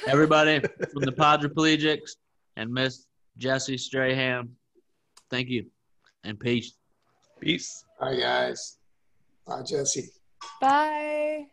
Everybody 0.07 0.59
from 0.59 1.03
the 1.03 1.11
Podriplegics 1.11 2.11
and 2.57 2.71
Miss 2.73 3.05
Jesi 3.39 3.75
Stracham, 3.75 4.49
thank 5.29 5.49
you 5.49 5.65
and 6.23 6.39
peace. 6.39 6.73
Peace. 7.39 7.85
Hi 7.99 8.15
guys. 8.15 8.77
Bye, 9.45 9.61
Jesi. 9.61 10.07
Bye. 10.61 11.47